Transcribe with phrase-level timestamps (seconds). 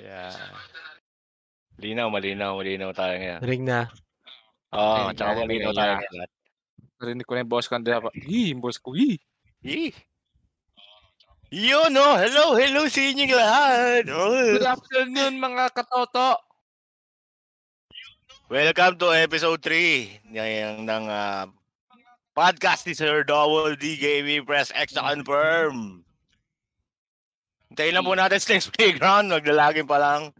[0.00, 0.32] Yeah.
[1.76, 3.40] Malinaw, malinaw, malinaw tayo ngayon.
[3.40, 3.88] Ring na.
[4.72, 5.98] Oo, Rinig tsaka na, malinaw tayo na.
[6.00, 6.28] ngayon.
[7.00, 7.74] Narinig ko na yung boss ko.
[7.76, 8.08] Hindi ako.
[8.14, 8.92] Yee, yung boss ko.
[8.92, 9.16] Yee.
[9.60, 9.92] Yee!
[11.50, 12.14] Yun, no?
[12.14, 14.02] Hello, hello sa inyong lahat!
[14.06, 14.72] Good Oh.
[14.72, 16.38] afternoon mga katoto.
[18.46, 21.46] Welcome to episode 3 ng, ng ah,
[22.32, 24.42] podcast ni Sir Double D Gaming.
[24.42, 26.02] Press X confirm.
[27.70, 29.30] Hintayin lang po natin sa next playground.
[29.30, 30.34] Maglalagin pa lang.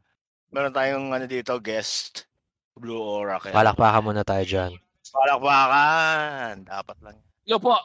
[0.50, 2.26] Meron tayong ano dito, guest.
[2.74, 3.38] Blue Aura.
[3.38, 4.72] Kaya Palakpakan muna tayo dyan.
[5.10, 6.66] Palakpakan.
[6.66, 7.16] Dapat lang.
[7.46, 7.78] Yo po.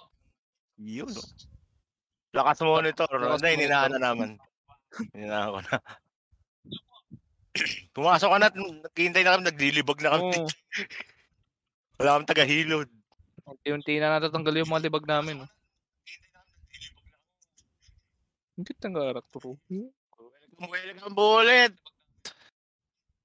[0.82, 1.14] Yun.
[1.14, 1.22] no?
[2.34, 3.08] Lakas monitor.
[3.16, 4.30] Lakas Hindi, ninaan na naman.
[5.14, 5.78] Ninaan ko na.
[7.96, 10.36] Pumasok ka na, naghihintay na kami, naglilibag na kami.
[10.36, 10.50] Oh,
[12.02, 12.90] Wala kami tagahilod.
[13.46, 15.46] unti-unti na natatanggal yung mga libag namin.
[15.46, 15.50] Oh.
[18.56, 19.60] Hindi tanggarat bro.
[20.56, 21.76] Welcome po ulit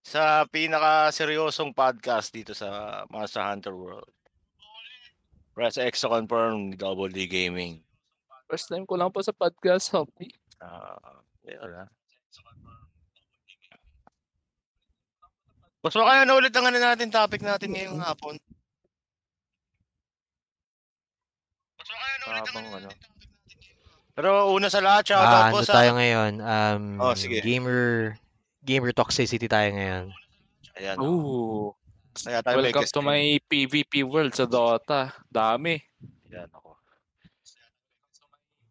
[0.03, 4.11] sa pinaka-seryosong podcast dito sa Monster Hunter World.
[5.55, 7.79] Press X to confirm Double D Gaming.
[8.51, 10.35] First time ko lang po sa podcast, Hoppy.
[10.59, 11.87] Ah, yun ah.
[15.87, 18.35] Mas kaya na ulit ang ano natin, topic natin ngayong hapon.
[21.79, 22.91] Mas kaya na ulit ang ano.
[24.21, 25.81] Pero una sa lahat, shoutout Ah, po ano sa...
[25.81, 26.33] tayo ngayon?
[26.45, 27.41] Um, Oh, sige.
[27.41, 28.13] Gamer
[28.61, 30.13] gamer toxicity tayo ngayon.
[30.77, 30.97] Ayan.
[31.01, 31.73] Ooh.
[32.13, 35.17] Kaya tayo Welcome to my PvP world sa Dota.
[35.33, 35.81] Dami.
[36.29, 36.77] Yan ako.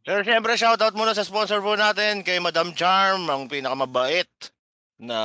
[0.06, 4.30] Pero syempre, shoutout muna sa sponsor po natin kay Madam Charm, ang pinakamabait
[5.02, 5.17] na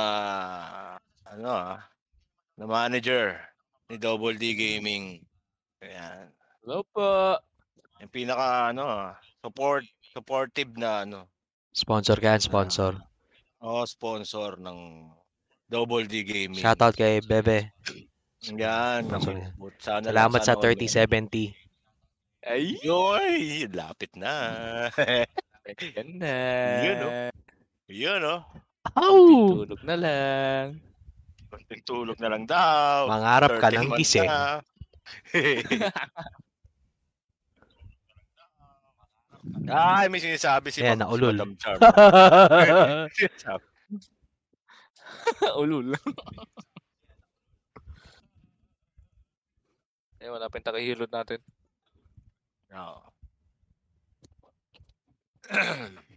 [1.21, 1.77] ano ah,
[2.57, 3.37] na manager
[3.93, 5.21] ni Double D Gaming.
[5.85, 6.33] Ayan.
[6.65, 7.37] Hello po.
[8.01, 9.13] Yung pinaka ano ah,
[9.45, 9.85] support
[10.15, 11.19] supportive na ano,
[11.75, 12.95] Sponsor ka yan, sponsor.
[13.59, 15.11] oh, sponsor ng
[15.67, 16.55] Double D Gaming.
[16.55, 17.67] Shoutout kay Bebe.
[18.47, 19.03] Yan.
[19.03, 21.51] Sponsor sana Salamat sa sana all- 3070.
[22.45, 24.37] Ay, Yoy, lapit na.
[25.81, 26.35] yan na.
[26.79, 27.11] Yun, oh.
[27.89, 28.41] Yun oh.
[28.95, 29.65] Oh!
[29.65, 30.65] Tulog na lang.
[31.49, 33.09] Konting tulog na lang daw.
[33.09, 34.29] Mangarap ka 13 ng gising.
[39.69, 41.35] Ay, may sinasabi si Ayan, Ma'am- naulol.
[41.37, 41.79] Madam Charm.
[43.13, 43.63] Sinasabi.
[45.61, 45.93] Ulul.
[50.21, 51.39] eh, wala pa yung takahilod natin.
[52.73, 53.01] Oo.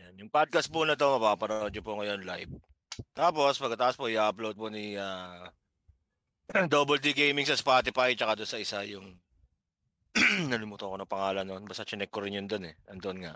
[0.00, 2.52] Yan, yung podcast po na to, mapapanood nyo po ngayon live.
[3.14, 5.50] Tapos, pagkatapos po, i-upload po ni ah,
[6.72, 9.06] Double D Gaming sa Spotify, tsaka doon sa isa yung
[10.52, 11.64] nalimutan ko na pangalan nun.
[11.66, 12.74] Basta chinek ko rin yun doon eh.
[12.88, 13.34] Andun nga.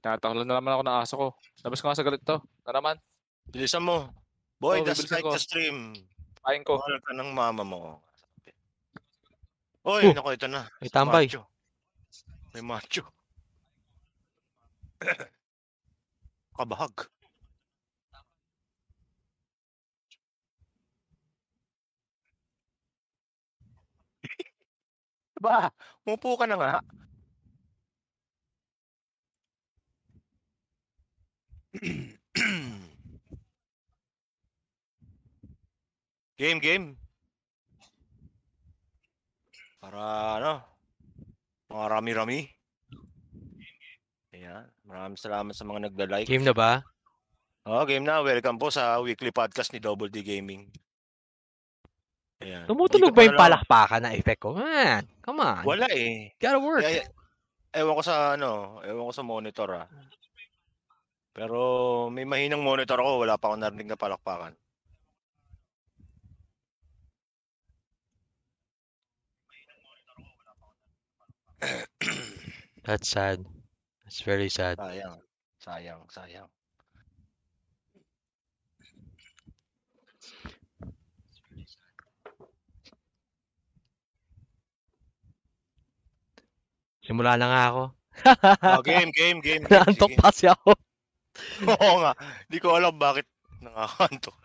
[0.00, 1.26] Tatakulan na naman ako ng aso ko.
[1.64, 2.36] Labas ko nga sa galit to.
[2.68, 2.96] Na naman.
[3.48, 4.12] Bilisan mo.
[4.60, 5.32] Boy, Oo, that's like ko.
[5.32, 5.96] the stream.
[6.44, 6.76] Kain ko.
[6.80, 7.80] Mahal ka ng mama mo.
[9.88, 10.68] Oy, Oh, naku, ito na.
[10.84, 11.24] May tambay.
[11.24, 11.48] Macho.
[12.52, 13.04] May macho.
[16.60, 17.08] Kabahag.
[25.40, 25.72] Ba,
[26.04, 26.74] mupo ka na nga.
[36.36, 36.86] game, game.
[39.80, 40.00] Para
[40.36, 40.60] ano,
[41.72, 42.44] mga rami-rami.
[44.36, 46.28] Ayan, maraming salamat sa mga nagda-like.
[46.28, 46.84] Game na ba?
[47.64, 48.20] Oh, game na.
[48.20, 50.68] Welcome po sa weekly podcast ni Double D Gaming.
[52.40, 52.64] Ayan.
[52.64, 54.56] Tumutunog Ikot ba yung palakpakan na effect ko?
[54.56, 55.60] Man, come on.
[55.68, 56.32] Wala eh.
[56.40, 56.80] Gotta work.
[56.80, 57.04] Kaya,
[57.76, 59.86] ewan ko sa ano, ewan ko sa monitor ah.
[61.36, 61.60] Pero
[62.08, 64.56] may mahinang monitor ako, wala pa akong narinig na palakpakan.
[72.88, 73.44] That's sad.
[74.04, 74.80] That's very sad.
[74.80, 75.20] Sayang.
[75.60, 76.48] Sayang, sayang.
[87.10, 87.82] Simula na nga ako.
[88.78, 89.62] Oh, game, game, game.
[89.66, 89.82] game.
[89.82, 90.78] Naantok pa kasi ako.
[91.74, 92.14] Oo nga.
[92.46, 93.26] Hindi ko alam bakit
[93.58, 94.38] nakakantok.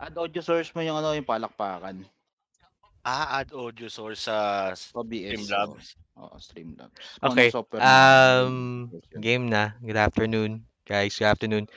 [0.00, 2.08] Add audio source mo yung ano, yung palakpakan.
[3.04, 5.44] Ah, add audio source sa Sa BS.
[5.44, 6.00] Streamlabs.
[6.16, 7.20] Oo, oh, Streamlabs.
[7.20, 8.56] Okay, ano Um,
[9.20, 9.76] game na.
[9.84, 11.12] Good afternoon, guys.
[11.12, 11.68] Good afternoon.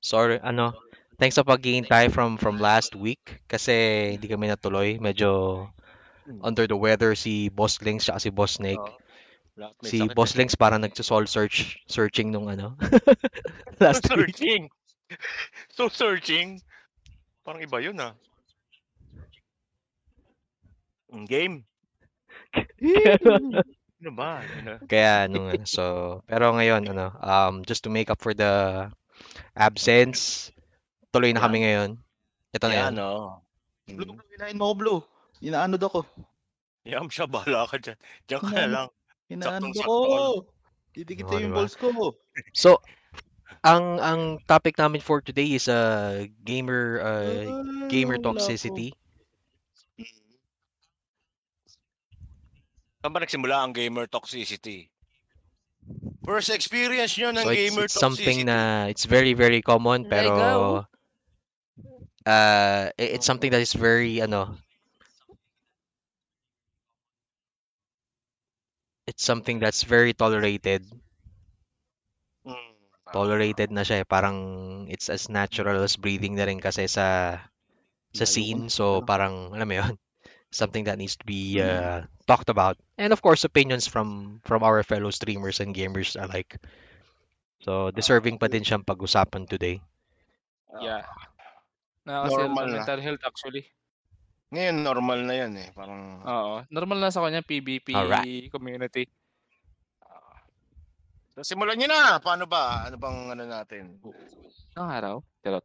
[0.00, 0.72] Sorry, ano,
[1.20, 4.96] thanks sa paghihintay from from last week kasi hindi kami natuloy.
[4.96, 5.68] Medyo
[6.40, 8.80] under the weather si Boss Links at si Boss Snake.
[9.84, 10.32] Si Boss.
[10.34, 12.74] Links parang nagso-soul search searching nung ano.
[13.82, 14.32] last So week.
[14.36, 14.62] searching.
[15.76, 16.60] so searching.
[17.44, 18.16] Parang iba yun ah.
[21.28, 21.64] Game.
[24.02, 24.42] Ano ba?
[24.42, 24.82] Ano?
[24.90, 25.82] Kaya nung ano, so
[26.26, 28.90] pero ngayon ano, um just to make up for the
[29.54, 30.50] absence,
[31.14, 32.02] tuloy na kami ngayon.
[32.50, 32.92] Ito na yan.
[32.98, 33.38] Yan oh.
[33.86, 34.18] Blue, Mm.
[34.18, 35.00] blue, hinahin mo ko, Blue.
[35.38, 36.02] Inaanod ako.
[36.82, 37.94] Yam siya, bahala ka dyan.
[38.26, 38.74] Diyan ka na Ano?
[38.74, 38.88] lang.
[39.30, 40.34] Inaanod Saktong-sakto ako.
[40.92, 41.56] Didikit Oo, yung diba?
[41.56, 41.88] balls ko.
[42.54, 42.80] So
[43.64, 47.44] ang ang topic namin for today is uh gamer uh,
[47.88, 48.92] gamer Ah, wala toxicity.
[53.02, 54.78] Saan ba nagsimula ang gamer toxicity?
[56.26, 57.98] First experience nyo ng So it's, gamer it's toxicity.
[57.98, 60.86] something na it's very very common There you pero
[62.26, 64.56] uh i- it's something that is very ano
[69.06, 70.86] it's something that's very tolerated.
[72.46, 72.74] Mm.
[73.12, 74.06] Tolerated na siya eh.
[74.08, 74.36] Parang
[74.88, 77.38] it's as natural as breathing na rin kasi sa
[78.12, 78.68] sa ko scene.
[78.68, 78.72] na.
[78.72, 79.94] So parang alam mo yun,
[80.52, 82.78] something that needs to be uh, talked about.
[82.98, 86.58] And of course, opinions from from our fellow streamers and gamers alike.
[87.64, 89.80] So deserving pa din siyang pag-usapan today.
[90.80, 91.02] Yeah.
[92.06, 92.78] Nakakasira Normal ng na.
[92.78, 93.64] mental health actually.
[94.52, 95.68] Ngayon, normal na yan eh.
[95.72, 96.54] Parang, Oo.
[96.68, 98.52] Normal na sa kanya PvP Alright.
[98.52, 99.08] community.
[101.32, 102.20] so, simulan nyo na.
[102.20, 102.84] Paano ba?
[102.84, 103.96] Ano bang ano natin?
[104.76, 105.14] Ang araw.
[105.40, 105.64] Charot.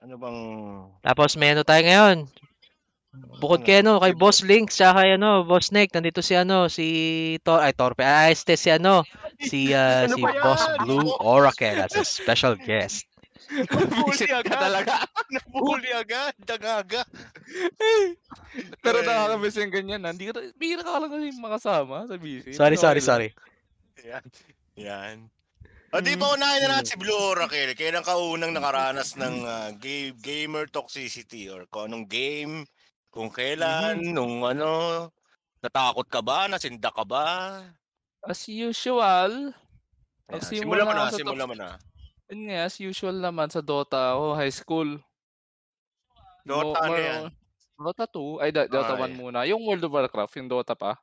[0.00, 0.38] Ano bang...
[1.04, 2.24] Tapos may ano tayo ngayon.
[3.40, 6.86] Bukod kay ano, kay Boss Link, tsaka kay ano, Boss Nick, nandito si ano, si
[7.44, 9.08] Tor, ay Torpe, ah, este si ano,
[9.40, 10.42] si uh, Ano si ba yan?
[10.44, 13.08] Boss Blue Oracle as a special guest.
[13.46, 14.58] Ka agad.
[14.58, 14.94] talaga.
[15.34, 16.34] Nabuli agad.
[16.42, 17.02] Dagaga.
[18.82, 20.02] Pero nakakamiss yung ganyan.
[20.06, 20.12] ah.
[20.12, 22.52] Hindi ka, bihira ka lang kasi makasama sa busy.
[22.52, 23.28] Sorry, sorry, sorry.
[24.02, 24.24] Yan.
[24.76, 25.16] Yan.
[25.94, 27.72] O di ba unahin na natin si Blue Oracle?
[27.78, 32.66] Kailan ka unang nakaranas ng ah, ga- gamer toxicity or kung anong game,
[33.14, 35.08] kung kailan, nung ano,
[35.62, 37.62] natakot ka ba, nasinda ka ba?
[38.26, 39.54] As usual,
[40.26, 41.68] Ayan, Magsimula Simulan mo na, simulan mo na.
[42.28, 44.90] Yun nga, as usual naman sa Dota ako, high school.
[46.42, 47.22] Dota Mo- ano yan?
[47.76, 49.18] Dota 2, ay da- Dota Ah, 1 yeah.
[49.18, 49.38] muna.
[49.44, 50.96] Yung World of Warcraft, yung Dota pa.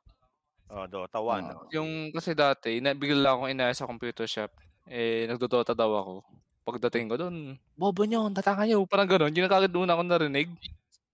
[0.66, 1.44] Oh, Dota 1.
[1.44, 4.50] Ah, Yung kasi dati, na, bigla akong inaya sa computer shop.
[4.84, 6.14] Eh, nagdodota daw ako.
[6.64, 8.88] Pagdating ko doon, bobo nyo, tatanga nyo.
[8.88, 9.32] Parang gano'n.
[9.32, 10.48] Yun kagad una akong narinig.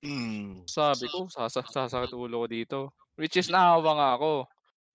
[0.01, 0.65] Mm.
[0.65, 2.79] Sabi ko, sasa sasakit ulo ko dito.
[3.19, 4.33] Which is naawa nga ako.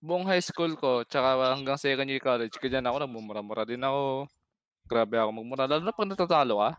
[0.00, 4.26] Buong high school ko, tsaka hanggang second year college, ganyan ako, nagmumura-mura din ako.
[4.86, 5.66] Grabe ako magmura.
[5.66, 6.70] Lalo na pag natatalo ka.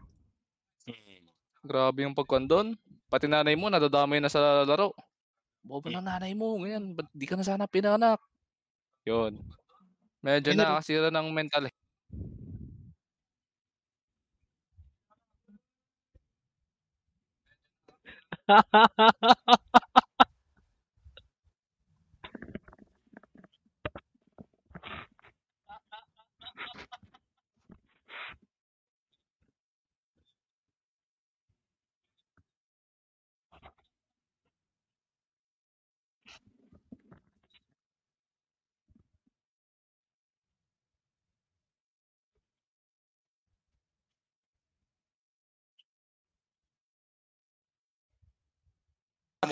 [0.88, 1.28] Mm.
[1.68, 2.68] Grabe yung pagkon doon.
[3.12, 4.96] Pati nanay mo, nadadamay na sa laro.
[5.64, 6.96] Bobo ng nanay mo, ganyan.
[6.96, 8.24] Ba't di ka na sana pinanak?
[9.04, 9.36] Yun.
[10.24, 11.86] Medyo May nari- nakakasira ng mental health.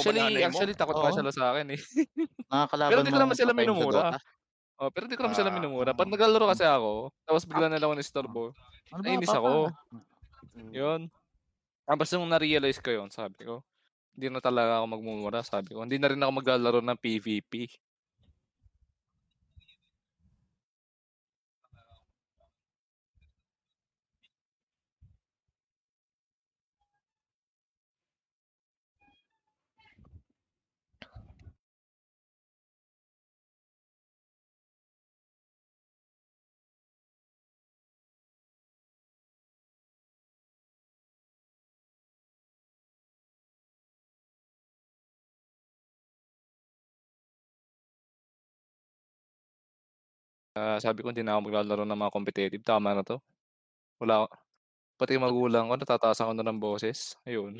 [0.05, 0.49] Actually, nanay mo?
[0.53, 1.79] actually takot pa sila sa akin eh.
[2.93, 4.21] Pero di ko naman sila minumura.
[4.75, 5.95] Oh, pero di ko naman sila Ah, minumura.
[5.95, 8.43] Pag naglalaro kasi ako, tapos bigla na lang ako nistorbo.
[8.91, 9.71] Ano Nainis ako.
[10.51, 10.71] Mm.
[10.75, 11.01] Yun.
[11.87, 13.63] Tapos nung na-realize ko yun, sabi ko,
[14.19, 15.87] hindi na talaga ako magmumura, sabi ko.
[15.87, 17.71] Hindi na rin ako maglalaro ng PvP.
[50.55, 52.63] Ah, sabi ko, hindi na ako maglalaro ng mga competitive.
[52.63, 53.19] Tama na to.
[53.99, 54.27] Wala ako.
[54.95, 57.19] Pati yung magulang ko, natataasan ko na ng boses.
[57.27, 57.59] Ayun.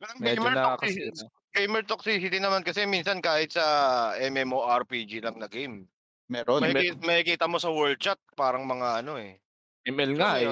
[0.00, 1.12] Parang Medyo gamer, nakakasira.
[1.12, 3.64] toxicity, gamer toxicity naman kasi minsan kahit sa
[4.16, 5.84] MMORPG lang na game.
[6.26, 6.64] Meron.
[6.64, 9.36] May, May- ki- may kita mo sa world chat parang mga ano eh.
[9.84, 10.48] ML nga eh.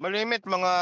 [0.00, 0.72] Malimit mga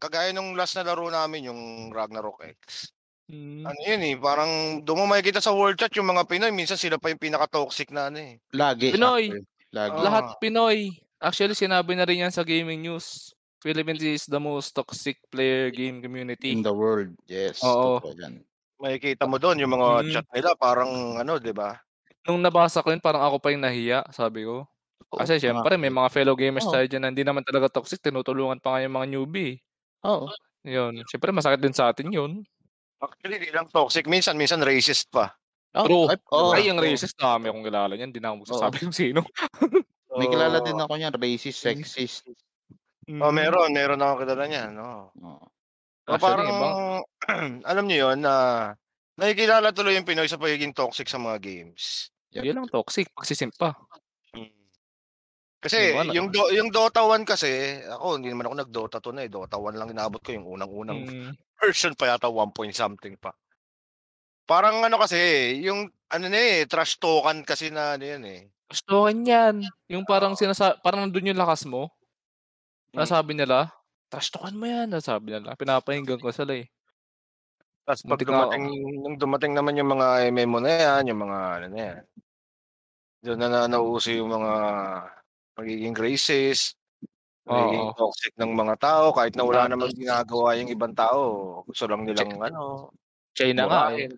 [0.00, 1.60] kagaya nung last na laro namin yung
[1.92, 2.88] Ragnarok X.
[3.28, 3.64] Mm.
[3.64, 4.50] Ano yun eh, parang
[4.84, 8.12] doon mo makikita sa world chat yung mga Pinoy, minsan sila pa yung pinaka-toxic na
[8.12, 8.36] ano eh.
[8.52, 8.92] Lagi.
[8.92, 9.32] Pinoy.
[9.32, 9.44] actually.
[9.72, 9.96] Lagi.
[9.96, 10.02] Ah.
[10.04, 10.78] Lahat Pinoy.
[11.24, 13.32] Actually, sinabi na rin yan sa gaming news.
[13.64, 16.52] Philippines is the most toxic player game community.
[16.52, 17.16] In the world.
[17.24, 17.64] Yes.
[17.64, 17.96] Oo.
[18.12, 18.44] yan.
[18.76, 20.12] Makikita mo doon yung mga Mm.
[20.12, 21.80] chat nila, parang ano, di ba?
[22.28, 24.68] Nung nabasa ko yun, parang ako pa yung nahiya, sabi ko.
[25.08, 26.76] Kasi syempre, may mga fellow gamers Oo.
[26.76, 29.64] tayo dyan na hindi naman talaga toxic, tinutulungan pa nga yung mga newbie.
[30.04, 30.28] Oo.
[30.64, 31.00] Yun.
[31.08, 32.44] Syempre, masakit din sa atin yun.
[33.10, 34.04] Actually, di lang toxic.
[34.06, 35.34] Minsan, minsan racist pa.
[35.74, 36.06] Oh, True.
[36.06, 36.86] ay, oo, Ay, yung oo.
[36.86, 38.14] racist, dami akong kilala niyan.
[38.14, 39.20] Hindi na ako magsasabi kung sino.
[40.18, 42.22] May kilala din ako niyan, racist, sexist.
[43.10, 43.74] Oh, meron.
[43.74, 44.70] Meron ako kilala niyan.
[44.78, 45.10] No?
[46.06, 46.74] So, Actually, parang, ibang,
[47.70, 48.34] alam niyo yun, na
[49.18, 52.12] nakikilala tuloy yung Pinoy sa pagiging toxic sa mga games.
[52.30, 53.10] yun lang toxic.
[53.10, 53.74] Pagsisimpa.
[53.74, 53.83] Mm.
[55.64, 59.16] Kasi Yung ano- yung do, yung Dota 1 kasi, ako hindi naman ako nag-Dota 2
[59.16, 59.30] na eh.
[59.32, 61.32] Dota 1 lang inaabot ko yung unang-unang Mm.
[61.64, 63.32] version pa yata 1 point something pa.
[64.44, 65.16] Parang ano kasi,
[65.64, 68.52] yung ano na eh, trash talkan kasi na ano yun eh.
[68.68, 69.56] Gustuhan yan.
[69.88, 71.88] Yung parang sinasa parang nandun yung lakas mo.
[72.92, 73.00] Mm.
[73.00, 73.72] Nasabi nila,
[74.12, 74.92] trash talkan mo yan.
[74.92, 75.56] Nasabi nila.
[75.56, 76.68] Pinapahinggan ko sila eh.
[77.88, 78.64] Tapos pag dumating,
[79.00, 82.02] nung dumating naman yung mga MMO na yan, yung mga ano na yan,
[83.24, 84.52] doon na, na nauuso yung mga
[85.58, 86.74] magiging racist,
[87.46, 87.96] magiging Oo.
[87.96, 91.22] toxic ng mga tao, kahit na wala namang ginagawa yung ibang tao,
[91.68, 92.90] gusto lang nilang ano,
[93.34, 94.08] China nga eh.
[94.08, 94.12] murahin.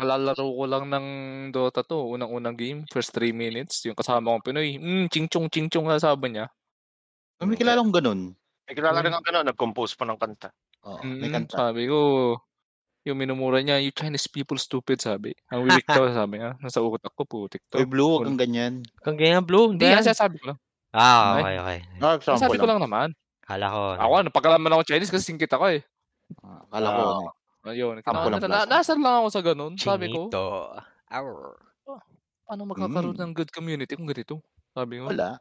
[0.00, 1.06] Kalalaro ko lang ng
[1.52, 2.08] Dota to.
[2.16, 2.82] Unang-unang game.
[2.90, 3.84] First 3 minutes.
[3.86, 4.80] Yung kasama kong Pinoy.
[4.80, 6.48] Mm, ching-chong, ching-chong na sabi niya.
[7.44, 8.20] May kilala akong ganun.
[8.66, 10.50] May kilala rin ang gano'n, nag-compose pa ng kanta.
[10.88, 11.54] Oo, may Mm, kanta.
[11.54, 11.98] sabi ko,
[13.04, 15.34] yung minumura niya, you Chinese people stupid, sabi.
[15.52, 16.56] Ang wiwik daw, sabi niya.
[16.62, 17.88] Nasa utak ko, putik Uy, to.
[17.88, 18.74] Blue, wag kang ganyan.
[19.00, 19.96] Kung ganyan, Blue, Hindi, hindi.
[19.96, 20.58] kasi sabi ko lang.
[20.92, 21.40] Ah, Ay.
[21.40, 21.78] okay, okay.
[21.98, 22.78] Ah, example Sabi ko lang.
[22.78, 23.08] naman.
[23.42, 23.80] Kala ko.
[23.96, 25.80] Ako, ano, pagkalaman ako Chinese kasi singkit ako eh.
[26.40, 27.08] Ah, Akala ko, Ah.
[27.08, 27.28] ano,
[27.64, 27.94] Ayun.
[27.98, 29.72] Sample lang na, nasar lang ako sa ganun.
[29.76, 30.44] Sabi ko, Chinito.
[31.08, 31.56] Arr.
[32.42, 33.22] paano magkakaroon Mm.
[33.22, 34.44] ng good community kung ganito?
[34.70, 35.08] Sabi ko.
[35.08, 35.40] wala.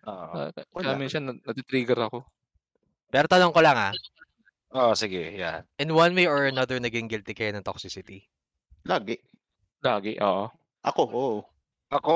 [0.00, 0.32] Oo.
[0.38, 0.94] Ah, kaya Wala.
[0.94, 2.22] minsan nat- natitrigger ako.
[3.08, 3.92] Pero tanong ko lang ah,
[4.70, 5.66] Oh, sige, yan.
[5.76, 8.22] in one way or another, naging guilty kayo ng toxicity?
[8.84, 9.18] Lagi.
[9.80, 10.46] Lagi, oo.
[10.80, 11.38] Ako, oo.
[11.90, 12.14] Ako,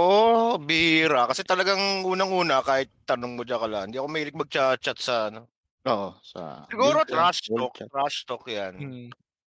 [0.62, 1.26] bihira.
[1.26, 5.50] Kasi talagang unang-una, kahit tanong mo dyan ka lang, hindi ako mahilig mag-chat sa ano.
[5.84, 6.62] Oo, sa...
[6.70, 7.74] Siguro World trash talk.
[7.76, 7.90] Chat.
[7.90, 8.74] Trash talk yan.
[8.78, 9.08] Hmm.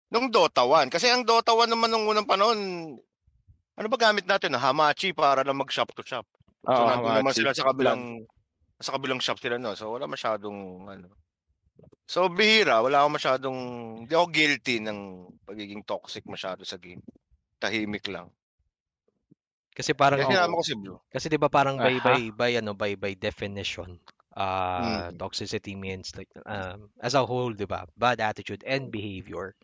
[0.10, 0.90] Nung Dota 1.
[0.90, 2.58] Kasi ang Dota 1 naman nung unang panahon,
[3.78, 4.58] ano ba gamit natin?
[4.58, 6.26] Hamachi para lang mag-shop to shop.
[6.66, 8.26] So, Oo, nandun naman sila sa kabilang
[8.82, 9.78] sa kabilang shop sila, no?
[9.78, 11.08] So, wala masyadong, ano.
[12.10, 12.82] So, bihira.
[12.84, 13.58] Wala akong masyadong,
[14.04, 15.00] hindi ako guilty ng
[15.48, 17.00] pagiging toxic masyado sa game.
[17.62, 18.28] Tahimik lang.
[19.76, 20.24] Kasi parang Oo.
[20.24, 21.00] sinama ko si Blue.
[21.12, 22.04] kasi 'di ba parang by Aha.
[22.04, 24.00] by by ano by by definition
[24.36, 25.22] uh Mm.
[25.22, 29.56] toxicity means like um as a whole 'di ba bad attitude and behavior.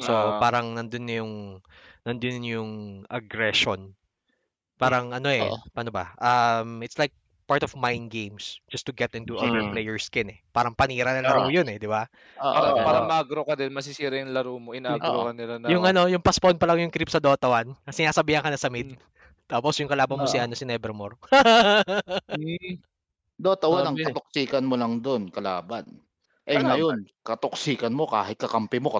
[0.00, 0.40] So Ah.
[0.40, 1.34] parang nandun na yung
[2.06, 2.70] nandun yung
[3.10, 3.94] aggression.
[4.80, 5.70] Parang ano eh, Oo.
[5.76, 6.14] paano ba?
[6.20, 7.14] Um it's like
[7.50, 9.74] part of mind games just to get into other Mm.
[9.74, 10.40] players' skin eh.
[10.54, 11.52] Parang panira ng laro Ah.
[11.52, 12.06] yun eh, 'di ba?
[12.38, 12.84] Oo, Para, Oo.
[12.84, 14.70] para magro ka din, masisira yung laro mo.
[14.76, 15.72] Inagro ka nila na.
[15.72, 18.56] Yung ano, yung pa-spawn pa lang yung creep sa Dota 1, kasi sinasabihan ka na
[18.60, 18.88] sa mid.
[18.88, 19.00] Mm.
[19.50, 20.44] Tapos yung kalaban mo si Oo.
[20.46, 21.18] ano si Nevermore.
[22.30, 22.78] Hmm.
[23.44, 25.86] Dota 1, ang katoksikan mo lang doon, kalaban.
[26.46, 26.66] Eh Kalaban.
[26.66, 28.92] ngayon, katoksikan mo kahit kakampi mo,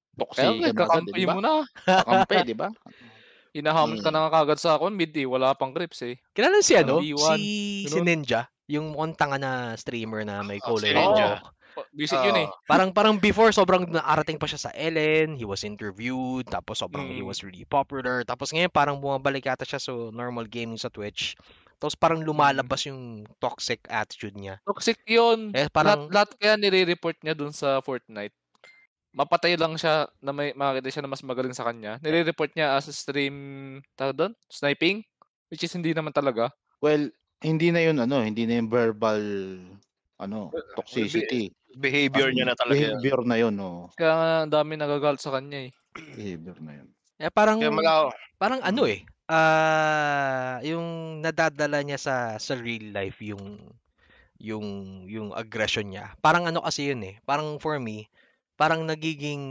[0.00, 1.64] katoksikan nga, mo agad, kakampi mo na.
[1.96, 2.68] Kakampi, di ba?
[3.58, 4.14] Inahamon ka Mm.
[4.14, 5.26] na nga kagad sa akon, mid eh.
[5.26, 6.20] Wala pang grips eh.
[6.36, 7.00] Kilala si ano?
[7.00, 7.40] Parang B1,
[7.82, 8.00] Si si.
[8.04, 11.40] Ninja, yung mukhang tanga na streamer na may Oh, color si red Ninja.
[11.74, 11.86] Buhok.
[11.92, 12.48] Visit yun eh.
[12.64, 17.20] Parang parang before sobrang naarating pa siya sa Ellen, he was interviewed, tapos sobrang he
[17.20, 17.28] Mm.
[17.28, 18.22] was really popular.
[18.22, 21.36] Tapos ngayon parang bumabalik yata siya sa normal gaming sa Twitch.
[21.78, 24.58] Tapos parang lumalabas yung toxic attitude niya.
[24.66, 25.54] Toxic yun.
[25.54, 28.34] Eh Lahat, parang lahat kaya nire-report niya dun sa Fortnite.
[29.14, 31.96] Mapatay lang siya na may makakita siya na mas magaling sa kanya.
[32.02, 33.34] Nire-report niya as a stream,
[33.94, 34.32] tawag doon?
[34.50, 35.06] Sniping?
[35.48, 36.50] Which is hindi naman talaga.
[36.82, 37.08] Well,
[37.40, 39.22] hindi na yun, ano, hindi na yung verbal,
[40.18, 41.54] ano, toxicity.
[41.78, 42.84] behavior niya na talaga.
[42.92, 43.04] yun.
[43.04, 43.90] Behavior na yun, oh.
[43.98, 45.72] Kaya nga ang dami nagagalit sa kanya eh.
[46.14, 46.88] Behavior na yun.
[47.18, 53.18] eh parang Kaya mala, parang ano eh, ah yung nadadala niya sa sa real life
[53.22, 53.74] yung
[54.40, 54.66] yung
[55.10, 56.14] yung aggression niya.
[56.24, 57.16] Parang ano kasi yun eh.
[57.26, 58.08] Parang for me,
[58.60, 59.42] parang nagiging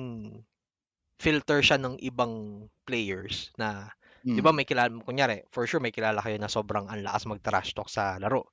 [1.22, 3.92] filter siya ng ibang players na
[4.36, 4.56] 'di ba Mm.
[4.56, 8.18] may kilala kunyari, for sure may kilala kayo na sobrang ang lakas mag-trash talk sa
[8.22, 8.50] laro.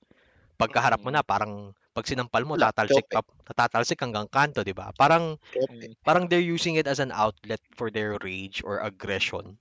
[0.60, 1.14] Pagkaharap mo Mm.
[1.14, 4.90] na parang pag sinampal mo tatalsik ka, tatalsik hanggang kanto, 'di ba?
[4.92, 5.94] Parang Kope.
[6.02, 9.54] parang they're using it as an outlet for their rage or aggression.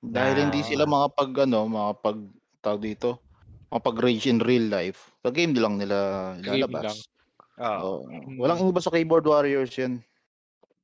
[0.00, 2.18] Dahil hindi sila Na- makapag, ano, makapag,
[2.60, 3.20] tawag dito,
[3.68, 5.12] makapag-rage in real life.
[5.20, 5.96] Sa game lang nila
[6.40, 6.68] Game lang.
[6.68, 7.04] ilalabas.
[7.56, 8.08] ah, Oo.
[8.36, 10.00] Walang iba sa keyboard warriors yan.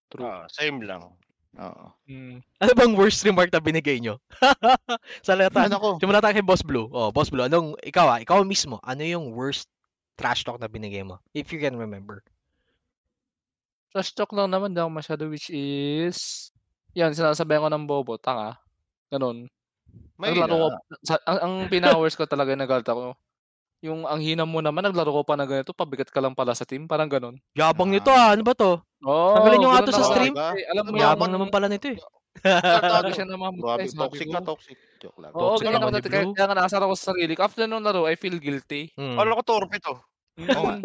[0.09, 0.25] True.
[0.25, 1.13] ah, same lang.
[1.57, 1.85] Oo.
[2.05, 2.45] Mm.
[2.61, 4.21] Ano bang worst remark na binigay nyo?
[5.27, 5.57] sa lahat.
[5.57, 5.89] Ano ako?
[5.97, 6.85] Simula tayo kay Boss Blue.
[6.89, 9.73] Oh, Boss Blue, anong, ikaw ah, ikaw mismo, ano yung worst
[10.17, 11.21] trash talk na binigay mo?
[11.37, 12.25] If you can remember.
[13.93, 16.51] Trash talk lang naman, ako masyado which is...
[16.97, 18.57] Yan, sinasabihan ko ng bobo, tanga.
[19.13, 19.53] Ganun.
[20.17, 20.69] May Naglaro ko,
[21.05, 23.13] sa, ang, ang pinaka-worst ko talaga yung nagalit ako.
[23.85, 26.65] Yung ang hina mo naman, naglaro ko pa na ganito, pabigat ka lang pala sa
[26.65, 27.37] team, parang ganun.
[27.53, 27.95] Yabang Ah.
[27.95, 28.81] nito ah, ano ba to?
[29.05, 30.33] Oh, Tanggalin nyo nga to sa stream.
[30.33, 32.01] Eh, alam mo Yabang naman pala nito eh.
[32.43, 33.25] Tartado siya
[33.81, 34.79] eh, sabi toxic ka, toxic.
[35.01, 35.33] Joke lang.
[35.37, 36.09] Oo, Toxic ganyan ako naman ni dati.
[36.11, 37.41] Kaya, nga nakasara ko sa sarili ko.
[37.45, 38.93] After nung laro, I feel guilty.
[38.97, 39.17] Hmm.
[39.17, 39.97] Wala ko torpe to.
[40.37, 40.85] Mm.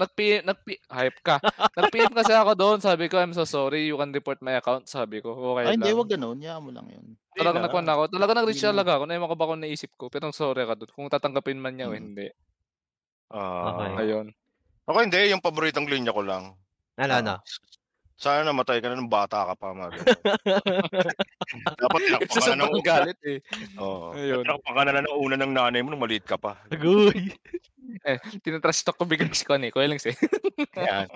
[0.00, 0.56] Nag-PM, nag
[0.88, 1.36] hype ka.
[1.76, 2.78] Nag-PM kasi ako doon.
[2.80, 3.92] Sabi ko, I'm so sorry.
[3.92, 4.88] You can report my account.
[4.88, 6.00] Sabi ko, okay Ay, hindi, lang.
[6.00, 6.38] wag ganun.
[6.40, 7.06] Yaman mo lang yun.
[7.36, 7.64] Talaga Hindi na.
[7.68, 8.02] nagkuhan ako.
[8.08, 8.72] Talaga nag-reach Hindi na.
[8.72, 9.02] talaga ako.
[9.04, 10.04] Naiwan ko ba kung naisip ko.
[10.08, 10.90] Pero sorry ka doon.
[10.96, 12.00] Kung tatanggapin man niya o Mm.
[12.00, 12.26] hindi.
[13.28, 13.68] Ah.
[13.76, 13.90] Okay.
[14.08, 14.26] Ayun.
[14.88, 16.56] Ako hindi, yung paboritong linya ko lang.
[16.96, 17.34] Ano, ano?
[18.16, 20.00] Sana namatay ka na nung bata ka pa, Mario.
[21.84, 23.44] Dapat ka sa na ng galit eh.
[23.76, 24.16] Oo.
[24.16, 24.40] Ayun.
[24.40, 26.56] Tinakpan ka na ng una ng nanay mo nung maliit ka pa.
[26.72, 27.12] Agoy.
[28.44, 29.68] Tinatrash talk ko biglang si Connie.
[29.68, 30.16] Kuya lang siya.
[30.88, 31.12] Yan.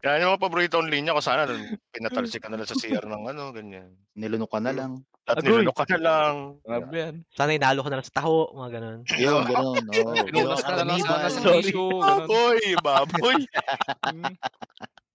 [0.00, 1.44] Kaya yung mga paboritong linya ko, sana
[1.92, 3.92] pinatalsik ka na lang sa CR ng ano, ganyan.
[4.16, 5.04] Nilunok ka na lang.
[5.28, 5.52] At Agoy.
[5.52, 6.34] nilunok ka na lang.
[6.64, 7.14] Grabe yan.
[7.36, 8.98] Sana inalo ko na lang sa taho, mga ganun.
[9.20, 9.84] Yun, ganun.
[9.84, 10.12] Oo.
[10.24, 11.92] Pinunas ka na lang sa tissue.
[12.00, 13.44] Baboy, baboy.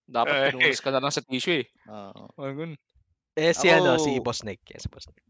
[0.05, 0.45] Dapat Eh.
[0.51, 1.65] pinunas ka na lang sa tissue eh.
[1.87, 2.27] Oo.
[2.39, 2.75] Ayun.
[3.33, 4.61] Eh, si ano, Ako- si Boss Nick.
[4.69, 5.23] Yes, Boss Nick.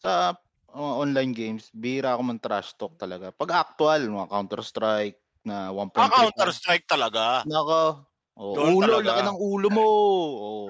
[0.00, 0.36] Sa
[0.70, 3.34] mga online games, bira ako man trash talk talaga.
[3.34, 5.98] Pag actual, mga Counter-Strike na 1.3.
[5.98, 7.42] Ah, Counter-Strike talaga.
[7.48, 8.06] Nako.
[8.40, 9.08] Oh, Doon ulo, talaga.
[9.12, 9.84] laki ng ulo mo.
[9.84, 10.66] Oh.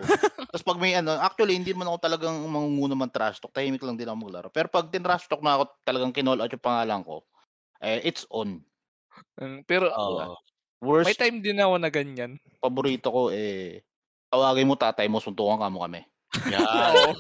[0.51, 3.55] Tapos pag may ano, actually hindi man ako talagang mangunguna man trash talk.
[3.55, 4.49] Tahimik lang din ako maglaro.
[4.51, 7.23] Pero pag tin-trash talk na ako talagang kinall out yung pangalan ko,
[7.79, 8.65] eh, it's on.
[9.39, 9.87] Mm, Pero
[10.81, 10.99] Oo.
[10.99, 12.41] may Worst time din ako na ganyan.
[12.57, 13.85] paborito ko eh,
[14.27, 16.01] tawagin mo tatay mo, suntukan ka mo kami.
[16.49, 16.61] Yan.
[16.61, 17.13] Oo.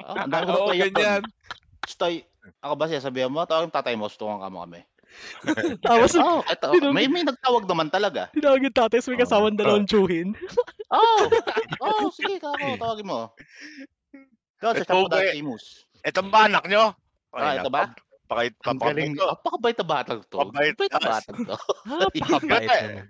[0.00, 1.22] Ah, ang dami ko Oo, na player ganyan.
[1.82, 2.22] Stay,
[2.60, 4.80] ako ba siya sabihan mo, tawagin mo tatay mo, suntukan ka mo kami.
[5.82, 8.28] Tapos, Oh, eto, Sino- may may nagtawag naman talaga.
[8.30, 10.32] tinawag yung tatay, may kasawang dalawang tsuhin.
[10.88, 11.28] Oh,
[11.84, 13.28] oh, sige kako, tawagin mo.
[14.56, 15.84] Doon sa Ito Chapo ba- Imus.
[16.00, 16.96] Ito ba anak nyo?
[17.28, 17.92] Ah, ito ba?
[18.28, 19.12] Pakait, Ang galing.
[19.16, 19.24] papakit ko.
[19.24, 20.36] Oh, pakabait na batang to.
[20.44, 21.56] Mabait na batang to.
[21.88, 23.08] Napakabait naman.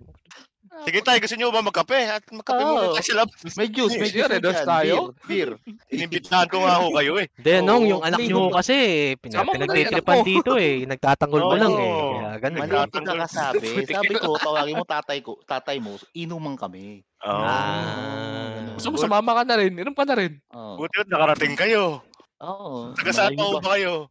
[0.86, 1.98] Sige tayo, gusto nyo ba magkape?
[2.06, 2.70] At magkape Oo.
[2.70, 3.38] muna tayo sa labas.
[3.58, 4.30] May juice, may juice.
[4.30, 4.94] redos tayo.
[5.26, 5.74] Beer, beer.
[5.94, 7.26] Inimbitahan ko nga ako kayo eh.
[7.64, 8.76] Nung Oo, yung anak nyo kasi,
[9.18, 10.86] pina, Sama mo na yung pinagtitripan dito eh.
[10.86, 11.92] Nagtatanggol mo lang eh.
[11.98, 12.58] Kaya ganun.
[12.62, 12.70] Mali.
[12.70, 13.68] Malapit na kasabi.
[13.98, 17.02] Sabi ko, tawagin mo tatay ko, tatay mo, inuman kami.
[17.26, 17.42] Oo.
[17.42, 18.76] Ah.
[18.78, 19.72] Gusto mo sumama ka na rin.
[19.74, 20.38] Inom ka na rin.
[20.54, 20.78] Oo.
[20.78, 22.06] Buti yun, nakarating kayo.
[22.38, 22.94] Oo.
[22.94, 23.58] Taga saan pa ba?
[23.58, 24.06] ba kayo?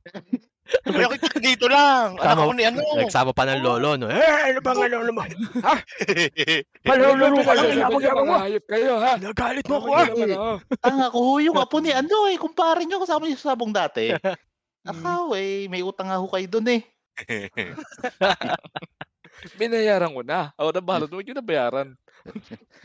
[0.87, 2.19] Ay, ako taga dito lang.
[2.19, 2.79] Anak ako ni ano.
[2.99, 4.07] Nagsama pa ng lolo, no?
[4.11, 5.29] Eh, ano bang ano naman?
[6.83, 8.35] Paluluro ka lang, mo.
[8.35, 9.15] hayop kayo ha.
[9.15, 10.03] Nagalit mo ako Sabi ah.
[10.03, 10.57] niya naman, oh.
[10.83, 14.11] Tanga ko, yung apo ni ano eh, kumpare nyo kasama niyo sa sabong dati.
[14.91, 16.81] Akaw eh, may utang ho kayo dun eh.
[19.59, 20.55] Binayaran ko na.
[20.55, 21.05] Ako na bahala.
[21.07, 21.87] Huwag nyo na bayaran.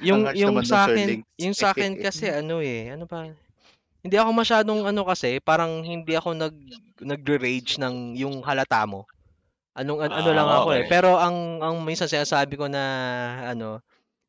[0.02, 3.26] Yung, Ang yung sa akin, yung sa akin kasi ano eh, ano pa?
[4.02, 6.54] Hindi ako masyadong ano kasi, parang hindi ako nag
[6.98, 9.06] nagre-rage ng yung halata mo.
[9.78, 10.82] Anong an- ano lang Ah, ako eh.
[10.84, 10.90] okay.
[10.90, 12.82] Pero ang ang minsan sinasabi ko na
[13.46, 13.78] ano,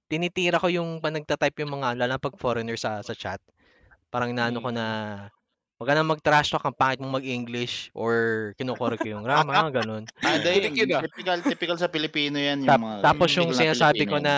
[0.07, 3.41] tinitira ko yung pa nagta-type yung mga lalo na pag foreigner sa sa chat.
[4.13, 4.85] Parang inaano ko na
[5.81, 8.13] wag ka na mag-trash talk, ang pangit mong mag-English or
[8.55, 10.05] kinukorek ko yung grammar, ganun.
[10.21, 11.01] Ah, hindi, Kulikin ah.
[11.01, 12.61] typical, typical sa Pilipino yan.
[12.61, 14.35] Yung mga, tapos yung sinasabi ko na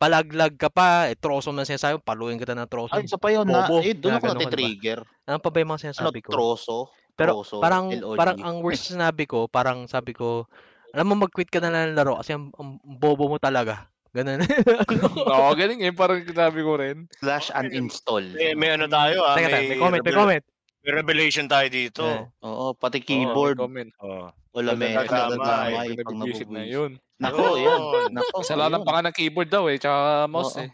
[0.00, 2.96] palaglag ka pa, eh, troso man sinasabi, paluin kita ng troso.
[2.96, 3.84] Ay, isa pa yun na, Bobo.
[3.84, 5.04] eh, doon ako natitrigger.
[5.28, 6.30] Ano pa ba yung mga Ano, sinasabi ko?
[6.32, 6.76] troso.
[7.12, 8.16] Pero troso, parang LOG.
[8.16, 10.48] parang ang worst na sinabi ko, parang sabi ko,
[10.96, 13.92] alam mo mag-quit ka na lang ng laro kasi ang, ang bobo mo talaga.
[14.10, 14.42] Ganun.
[15.30, 15.94] Oo, galing eh.
[15.94, 17.06] Parang sinabi ko rin.
[17.22, 18.26] Slash uninstall.
[18.34, 19.38] may, may ano tayo ah.
[19.38, 20.44] Teka, teka, may comment, may comment.
[20.82, 22.02] May revelation tayo dito.
[22.02, 22.26] Eh.
[22.42, 23.60] Oo, pati Oo, keyboard.
[23.60, 23.90] may comment.
[24.02, 24.26] Oh.
[24.50, 26.98] Wala may nagdadamay pag Pinag-visit na yun.
[27.20, 27.60] Nako, Yun.
[27.60, 27.80] yan.
[28.16, 28.86] Nako, Kasalanan yun.
[28.88, 29.76] pa nga ng keyboard daw eh.
[29.76, 30.64] Tsaka mouse Oo.
[30.64, 30.70] eh.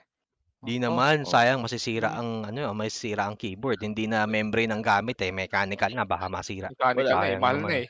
[0.63, 1.29] Di naman, oo.
[1.29, 3.83] sayang masisira ang ano, masisira ang keyboard.
[3.83, 6.71] Hindi na membrane ang gamit eh, mechanical na baka masira.
[6.71, 7.19] Mechanical na eh.
[7.35, 7.69] sayang Mahal naman.
[7.69, 7.87] na eh.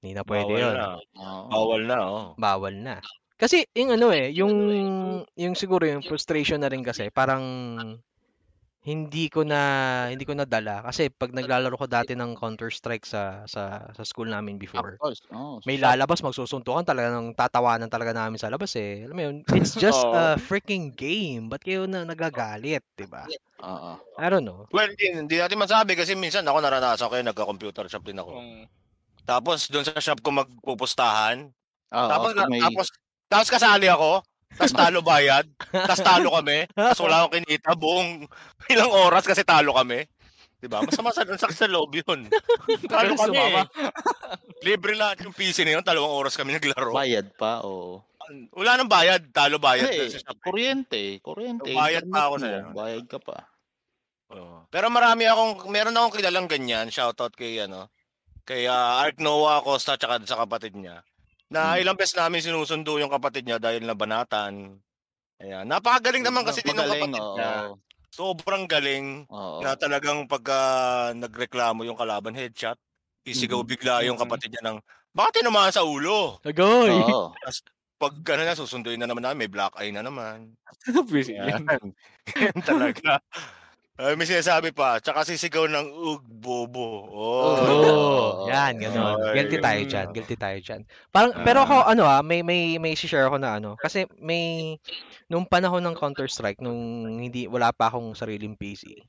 [0.00, 0.74] Hindi na pwede Bawal 'yon.
[0.74, 0.88] na.
[0.96, 1.44] Oo.
[1.52, 2.24] Bawal na, oh.
[2.34, 2.94] Bawal na.
[3.36, 4.52] Kasi yung ano eh, yung
[5.32, 7.40] yung siguro yung frustration na rin kasi parang
[8.80, 9.60] hindi ko na
[10.08, 14.32] hindi ko nadala kasi pag naglalaro ko dati ng Counter Strike sa sa sa school
[14.32, 14.96] namin before.
[14.96, 15.20] Of course.
[15.36, 15.92] Oo, May shop.
[15.92, 19.04] lalabas, magsusuntukan talaga ng tatawanan talaga namin sa labas eh.
[19.04, 20.16] Alam mo yun, it's just Oo.
[20.16, 21.52] a freaking game.
[21.52, 23.28] Ba't kayo na nagagalit, 'di ba?
[23.60, 24.00] Oo.
[24.16, 24.64] I don't know.
[24.72, 28.32] Well, hindi, hindi natin masabi kasi minsan ako naranasan ko yun, nagka-computer shop din ako.
[28.32, 28.52] Kung
[29.28, 31.52] Tapos doon sa shop ko magpupustahan.
[31.92, 32.86] Oo, tapos, pag may- tapos,
[33.28, 34.24] tapos kasali ako.
[34.56, 35.46] Tapos talo bayad.
[35.70, 36.66] Tapos talo kami.
[36.72, 38.26] Tapos wala akong kinita buong
[38.72, 40.06] ilang oras kasi talo kami.
[40.60, 40.84] Di ba?
[40.84, 42.28] Masama sa, sa, sa loob yun.
[42.92, 43.64] Talo kami eh.
[44.60, 45.84] Libre lahat yung PC na yun.
[45.84, 46.92] Dalawang oras kami naglaro.
[46.92, 48.04] Bayad pa, oo.
[48.52, 49.24] Wala nang bayad.
[49.32, 49.88] Talo bayad.
[49.88, 51.72] Na sa kuryente, kuryente.
[51.72, 53.48] Bayad pa ako mo, Bayad ka pa.
[54.36, 54.68] Oo.
[54.68, 56.92] Pero marami akong, meron akong kilalang ganyan.
[56.92, 57.88] Shoutout kay, ano,
[58.44, 61.00] kay uh, Ark Noah Costa tsaka sa kapatid niya.
[61.50, 61.82] Na Hmm.
[61.82, 64.78] ilang beses namin sinusundo yung kapatid niya dahil nabanatan.
[65.42, 65.66] Ayan.
[65.66, 67.36] Napakagaling naman kasi din ng kapatid oo.
[67.36, 67.74] niya.
[68.14, 69.26] Sobrang galing.
[69.30, 69.60] Oo.
[69.62, 70.58] Na talagang pagka
[71.18, 72.78] nagreklamo yung kalaban headshot,
[73.26, 73.66] isigaw Mhm.
[73.66, 74.22] bigla yung Mhm.
[74.22, 74.78] kapatid niya ng,
[75.14, 76.38] bakit tinamaan sa ulo?
[76.44, 77.04] Agoy!
[77.04, 77.36] Oo.
[78.02, 80.56] Pag ano na, susunduin na naman namin, may black eye na naman.
[81.28, 81.70] Yan.
[82.40, 83.20] Yan talaga.
[84.00, 87.04] Ay, may sinasabi pa, tsaka sisigaw ng ug bobo.
[87.12, 87.52] Oh.
[87.60, 89.20] Oh, yan, ganun.
[89.20, 90.88] Ay, Guilty tayo dyan, guilty tayo dyan.
[91.12, 93.76] Parang, pero ako, ano ah, may, may, may share ako na ano.
[93.76, 94.72] Kasi may,
[95.28, 96.80] nung panahon ng Counter-Strike, nung
[97.20, 99.04] hindi, wala pa akong sariling PC,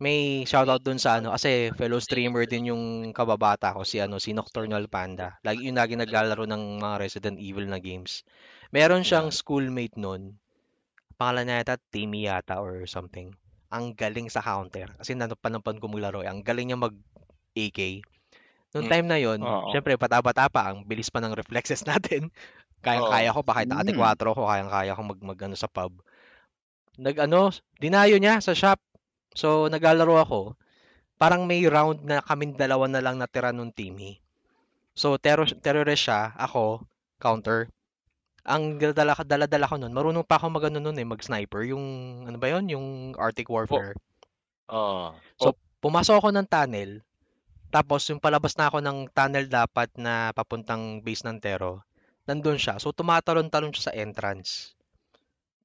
[0.00, 4.32] may shoutout dun sa ano, kasi fellow streamer din yung kababata ko, si ano, si
[4.32, 5.36] Nocturnal Panda.
[5.44, 8.24] Lagi yung lagi naglalaro ng mga Resident Evil na games.
[8.72, 10.40] Meron siyang schoolmate nun,
[11.20, 13.36] pangalan niya yata Timmy yata or something.
[13.76, 14.88] Ang galing sa counter.
[14.96, 16.24] Kasi nanapan ko maglaro.
[16.24, 16.30] eh.
[16.32, 16.96] Ang galing niya mag
[17.52, 18.00] AK.
[18.72, 18.92] Noong Mm.
[18.92, 19.68] time na yon, Oo.
[19.72, 22.32] syempre bata-bata pa, ang bilis pa ng reflexes natin.
[22.80, 24.00] Kayang-kaya ko pa kahit ate Mm.
[24.00, 25.92] 4 ko, kayang-kaya ko mag, mag ano, sa pub.
[26.96, 28.80] Nag ano, dinayo niya sa shop.
[29.36, 30.40] So naglalaro ako.
[31.20, 34.20] Parang may round na kaming dalawa na lang natira nung teamy.
[34.96, 36.84] So terror terrorist siya, ako,
[37.20, 37.68] counter.
[38.46, 41.84] Ang dala dala-dala ko noon, marunong pa ako mag ano nun eh, mag-sniper, yung
[42.30, 42.86] ano ba 'yon, yung
[43.18, 43.98] Arctic Warfare.
[44.70, 45.14] Oh.
[45.82, 47.02] Pumasok ako ng tunnel.
[47.70, 51.82] Tapos yung palabas na ako ng tunnel dapat na papuntang base ng Tero,
[52.26, 52.78] nandun siya.
[52.78, 54.74] So tumatalon-talon siya sa entrance.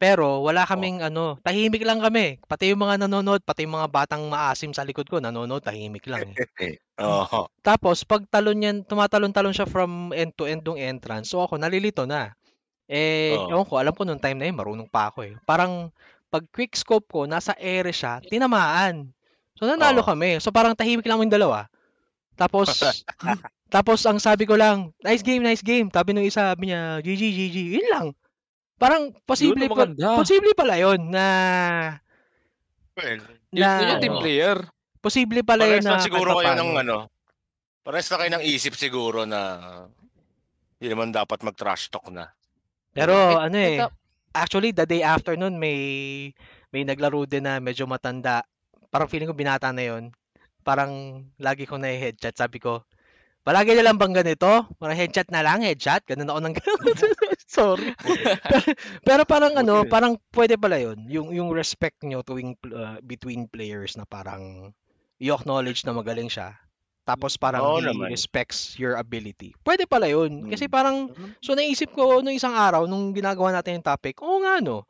[0.02, 2.42] Pero wala kaming ano, tahimik lang kami.
[2.50, 6.34] Pati yung mga nanonood, pati yung mga batang maasim sa likod ko, nanonood, tahimik lang
[6.34, 6.78] eh.
[7.02, 7.50] Oh.
[7.66, 11.34] Tapos pag talon niyan, tumatalon-talon siya from end to end ng entrance.
[11.34, 12.38] So ako nalilito na.
[12.92, 13.48] Eh, Oo.
[13.56, 15.40] ewan ko, alam ko nung time na yun, marunong pa ako eh.
[15.48, 15.88] Parang
[16.28, 19.08] pag quick scope ko, nasa ere siya, tinamaan.
[19.56, 20.08] So nanalo Oo.
[20.12, 20.44] kami.
[20.44, 21.72] So parang tahimik lang yung dalawa.
[22.36, 22.68] Tapos
[23.76, 25.88] tapos ang sabi ko lang, nice game, nice game.
[25.88, 27.58] Sabi nung isa, sabi niya, GG, GG.
[27.80, 28.08] Yun lang.
[28.76, 30.08] Parang posible Yun ang pa, maganda.
[30.20, 31.26] posible pala yun na
[32.92, 33.24] Well,
[33.56, 34.58] Yun, na yun yung team player.
[35.00, 36.98] posible pala yun pares na na siguro kayo ng ano,
[37.86, 39.40] pares na kayo ng isip siguro na
[40.76, 42.28] hindi naman dapat mag-trash talk na.
[42.92, 43.94] Pero Eh, ano eh, ta-
[44.36, 45.78] actually the day after nun may
[46.72, 48.44] may naglaro din na medyo matanda.
[48.92, 50.12] Parang feeling ko binata na yon.
[50.62, 52.36] Parang lagi ko na headshot.
[52.36, 52.84] Sabi ko,
[53.44, 54.68] palagi na lang bang ganito?
[54.78, 56.04] Parang headshot na lang, headshot.
[56.06, 56.56] Ganun ako ng
[57.52, 57.92] Sorry.
[58.48, 58.64] pero,
[59.04, 59.92] pero parang ano, Okay.
[59.92, 61.04] parang pwede pala yun.
[61.12, 64.72] Yung, yung respect nyo tuwing, uh, between players na parang
[65.20, 66.56] i-acknowledge na magaling siya.
[67.02, 68.14] Tapos parang Oo he naman.
[68.14, 69.58] respects your ability.
[69.66, 70.46] Pwede pala yun.
[70.48, 70.74] Kasi Mm.
[70.74, 70.98] parang
[71.42, 74.86] So naisip ko nung isang araw nung ginagawa natin yung topic, oo nga no.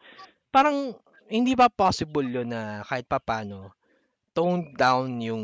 [0.52, 0.92] Parang
[1.32, 3.72] hindi ba possible yun na kahit papano
[4.36, 5.44] tone down yung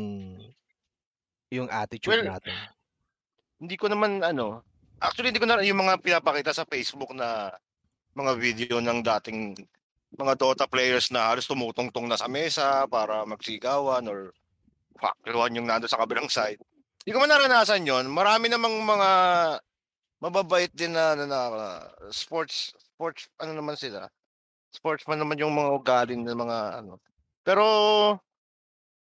[1.48, 2.52] yung attitude Well, natin.
[3.56, 4.60] Hindi ko naman ano,
[5.00, 7.48] actually hindi ko na yung mga pinapakita sa Facebook na
[8.12, 9.56] mga video ng dating
[10.12, 14.32] mga Dota players na halos tumutungtong na sa mesa para magsigawan or
[14.98, 16.58] fakluhan yung nando sa kabilang side.
[17.02, 18.10] Hindi ko man naranasan yon.
[18.10, 19.10] Marami namang mga
[20.18, 21.40] mababait din na, na, na
[22.10, 24.10] sports sports ano naman sila.
[24.68, 27.00] Sportsman naman yung mga ugali ng mga ano.
[27.40, 27.64] Pero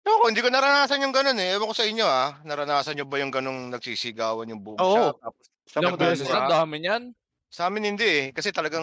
[0.02, 1.54] Ako, hindi ko naranasan yung ganun eh.
[1.54, 2.34] Ewan ko sa inyo ah.
[2.42, 5.14] Naranasan nyo ba yung ganung nagsisigawan yung boom Oo.
[5.14, 5.14] shot?
[5.22, 6.10] Tapos, Ilang Nagbubuka.
[6.10, 7.02] beses na, dami niyan.
[7.46, 8.24] sa amin hindi eh.
[8.34, 8.82] Kasi talagang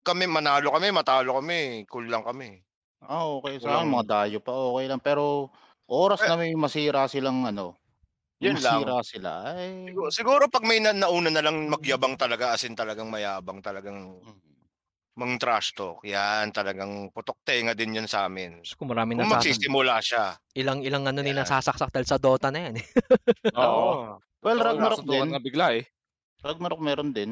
[0.00, 2.60] kami manalo kami, matalo kami, cool lang kami.
[3.06, 3.58] Ah, okay.
[3.58, 5.00] Sa Walang- mga dayo pa, okay lang.
[5.00, 5.50] Pero
[5.86, 7.76] oras Eh, na may masira silang ano,
[8.38, 8.80] may Yun lang.
[8.80, 9.88] masira sila, ay...
[9.88, 14.18] Siguro, siguro pag may na, nauna na lang magyabang talaga, as in talagang mayabang, talagang
[14.18, 14.40] Mm.
[15.14, 16.02] mang trash talk.
[16.02, 18.64] Yan, talagang putok tenga din yun sa amin.
[18.66, 20.24] So, kung marami Kung nasasaksak, magsisimula siya.
[20.52, 21.46] ilang ilang ano ni Yeah.
[21.46, 22.74] nasasaksak dahil sa Dota na yan.
[22.82, 22.86] eh.
[23.56, 24.18] Oo.
[24.42, 25.44] Well, Oo, Ragnarok Nasutukan din.
[25.44, 25.84] bigla eh.
[26.42, 27.30] Ragnarok meron din.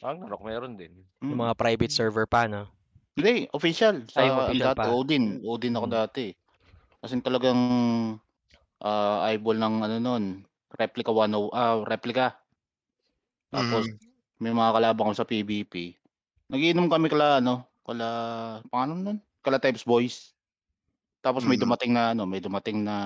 [0.00, 0.92] Ragnarok meron din.
[1.22, 1.30] Mm.
[1.30, 2.66] Yung mga private server pa no.
[3.18, 4.06] Hindi, official.
[4.06, 4.92] Sa official dati, pa.
[4.94, 5.42] Odin.
[5.42, 5.94] Odin ako Mm.
[5.94, 6.26] dati.
[7.00, 7.60] Kasi talagang
[8.80, 10.24] ah, eyeball ng ano nun,
[10.72, 12.32] replica 10, ah, replica.
[13.52, 13.84] Tapos,
[14.40, 16.00] may mga kalaban ko sa PvP.
[16.48, 18.08] Nagiinom kami kala, ano, kala,
[18.72, 19.18] paano nun?
[19.44, 20.32] Kala types boys.
[21.20, 21.64] Tapos may Mhm.
[21.68, 22.96] dumating na, ano, may dumating na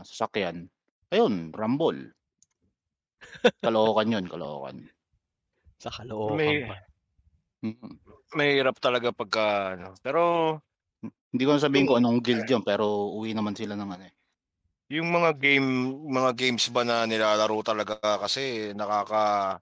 [0.00, 0.72] sasakyan.
[1.12, 2.16] Ayun, Rumble.
[3.60, 4.88] Kalokan yun, kalokan.
[5.76, 6.87] Sa kalookan May- pa.
[7.62, 7.98] Mhm.
[8.36, 9.96] Mahirap talaga pagka ano.
[10.04, 10.22] Pero
[11.32, 14.14] Hindi ko na sabihin kung anong guild yun, pero uwi naman sila ng ano eh.
[14.94, 15.68] Yung mga game
[16.10, 19.58] mga games ba na nilalaro talaga kasi nakaka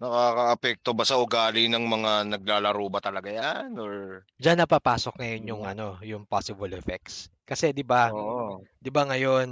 [0.00, 5.62] nakakaapekto ba sa ugali ng mga naglalaro ba talaga yan or Diyan napapasok ngayon yung
[5.66, 7.32] ano, yung possible effects.
[7.48, 8.64] Kasi 'di ba, Oo.
[8.82, 9.48] 'di ba ngayon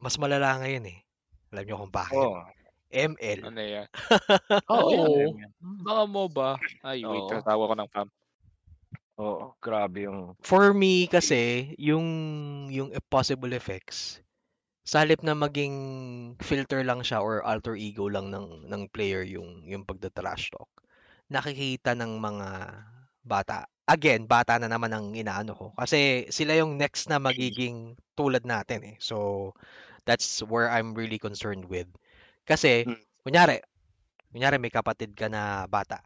[0.00, 0.98] mas malala ngayon eh.
[1.52, 2.30] Alam niyo kung bakit?
[2.30, 2.61] Oo.
[2.92, 3.42] ML.
[3.42, 3.88] Ano yan?
[4.70, 5.34] Oo.
[5.34, 5.34] Oo.
[5.82, 6.62] Baka mo ba?
[6.84, 7.24] Ay, wait.
[7.24, 7.26] Oo.
[7.26, 8.08] Tatawa ko ng fam.
[9.20, 12.06] Oo, grabe yung For me kasi, yung
[12.72, 14.24] yung possible effects,
[14.86, 15.74] sa halip na maging
[16.42, 20.70] filter lang siya or alter ego lang ng ng player yung yung pagda-trash talk.
[21.30, 22.48] Nakikita ng mga
[23.26, 23.68] bata.
[23.88, 28.82] Again, bata na naman ang inaano ko kasi sila yung next na magiging tulad natin
[28.84, 28.96] eh.
[29.02, 29.52] So
[30.08, 31.88] that's where I'm really concerned with.
[32.42, 33.00] Kasi Mm.
[33.22, 33.56] kunyari,
[34.32, 36.02] kunyari may kapatid ka na bata.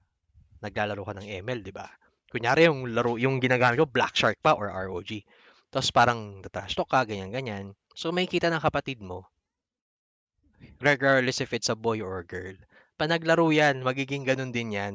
[0.60, 1.88] Naglalaro ka ng ML, 'di ba?
[2.32, 5.22] Kunyari yung laro, yung ginagamit ko Black Shark pa or ROG.
[5.70, 7.72] Tapos parang trash talk ka, ganyan-ganyan.
[7.96, 9.28] So may kita ng kapatid mo,
[10.80, 12.56] regardless if it's a boy or a girl.
[12.96, 14.94] Pa naglaro yan, magiging ganun din yan.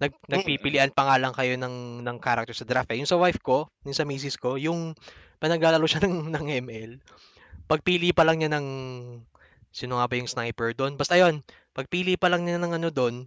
[0.00, 2.88] Nag, nagpipilian pa nga lang kayo ng, ng character sa draft.
[2.92, 2.96] Eh.
[2.96, 4.96] Yung sa wife ko, yung sa misis ko, yung
[5.40, 6.92] pa naglalaro siya ng, ng ML,
[7.68, 8.66] pagpili pa lang niya ng,
[9.70, 10.94] sino nga ba yung sniper doon?
[10.98, 11.42] Basta yon
[11.74, 13.26] pagpili pa lang niya ng ano doon,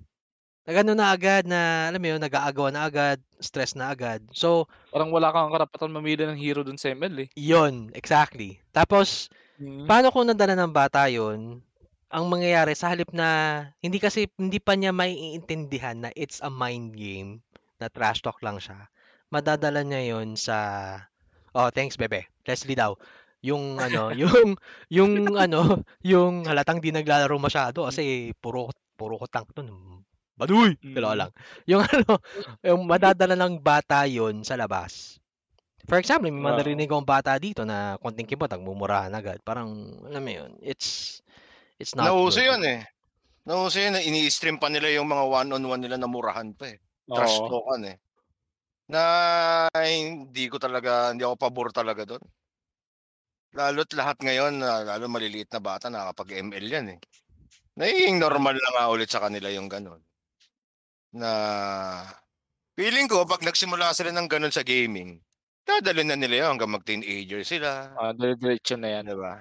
[0.63, 4.23] nagano na agad na, alam mo yun, nag-aagawa na agad, stress na agad.
[4.31, 7.29] So, Parang wala kang karapatan mamili ng hero dun sa ML eh.
[7.35, 8.59] yon exactly.
[8.71, 9.27] Tapos,
[9.87, 11.61] Paano kung nadala ng bata yon?
[12.13, 16.93] Ang mangyayari sa halip na hindi kasi hindi pa niya maiintindihan na it's a mind
[16.93, 17.41] game
[17.79, 18.89] na trash talk lang siya.
[19.33, 20.57] Madadala niya yon sa
[21.53, 22.25] Oh, thanks bebe.
[22.49, 22.97] Leslie daw.
[23.43, 24.55] Yung ano, yung
[24.87, 29.99] yung ano, yung halatang di naglalaro masyado kasi puro puro ko tank doon.
[30.33, 31.19] Baduy, dalawa Mm.
[31.21, 31.31] lang.
[31.69, 32.11] Yung ano,
[32.65, 35.21] yung madadala ng bata yon sa labas.
[35.83, 36.57] For example, may Oo.
[36.57, 39.43] narinig akong bata dito na konting kibot, nagmumurahan agad.
[39.43, 39.67] Parang,
[40.07, 41.19] alam mo yun, it's,
[41.75, 42.55] it's not nauso good.
[42.55, 42.81] yun eh.
[43.43, 46.79] Nauso yun na ini-stream pa nila yung mga one-on-one nila na murahan pa eh.
[47.03, 47.97] Trash talkan eh.
[48.87, 49.01] Na
[49.75, 52.23] hindi ko talaga, hindi ako pabor talaga doon.
[53.53, 56.99] Lalo't lahat ngayon, na lalo maliliit na bata, nakakapag-ML yan eh.
[57.77, 60.01] Nagiging normal na nga ulit sa kanila yung ganun.
[61.13, 61.29] Na
[62.73, 65.21] feeling ko, pag nagsimula sila ng ganun sa gaming,
[65.61, 67.93] dadalhin na nila yun hanggang mag-teenager sila.
[67.93, 69.13] Ah, dire-diretso na yan.
[69.13, 69.37] Di ba?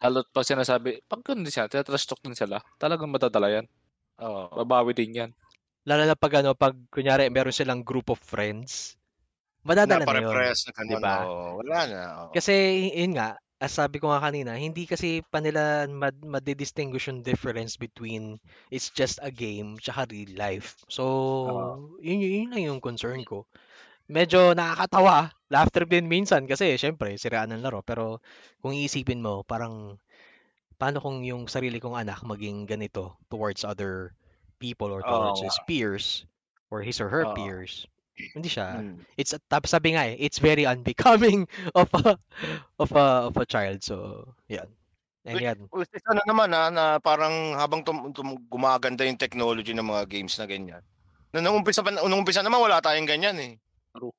[0.00, 3.68] Halot pa sinasabi, pag ganun din sila, talk din sila, talagang matadala yan.
[4.24, 4.56] Oo.
[4.64, 5.30] Babawi din yan.
[5.84, 8.96] Lalo na pag ano, pag kunyari meron silang group of friends,
[9.68, 10.08] madadala na yun.
[10.08, 10.92] pare-pares na ganun.
[10.96, 11.16] Diba?
[11.28, 11.46] oo.
[11.60, 12.00] wala na.
[12.08, 12.26] oo.
[12.32, 12.52] Kasi,
[12.96, 17.76] yun nga, as sabi ko nga kanina, hindi kasi pa nila mad, madidistinguish yung difference
[17.76, 18.40] between
[18.72, 20.80] it's just a game tsaka real life.
[20.88, 21.04] So,
[22.00, 23.44] yun, yun, yun lang yung concern ko.
[24.10, 27.80] Medyo nakakatawa, laughter din minsan kasi syempre, siraan ng laro.
[27.84, 28.20] Pero
[28.64, 29.96] kung iisipin mo, parang
[30.80, 34.12] paano kung yung sarili kong anak maging ganito towards other
[34.58, 35.46] people or towards nga.
[35.46, 36.24] his peers
[36.72, 37.34] or his or her Oo.
[37.36, 37.86] peers.
[38.16, 39.00] Hindi siya Mm.
[39.16, 41.48] it's tapos sabi nga eh, it's very unbecoming
[41.80, 42.18] of a
[42.76, 43.80] of a of a child.
[43.80, 44.68] So, yan.
[45.24, 45.58] And Wait, yan.
[45.68, 50.04] Which is ano naman ha, na parang habang tum, tum, gumaganda yung technology ng mga
[50.08, 50.80] games na ganyan.
[51.32, 53.52] Na nung umpisa, pa, nung umpisa naman wala tayong ganyan eh.
[53.92, 54.12] True.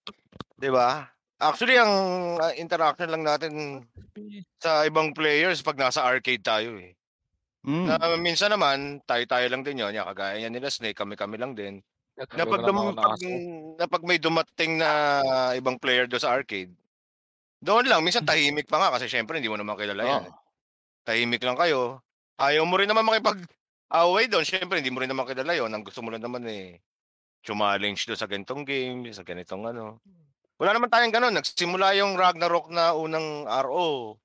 [0.62, 1.10] 'Di ba?
[1.42, 1.94] Actually, ang
[2.38, 3.82] uh, interaction lang natin
[4.62, 6.94] sa ibang players pag nasa arcade tayo eh.
[7.66, 7.86] Mm.
[7.90, 9.94] Na minsan naman, tayo-tayo lang din yun.
[9.94, 11.82] Yan, kagaya yan nila Snake, kami-kami lang din.
[12.18, 13.22] Na pag, dum- pag,
[13.80, 14.90] na pag may dumating na
[15.58, 16.70] ibang player doon sa arcade,
[17.62, 20.24] doon lang, minsan tahimik pa nga kasi syempre hindi mo naman kilala yan.
[20.28, 20.34] Oo.
[21.06, 22.02] Tahimik lang kayo.
[22.38, 24.46] Ayaw mo rin naman makipag-away doon.
[24.46, 25.70] Syempre, hindi mo rin naman kilala yon.
[25.74, 26.82] Ang gusto mo lang naman eh,
[27.42, 29.98] challenge doon sa ganitong game, sa ganitong ano.
[30.62, 31.34] Wala naman tayong ganun.
[31.34, 34.21] Nagsimula yung Ragnarok na unang RO.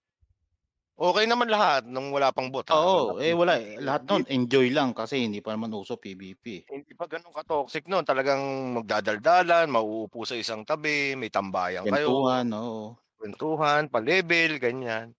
[0.96, 2.64] Okay naman lahat nung wala pang bot.
[2.72, 2.80] ha?
[2.80, 3.76] Oo, eh wala eh.
[3.76, 6.64] Lahat nun, enjoy lang kasi hindi pa naman uso PvP.
[6.72, 8.00] Hindi pa ganun ka-toxic noon.
[8.00, 8.40] Talagang
[8.80, 12.16] magdadaldalan, mauupo sa isang tabi, may tambayan kayo.
[12.16, 12.96] Kwentuhan, oo.
[13.20, 15.12] kwentuhan, pa-level, ganyan.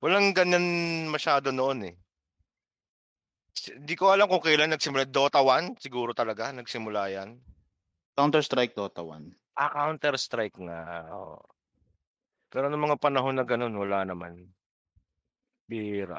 [0.00, 0.64] Walang ganyan
[1.12, 1.96] masyado noon eh.
[3.52, 5.04] S- Di ko alam kung kailan nagsimula.
[5.04, 7.36] Dota 1, siguro talaga, nagsimula yan.
[8.16, 9.36] Counter-Strike Dota 1.
[9.60, 11.12] Ah, Counter-Strike nga.
[11.12, 11.44] oo.
[12.48, 14.48] Pero noong mga panahon na ganun, wala naman.
[15.70, 16.18] Bira.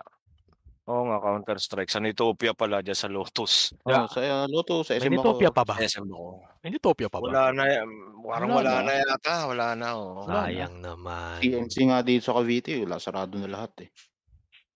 [0.89, 1.91] Oo nga, Counter-Strike.
[1.91, 3.75] Sa Nitopia pala, dyan sa Lotus.
[3.85, 5.57] Oh, sa uh, Loto, sa May SM Nitopia ako.
[5.59, 5.75] pa ba?
[5.77, 6.27] SM ako.
[6.63, 7.27] May Nitopia pa ba?
[7.29, 7.87] Wala na yan.
[8.25, 8.87] Parang Wala wala, na.
[8.87, 9.35] na yata.
[9.45, 10.25] Wala na, oh.
[10.25, 10.35] Wala na.
[10.49, 11.37] Sayang naman.
[11.43, 13.89] TNC nga dito sa Cavite, wala, sarado na lahat eh.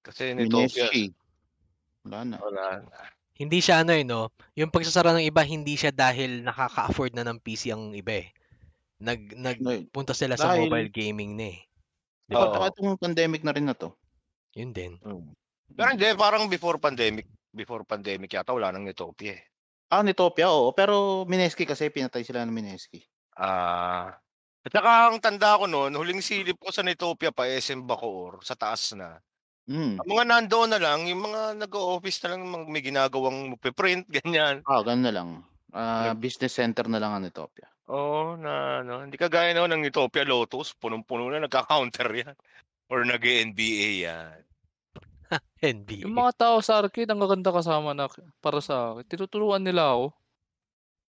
[0.05, 0.87] Kasi Nitopia.
[2.05, 2.35] Wala na.
[2.37, 2.97] wala na.
[3.35, 4.31] Hindi siya ano eh, no?
[4.55, 8.29] Yung pagsasara ng iba, hindi siya dahil nakaka-afford na ng PC ang iba eh.
[8.95, 11.59] nag nagpunta sila sa dahil mobile gaming na eh.
[12.29, 12.45] Di oh, ba?
[12.47, 12.53] Oo.
[12.55, 13.91] tsaka itong pandemic na rin na to.
[14.55, 14.93] Yun din.
[15.75, 19.43] Pero hindi, parang before pandemic, before pandemic yata wala nang Utopia eh.
[19.91, 20.73] Ah, Nitopia, oo.
[20.73, 23.05] Pero Mineski kasi pinatay sila ng Mineski.
[23.35, 24.15] Ah.
[24.65, 28.57] at saka ang tanda ko noon, huling silip ko sa Nitopia pa SM Bacoor, sa
[28.57, 29.21] taas na.
[29.69, 30.01] Mm.
[30.01, 34.65] Ang mga nandoon na lang, yung mga nag-office na lang, mga may ginagawang print ganyan.
[34.65, 35.29] Ah, ganun na lang.
[35.75, 37.69] Ah, business center na lang ang Nitopia.
[37.91, 42.35] Oo, na ano, hindi kagaya noon ng Utopia Lotus, punong-puno na nagka-counter yan.
[42.89, 44.44] Or nag-NBA yan.
[45.65, 46.05] NBA.
[46.05, 48.05] Yung mga tao sa arcade, ang gaganda kasama na
[48.39, 49.05] para sa akin.
[49.05, 50.05] Tinuturuan nila ako.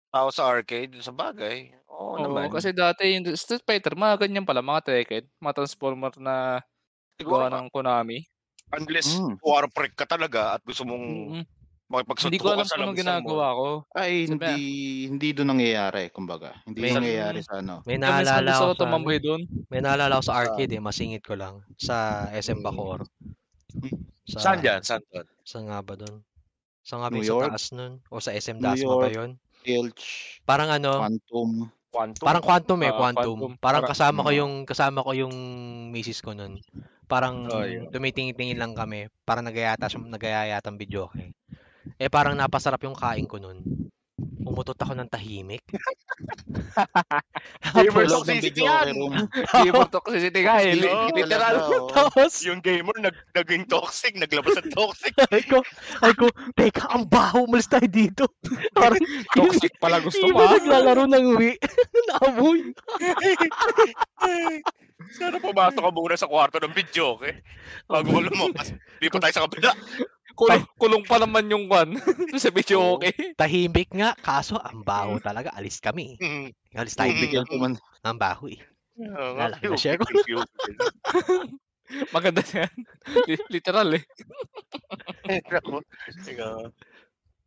[0.10, 1.74] Tao sa arcade, sa bagay.
[1.90, 2.50] Oo, Oo, naman.
[2.50, 6.62] kasi dati yung Street Fighter, mga ganyan pala, mga Tekken, mga Transformer na
[7.18, 8.26] gawa ng Konami.
[8.74, 9.38] unless Mm.
[9.40, 11.44] war freak ka talaga at gusto mong Mm-mm.
[11.86, 12.98] makipagsuntukan Hindi ko alam kung anong mo.
[12.98, 13.68] ginagawa ko.
[13.94, 14.54] Ay, Sabi hindi
[15.08, 16.58] hindi doon nangyayari, kumbaga.
[16.66, 17.86] Hindi May- nangyayari sa ano.
[17.86, 19.42] May naalala ako ko sa, ano, doon.
[19.70, 21.62] may naalala ako sa Sa- arcade eh, masingit ko lang.
[21.78, 22.66] Sa SM Mm.
[24.24, 24.80] Sa, Saan dyan?
[24.82, 25.28] Saan doon?
[25.44, 26.16] Saan nga ba doon?
[26.82, 27.50] Saan nga ba New sa York?
[27.50, 27.94] taas nun?
[28.08, 29.14] O sa SM New Dasma ba York.
[29.14, 29.32] yun?
[29.64, 30.04] Filch,
[30.44, 31.52] Parang ano, Quantum.
[31.88, 32.26] Quantum?
[32.26, 33.38] parang quantum eh, Ah, quantum.
[33.38, 33.52] Quantum.
[33.56, 35.36] Parang Para- kasama ko yung kasama ko yung
[35.90, 36.58] misis ko nun.
[37.06, 37.88] Parang Oh, yun.
[37.88, 39.08] tumitingin-tingin lang kami.
[39.22, 41.32] Parang nagayata siya, nagayayatang video eh.
[41.96, 43.62] Eh parang napasarap yung kain ko nun.
[44.44, 45.64] Umutot ako ng tahimik.
[47.74, 48.88] Gamer video yan!
[49.66, 49.96] Gamer.
[50.76, 51.56] Hindi, li- hindi Literal.
[51.90, 55.14] Tapos, Yung gamer nag naging toxic, naglabas ng toxic.
[55.36, 55.64] ay ko,
[56.04, 58.28] ay ko, teka, ang baho, umalis tayo dito.
[58.78, 59.00] Parang,
[59.34, 60.40] Toxic pala gusto Hindi mo.
[60.40, 60.54] ba ah.
[60.60, 61.56] naglalaro ng Wii?
[62.12, 62.60] Naamoy.
[65.14, 67.42] Sana pumasok ka muna sa kwarto ng video, okay?
[67.88, 68.76] Bago mo lumabas.
[69.00, 69.72] Di pa tayo sa kabila.
[70.34, 71.94] Kulong, kulong pa naman yung one.
[72.36, 73.14] sa video okay.
[73.34, 75.54] Tahimik nga, kaso ang baho talaga.
[75.54, 76.18] Alis kami.
[76.18, 76.50] Hmm.
[76.74, 77.10] Alis tayo.
[77.10, 77.22] Mm.
[77.22, 77.74] Bigyan ko man.
[78.02, 78.58] Ang baho eh.
[78.98, 80.06] Wala, nga, na-share ko.
[82.10, 82.74] Maganda yan.
[83.26, 84.04] Li- Literal eh.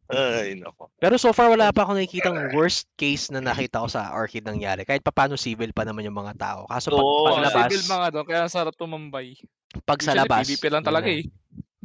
[0.07, 0.87] Ay, nako.
[1.03, 4.87] Pero so far, wala pa ako nakikitang worst case na nakita ko sa arcade nangyari.
[4.87, 6.61] Kahit papano civil pa naman yung mga tao.
[6.71, 9.35] Kaso pag, Oo, pag Mga labas, civil mga doon, kaya sarap tumambay.
[9.83, 11.27] pag sa labas, PvP lang talaga eh.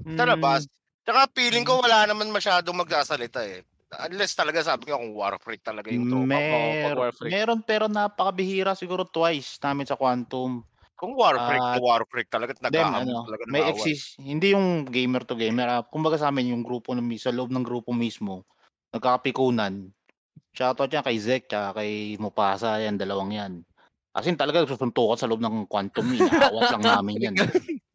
[0.05, 0.69] Sa labas.
[1.01, 3.65] Tsaka feeling ko wala naman masyadong magsasalita eh.
[3.91, 6.31] Unless talaga sabi ko kung war freak talaga yung tropa.
[6.31, 7.31] Mer Freak.
[7.33, 10.63] meron pero napakabihira siguro twice namin sa Quantum.
[10.95, 13.73] Kung war freak, na war freak talaga nagkahamon ano, talaga may away.
[13.73, 15.67] exist hindi yung gamer to gamer.
[15.67, 18.45] ah, kumbaga sa amin yung grupo ng sa loob ng grupo mismo
[18.93, 19.89] nagkakapikunan.
[20.55, 23.53] Shoutout yan kay Zek tsaka kay Mupasa yan dalawang yan.
[24.15, 27.35] As in talaga susuntukan sa loob ng Quantum inaawat lang namin yan.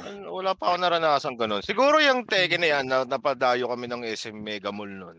[0.00, 1.60] Ano, Wala pa ako naranasan ganun.
[1.60, 5.18] Siguro yung Tekken na yan, na, napadayo kami ng SM Mega Mall nun.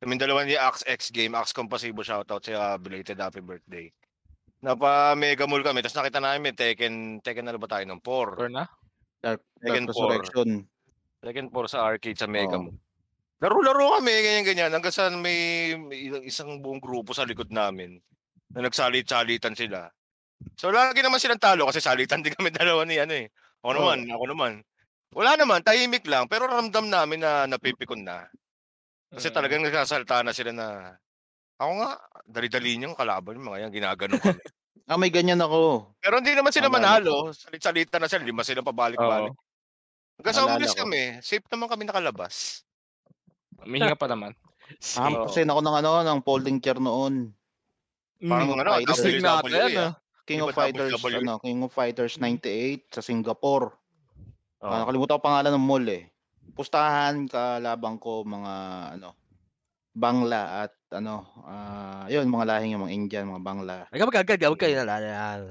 [0.00, 3.92] Kami dalawa ni Axe X Game, Axe Compasibo shoutout sa belated happy birthday.
[4.64, 8.40] Napa Mega Mall kami, tapos nakita namin Tekken, Tekken na ba tayo ng 4?
[8.40, 8.64] Or na?
[9.20, 10.08] Dark, Tekken Dark 4.
[10.08, 10.48] Resurrection.
[11.20, 12.72] Tekken 4 sa arcade sa Mega Oo.
[12.72, 12.78] Mall.
[13.40, 14.68] Laro-laro kami, ganyan-ganyan.
[14.72, 17.96] Hanggang sa may, may isang buong grupo sa likod namin
[18.52, 19.88] na nagsalit-salitan sila.
[20.56, 23.28] So lagi naman silang talo kasi salitan din kami dalawa ni ano eh.
[23.60, 24.52] Ako naman, ako naman.
[25.10, 26.30] Wala naman, tahimik lang.
[26.30, 28.30] Pero ramdam namin na napipikon na.
[29.10, 29.34] Kasi Mm.
[29.34, 30.66] talagang nagsasalita na sila na,
[31.58, 31.90] ako nga,
[32.24, 34.42] dali-dali niyang kalaban yung mga yan, ginaganon kami.
[34.90, 35.92] Ah, may ganyan ako.
[36.00, 37.30] Pero hindi naman sila Naalala manalo.
[37.30, 39.34] Salit-salita na sila, lima sila pabalik-balik.
[40.18, 42.64] Hanggang sa umalis kami, safe naman kami nakalabas.
[43.60, 44.32] Umihinga pa naman.
[44.94, 45.26] Ah, Oo.
[45.26, 47.34] kasi ako ng ano, ng folding chair noon.
[48.22, 49.90] Parang Mm, ano, Astig WWE, natin.
[50.30, 53.74] King of Fighters, ano, King of Fighters 98 sa Singapore.
[54.62, 56.06] Ah, nakalimutan ko pangalan ng mall eh.
[56.54, 58.54] Pustahan kalabang ko mga
[58.98, 59.18] ano
[59.90, 63.76] Bangla at ano ah yun mga lahing yung mga Indian, mga Bangla.
[63.90, 65.42] Ay, kapag agad, huwag kayo nalala.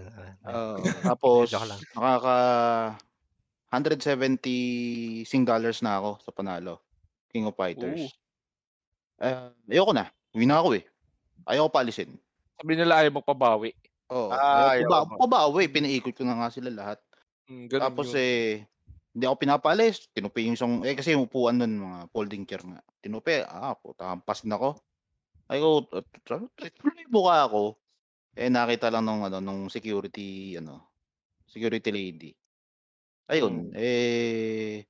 [0.47, 0.79] Oo.
[1.11, 1.51] tapos
[1.91, 2.37] nakaka
[3.75, 6.79] 170 sing dollars na ako sa panalo.
[7.27, 8.15] King of Fighters.
[9.19, 9.35] Eh,
[9.75, 10.07] ayoko na.
[10.31, 10.83] Uwi na ako eh.
[11.43, 12.15] Ayoko paalisin.
[12.55, 13.75] Sabi nila ayaw magpabawi.
[14.09, 14.29] Oo.
[14.33, 15.15] Ah, ayaw ayoko.
[15.15, 16.99] pa pabawi, pinaikot ko na nga sila lahat.
[17.49, 18.21] Mm, ganun Tapos yun.
[18.21, 18.65] eh,
[19.13, 20.09] hindi ako pinapalis.
[20.13, 22.81] Tinupi yung isang, eh kasi yung upuan nun, mga folding chair nga.
[23.01, 24.69] Tinupi, ah, puta, hampas na ako.
[25.49, 25.85] Ay ko,
[26.25, 27.63] tuloy buka ako.
[28.37, 30.93] Eh, nakita lang nung, ano, nung security, ano,
[31.49, 32.31] security lady.
[33.29, 34.85] Ayun, eh,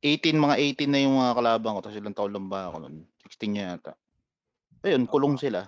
[0.00, 1.80] 18, mga 18 na yung mga kalaban ko.
[1.84, 2.96] Tapos ilang taon lang ba ako nun?
[3.26, 3.92] 16 yata.
[4.84, 5.66] Ayun, kulong sila.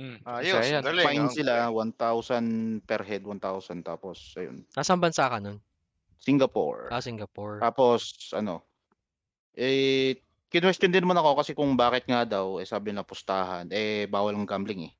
[0.00, 0.82] Mm, Ayos, isa yan.
[0.82, 1.06] galing.
[1.12, 1.34] Fine ah.
[1.36, 3.84] sila, 1,000 per head, 1,000.
[3.84, 5.60] Tapos, ayun, Nasaan bansa ka nun?
[6.20, 6.88] Singapore.
[6.88, 7.60] Ah, Singapore.
[7.60, 8.64] Tapos ano,
[9.56, 10.20] eh
[10.52, 14.36] kinwestiyon din naman ako kasi kung bakit nga daw eh sabi na pustahan eh bawal
[14.36, 14.94] ang gambling eh.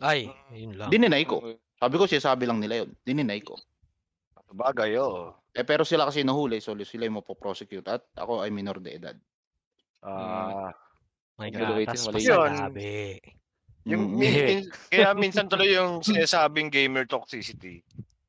[0.00, 0.92] Ay, yun lang.
[0.92, 1.40] Dininay ko.
[1.80, 2.90] Sabi ko, sinasabi lang nila yun.
[3.04, 3.56] Dininay ko.
[4.52, 5.36] Bagay, oh.
[5.52, 7.84] Eh, pero sila kasi nahuli, so sila yung mapoprosecute.
[7.84, 9.16] At ako ay minor de edad.
[10.00, 10.72] Ah,
[11.40, 12.52] My Evaluating gatas pa Yun.
[12.52, 13.16] labi.
[13.84, 14.16] Yung, Mm.
[14.16, 17.80] min- min- kaya minsan tuloy yung sinasabing gamer toxicity.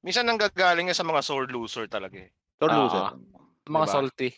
[0.02, 2.32] Minsan nanggagaling yan sa mga sore loser talaga eh.
[2.58, 2.78] Third Ah.
[2.78, 3.04] loser.
[3.66, 3.94] Mga Diba?
[3.94, 4.30] salty.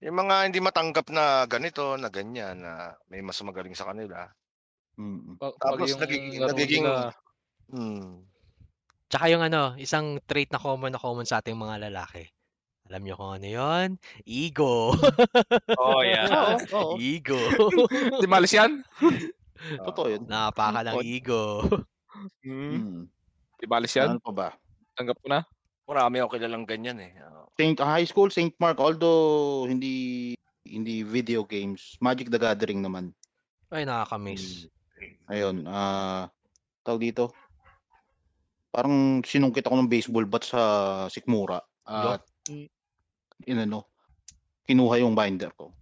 [0.00, 4.28] Yung mga hindi matanggap na ganito, na ganyan, na may mas magaling sa kanila.
[4.94, 5.36] Mm.
[5.36, 7.12] Pag, Tapos pag yung nagiging- nagiging- nila,
[7.64, 8.20] Hmm.
[9.08, 12.28] Tsaka yung ano, isang trait na common na common sa ating mga lalaki.
[12.90, 13.88] Alam niyo kung ano yon?
[14.28, 14.92] Ego.
[15.80, 16.28] Oh, yeah.
[17.00, 17.40] Ego.
[18.20, 18.84] Di malis yan?
[19.84, 20.22] Totoo yun.
[20.28, 21.06] Napaka ng Odd.
[21.06, 21.42] ego.
[22.44, 22.70] Hmm.
[22.78, 23.00] Mm.
[23.58, 24.14] Di malis yan?
[24.14, 24.48] Ano pa ba?
[24.94, 25.42] Tanggap ko na.
[25.84, 27.12] Marami ako kilalang ganyan eh.
[27.58, 28.54] Saint, high school, St.
[28.58, 30.32] Mark, although hindi
[30.64, 33.12] hindi video games, Magic the Gathering naman.
[33.68, 34.70] Ay, nakakamiss.
[35.28, 36.30] Ayun, ah
[36.82, 37.32] tawag dito.
[38.70, 40.60] Parang sinungkit ako ng baseball bat sa
[41.06, 41.60] Sikmura.
[41.84, 42.68] At Mm.
[43.48, 43.88] inano,
[44.64, 45.72] kinuha yung binder ko.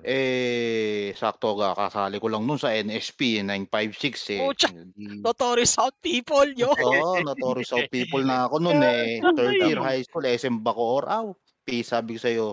[0.00, 4.40] Eh, sakto ga kasali ko lang nun sa NSP 956 eh.
[4.40, 4.68] Pucha!
[4.72, 6.72] Di- Notorious South people, yo!
[6.72, 9.20] Oo, notorious South people na ako nun eh.
[9.20, 11.04] Third year high school, SM Bacoor.
[11.04, 11.26] Aw,
[11.62, 12.48] P, sabi ko sa'yo.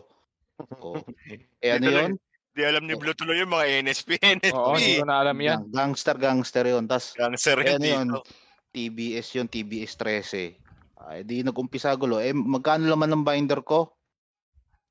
[0.84, 1.00] Oh.
[1.60, 2.12] Eh ano yun?
[2.52, 4.56] Di alam ni Blue tuloy yung mga NSP, NSP.
[4.56, 5.68] Oo, hindi ko na alam yan.
[5.68, 6.88] Gang- Gangster, gangster yun.
[6.88, 8.08] Tapos Gangster Eh, rin ano yun?
[8.72, 10.60] TBS yun, TBS 13.
[11.06, 12.20] Ay, di nag-umpisa gulo.
[12.20, 13.95] Eh, magkano laman ng binder ko?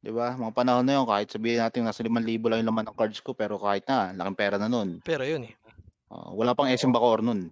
[0.04, 0.36] 'Di ba?
[0.36, 3.32] Mga panahon na yun, kahit sabihin natin nasa 5,000 lang yung laman ng cards ko,
[3.32, 5.00] pero kahit na, laking pera na nun.
[5.00, 5.56] Pero yun eh.
[6.12, 7.48] Ah, wala pang SM Bacoor nun.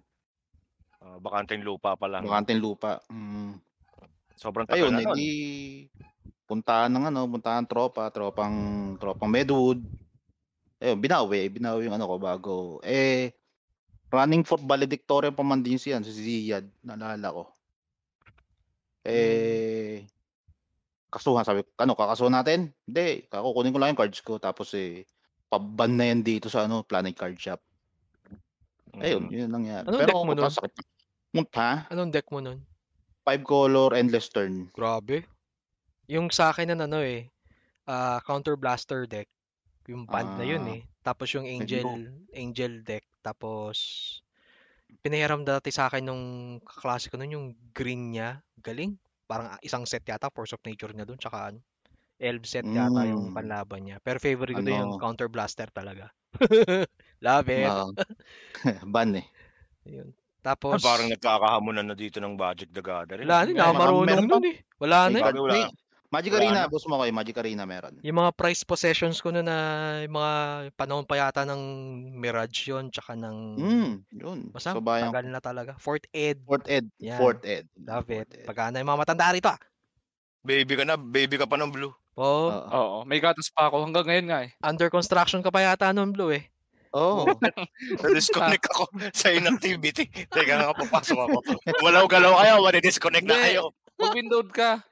[1.01, 2.21] Uh, bakanteng lupa pa lang.
[2.21, 3.01] Bakanting lupa.
[3.09, 3.57] Mm.
[4.37, 5.17] Sobrang tagal Ayun, na eh, nun.
[5.17, 5.31] di
[6.45, 8.53] puntahan ng ano, puntahan tropa, tropang
[9.01, 9.81] tropang Medwood.
[10.77, 12.55] Ayun, binawi, binawi yung ano ko bago.
[12.85, 13.33] Eh
[14.13, 17.43] running for valedictorian pa man din siya, si Ziyad, naalala ko.
[19.01, 20.05] Eh
[21.13, 22.73] kasuhan sabi ko, ano, kakasuhan natin?
[22.83, 25.05] Hindi, kakukunin ko lang yung cards ko tapos eh
[25.45, 27.61] paban na yan dito sa ano, Planet Card Shop.
[28.93, 29.31] Ayun, Mm.
[29.31, 29.83] yun lang yan.
[29.85, 30.49] Anong Pero deck mo nun?
[30.49, 30.73] sakit.
[31.33, 32.59] Munta, Anong deck mo nun?
[33.23, 34.69] five color endless turn.
[34.69, 35.25] Grabe.
[36.05, 37.29] Yung sa akin na ano eh,
[37.85, 39.29] ah, Counter Blaster deck.
[39.87, 40.75] Yung band na yun Ah.
[40.77, 40.81] eh.
[41.01, 41.83] Tapos yung Angel
[42.31, 43.03] Angel deck.
[43.19, 43.77] Tapos
[45.01, 46.23] pinahiram dati sa akin nung
[46.61, 48.39] kaklase ko nun yung green niya.
[48.59, 48.93] Galing.
[49.33, 51.17] Parang isang set yata Force of Nature niya dun.
[51.17, 51.59] Tsaka ano,
[52.21, 53.35] Elf set yata yung Mm.
[53.35, 53.97] panlaban niya.
[53.99, 55.01] Pero favorite ko din yung Ano?
[55.01, 56.13] Counter Blaster talaga.
[57.25, 57.65] Love it.
[57.65, 57.89] Ah,
[58.93, 59.25] ban eh.
[59.89, 60.13] Ayun.
[60.13, 63.25] Ah, Tapos, Parang nagkakahamunan na dito ng Magic the Gathering.
[63.25, 64.57] wala na, nakamarunong nun eh.
[64.77, 65.17] Wala na.
[65.19, 65.23] Eh.
[65.33, 65.67] Wala.
[66.13, 66.69] Magic Arena, na.
[66.69, 67.97] boss mo kayo, Magic Arena meron.
[67.99, 69.57] Yung mga prize possessions ko na na
[70.05, 70.31] yung mga
[70.73, 71.57] panahon pa yata ng
[72.13, 74.39] Mirage yon tsaka ng Mm, yun.
[74.53, 75.73] basta So bayan tagal na talaga.
[75.75, 76.37] Fort Ed.
[76.45, 77.17] Fourth Ed, Yan.
[77.17, 77.65] Fourth Ed.
[77.79, 78.29] Love it.
[78.29, 78.45] Fourth Ed.
[78.45, 79.57] Pagka na yung mga matanda rito ah.
[80.45, 81.89] Baby ka na, baby ka pa ng Blue.
[82.13, 82.45] Oo.
[82.45, 82.69] Oo.
[82.69, 84.51] Oo, may gatas pa ako hanggang ngayon nga eh.
[84.61, 86.45] under construction ka pa yata nun, Blue eh.
[86.93, 87.25] Oo.
[88.05, 88.85] Na-disconnect ako
[89.17, 90.05] sa inactivity.
[90.29, 91.37] Teka nga, papasok ako.
[91.83, 93.73] Walaw-galaw kayo, mani-disconnect na kayo.
[93.97, 94.85] Mag windowed ka.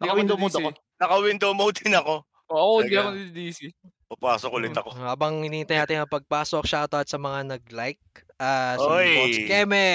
[0.00, 0.68] Naka-window mode ako.
[0.98, 2.14] Naka-window mode din ako.
[2.52, 3.72] Oo, hindi ako nadidisi.
[4.04, 4.94] Papasok ulit ako.
[5.00, 8.04] Habang hinihintay natin ang pagpasok, shoutout sa mga nag-like.
[8.36, 9.10] Ah, si Oy.
[9.16, 9.86] Boss Keme,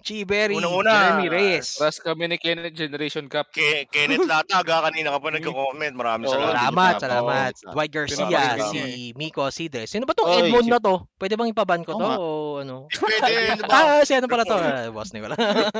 [0.00, 0.90] Chiberry, Unang-una.
[0.90, 1.76] Jeremy Reyes.
[1.76, 3.48] Ras kami ni Kenneth Generation Cup.
[3.48, 5.94] Ke Kenneth Latag, ha, kanina ka pa nagko-comment.
[5.94, 6.54] Maraming Oo, salamat.
[6.56, 7.52] Salamat, salamat.
[7.70, 8.80] Dwight Garcia, si
[9.12, 9.84] Miko Sidre.
[9.84, 10.94] Sino ba tong Oy, Edmond si- na to?
[11.14, 12.16] Pwede bang ipaban ko to nga.
[12.16, 12.26] o
[12.58, 12.86] ano?
[12.88, 13.74] Pwede, ano ba?
[13.74, 14.56] Ah, si ano pala to?
[14.56, 15.34] Ah, boss ni wala.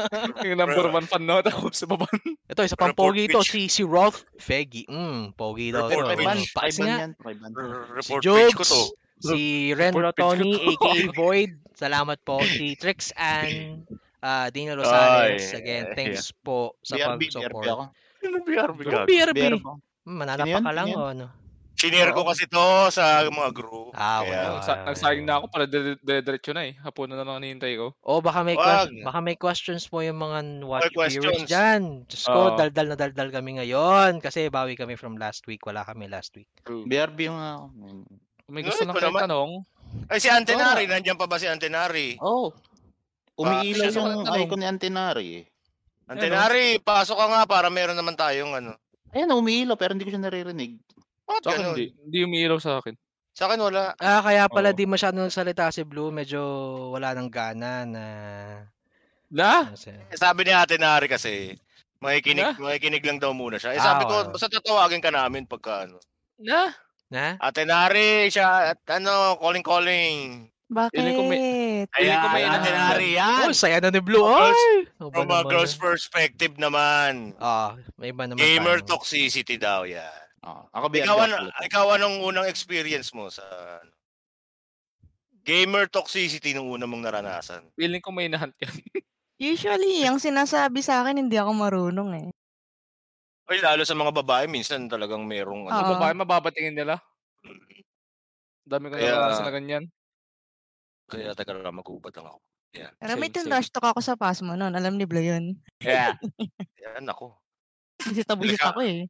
[0.46, 2.10] Yung number one fan na ako sa baban.
[2.48, 3.50] Ito, isa pang pogi ito, pitch.
[3.50, 4.88] si si Rolf Fegi.
[4.88, 5.86] Mm, pogi daw.
[5.86, 6.16] Report to.
[6.18, 6.52] pitch.
[6.52, 6.96] Ban nga.
[7.94, 8.82] Report page ko to.
[9.18, 9.38] si
[9.74, 10.70] Ren Report pitch ko Rotoni, to.
[10.74, 11.52] aka Void.
[11.78, 12.42] Salamat po.
[12.42, 13.86] Si Trix and
[14.20, 15.44] uh, Dina Rosales.
[15.50, 15.96] Ay, Again, yeah.
[15.96, 17.66] thanks po sa BRB, BRB pag-support.
[17.66, 17.84] ako.
[18.18, 18.98] Ano BRB ka?
[19.06, 19.38] BRB.
[19.38, 19.62] BRB.
[20.04, 20.74] Hmm, Mananapa ka yun?
[20.74, 21.26] lang o ano?
[21.78, 23.94] Sinare ko kasi to sa mga group.
[23.94, 24.90] Ah, Kaya- wala.
[24.90, 26.74] Nagsayang na ako para dire- dire-diretso na eh.
[26.82, 27.94] Hapon na lang hinihintay ko.
[28.02, 28.90] O baka may Wag.
[28.90, 31.46] que- baka may questions po yung mga watch viewers questions.
[31.46, 31.80] dyan.
[32.10, 32.58] Diyos ko, Oo.
[32.58, 34.18] daldal na daldal kami ngayon.
[34.18, 35.62] Kasi bawi kami from last week.
[35.62, 36.50] Wala kami last week.
[36.66, 37.64] BRB yung ako.
[38.42, 39.50] Kung may gusto lang kayo tanong,
[40.10, 40.84] Ay, si Antenary.
[40.84, 42.18] Nandiyan pa ba si Antenary?
[42.18, 42.50] Oh.
[43.38, 44.42] Umiilaw Ah, siya yung sa tanong.
[44.42, 45.44] icon ni Antenary eh.
[46.04, 48.74] Antenary, pasok ka nga para meron naman tayong ano.
[49.12, 50.80] Ayan, umiilaw pero hindi ko siya naririnig.
[51.24, 51.70] Bakit sa akin ganun?
[51.72, 51.86] hindi.
[51.94, 52.94] Hindi umiilaw sa akin.
[53.32, 53.94] Sa akin wala.
[53.96, 54.76] Ah, kaya pala Oo.
[54.76, 56.10] di masyado nagsalita si Blue.
[56.10, 56.40] Medyo
[56.90, 58.04] wala nang gana na...
[59.28, 59.68] Na?
[59.68, 59.94] ano siya.
[60.08, 61.52] Eh, Sabi ni Antenary kasi,
[62.00, 63.76] makikinig, makikinig lang daw muna siya.
[63.76, 66.00] Eh sabi Ah, ko, basta tatawagin ka namin pagka ano.
[66.40, 66.72] Na?
[67.08, 67.36] Na?
[67.38, 70.48] Atenary, siya, at ano, calling calling.
[70.90, 71.40] Feeling ko may,
[71.80, 71.94] bakit?
[71.94, 72.94] Kaya ko may natin hinahanap.
[72.94, 73.44] Ari yan.
[73.44, 74.24] Oh, saya na ni Blue.
[74.24, 74.90] Ay!
[74.96, 77.36] Ano From a naman girl's perspective naman.
[77.36, 78.96] Ah, may iba naman Gamer tayo.
[78.96, 80.24] toxicity daw yan.
[80.40, 83.42] Ah, ako ba Ikaw, ano, ikaw anong unang experience mo sa
[83.78, 83.90] ano?
[85.42, 87.62] gamer toxicity nung una mong naranasan?
[87.72, 88.68] Feeling ko may nahunt yan.
[89.38, 92.28] Usually, ang sinasabi sa akin, hindi ako marunong eh.
[93.48, 95.84] Ay, lalo sa mga babae, minsan talagang merong ano, Oo.
[95.88, 97.00] Ano ba, mababatingin nila?
[98.62, 99.84] Dami ko Kaya- naranasan na ganyan.
[101.08, 102.38] Kaya taga lang mag-ubad lang ako.
[102.68, 104.76] Pero may tinrush talk ako sa Pasmo noon.
[104.76, 105.56] Alam ni Blo yun.
[105.80, 106.12] Yeah.
[106.84, 107.40] Yan ako.
[107.96, 109.08] Kasi tabuyot Delika- ako eh.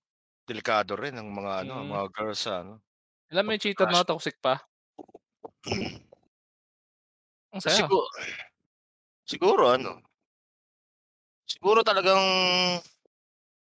[0.49, 1.89] Delikado rin ang mga ano, Mm.
[1.93, 2.81] mga girls sa ano.
[3.29, 4.57] Alam mo yung cheater na toxic pa?
[7.53, 7.85] Ang saya.
[7.85, 8.07] Siguro,
[9.25, 10.01] siguro ano.
[11.45, 12.21] Siguro talagang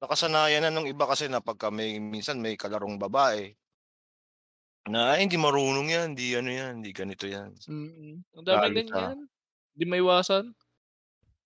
[0.00, 3.52] nakasanayan na ng iba kasi na pagka may minsan may kalarong babae
[4.92, 7.50] na "Ay, hindi marunong yan, hindi ano yan, hindi ganito yan.
[7.68, 8.22] Mm.
[8.36, 9.12] Ang dami Galit, ah.
[9.12, 9.18] ganyan.
[9.74, 10.54] Hindi may iwasan.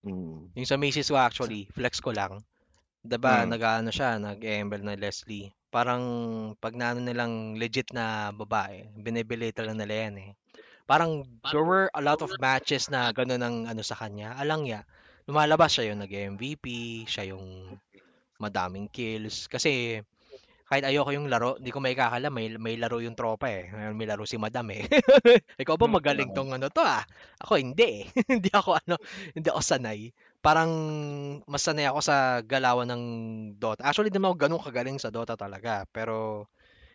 [0.03, 0.49] Mm.
[0.57, 2.41] Yung sa Macy's ko actually, flex ko lang.
[3.05, 3.49] 'Di ba, Mm.
[3.49, 5.51] nag-aano siya, nag-embel na Leslie.
[5.73, 6.03] Parang
[6.61, 10.31] pag naano nilang legit na babae, binibili talaga nila yan eh.
[10.89, 14.35] Parang there were a lot of matches na gano'n ang ano sa kanya.
[14.37, 14.83] Alang ya,
[15.29, 16.65] lumalabas siya yung nag-MVP,
[17.07, 17.45] siya yung
[18.41, 19.47] madaming kills.
[19.47, 20.01] Kasi
[20.71, 23.67] kahit ayoko yung laro, hindi ko may kakala, may, may laro yung tropa eh.
[23.91, 24.87] May laro si Madam eh.
[25.61, 27.03] Ikaw ba Hmm, magaling tong ano to ah?
[27.43, 28.03] Ako hindi eh.
[28.39, 28.95] hindi ako ano,
[29.35, 30.15] hindi ako sanay.
[30.39, 30.71] Parang
[31.43, 33.03] mas sanay ako sa galawan ng
[33.59, 33.83] Dota.
[33.83, 35.83] Actually, di naman ako ganun kagaling sa Dota talaga.
[35.91, 36.47] Pero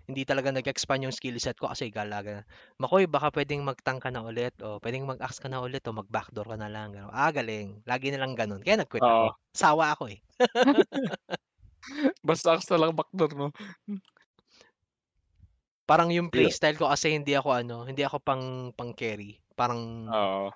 [0.09, 2.49] hindi talaga nag-expand yung skill set ko kasi galaga.
[2.81, 6.49] Makoy, baka pwedeng magtank ka na ulit o pwedeng mag-axe ka na ulit o mag-backdoor
[6.49, 6.97] ka na lang.
[6.97, 7.13] Ganun.
[7.13, 7.85] Ah, galing.
[7.85, 8.65] Lagi na lang ganun.
[8.65, 9.29] Kaya nag-quit ako.
[9.29, 9.37] Oo.
[9.53, 10.21] Sawa ako eh.
[12.23, 13.49] Basta ako lang backdoor, no?
[15.87, 19.39] Parang yung playstyle ko kasi hindi ako ano, hindi ako pang pang carry.
[19.55, 20.51] Parang Oo.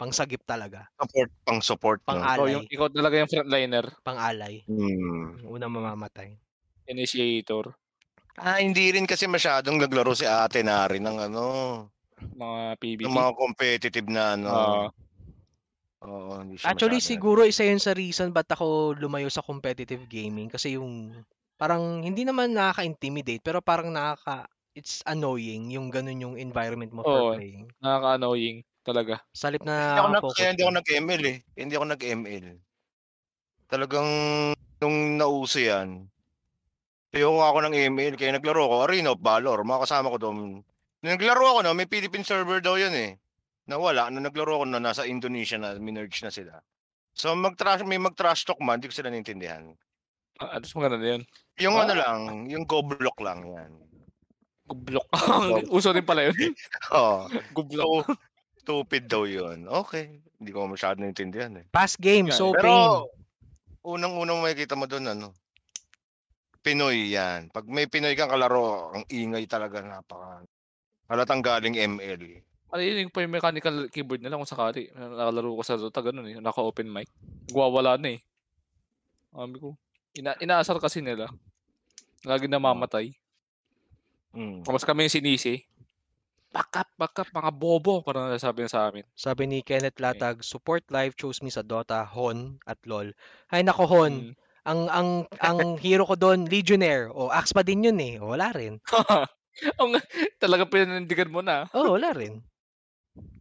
[0.00, 0.88] pang sagip talaga.
[0.96, 1.98] Support, pang support.
[2.08, 2.26] Pang no?
[2.26, 2.56] Alay.
[2.56, 3.86] yung, ikaw talaga yung frontliner.
[4.00, 4.64] Pang alay.
[4.66, 5.44] Mm.
[5.46, 6.40] Unang mamamatay.
[6.88, 7.76] Initiator.
[8.40, 11.44] Ah, hindi rin kasi masyadong naglaro si ate na rin ng ano,
[12.16, 13.06] Mga PBT.
[13.06, 14.48] ng mga competitive na ano.
[14.50, 14.84] Oo.
[16.02, 20.04] Oo, hindi siya Actually, masyado- siguro isa yun sa reason ba't ako lumayo sa competitive
[20.06, 20.50] gaming.
[20.50, 21.14] Kasi yung,
[21.54, 27.18] parang hindi naman nakaka-intimidate, pero parang nakaka, it's annoying yung ganun yung environment mo for
[27.22, 27.32] Oo.
[27.38, 27.70] playing.
[27.78, 29.22] Nakaka-annoying talaga.
[29.30, 31.36] Sa halip Hindi ako, na nag, focus hindi ako nag-ML eh.
[31.54, 32.46] Hindi ako nag-ML.
[33.68, 34.08] Talagang
[34.82, 36.10] nung nauso yan,
[37.12, 40.36] ayoko ako ng ML, kaya naglaro ako Arena of Valor, mga kasama ko doon.
[41.00, 43.16] Nung naglaro ako na, may Philippine server daw yun eh.
[43.66, 46.58] Nawala, nung naglaro ako na nasa Indonesia na, minerge na sila.
[47.14, 49.70] So mag-trash, may mag-trash talk man, hindi ko sila naintindihan.
[50.40, 51.22] Ah, Ano sa maganda yun?
[51.60, 52.00] Yung ano Ah.
[52.02, 53.70] lang, yung go block lang yan.
[54.66, 55.06] Gublok.
[55.76, 56.34] Uso din pala yun.
[56.96, 57.28] Oo.
[57.52, 58.08] Gublok.
[58.08, 58.16] So,
[58.58, 59.66] stupid daw yun.
[59.68, 60.22] Okay.
[60.38, 61.66] Hindi ko masyado naintindihan eh.
[61.68, 62.62] Past game, Yeah, so pain.
[62.62, 63.10] Pero,
[63.84, 65.28] unang-unang makikita mo doon, ano,
[66.62, 67.50] Pinoy yan.
[67.50, 70.46] Pag may Pinoy kang kalaro, ang ingay talaga, napaka,
[71.10, 72.22] halatang galing ML.
[72.72, 74.88] Marinig pa yung mechanical keyboard nila kung sakali.
[74.96, 76.40] Nakalaro ko sa Dota, ganun eh.
[76.40, 77.08] Naka-open mic.
[77.52, 78.20] Gwawala na eh.
[79.28, 79.76] Sabi ko.
[80.16, 81.28] Ina inaasar kasi nila.
[82.24, 83.12] Lagi namamatay.
[84.32, 84.64] Mm.
[84.64, 85.60] Tapos kami yung sinisi.
[86.52, 88.00] Back up, back up, mga bobo.
[88.00, 89.04] Parang nasabi na sa amin.
[89.12, 93.12] Sabi ni Kenneth Latag, support live chose me sa Dota, Hon at LOL.
[93.52, 94.32] Hay nako Hon, Mm.
[94.64, 95.08] ang ang
[95.44, 97.12] ang hero ko doon, Legionnaire.
[97.12, 98.16] O Axe pa din yun eh.
[98.16, 98.80] O, wala rin.
[99.76, 100.00] Ang
[100.40, 101.68] talaga pinanindigan mo na.
[101.76, 102.40] Oh, wala rin.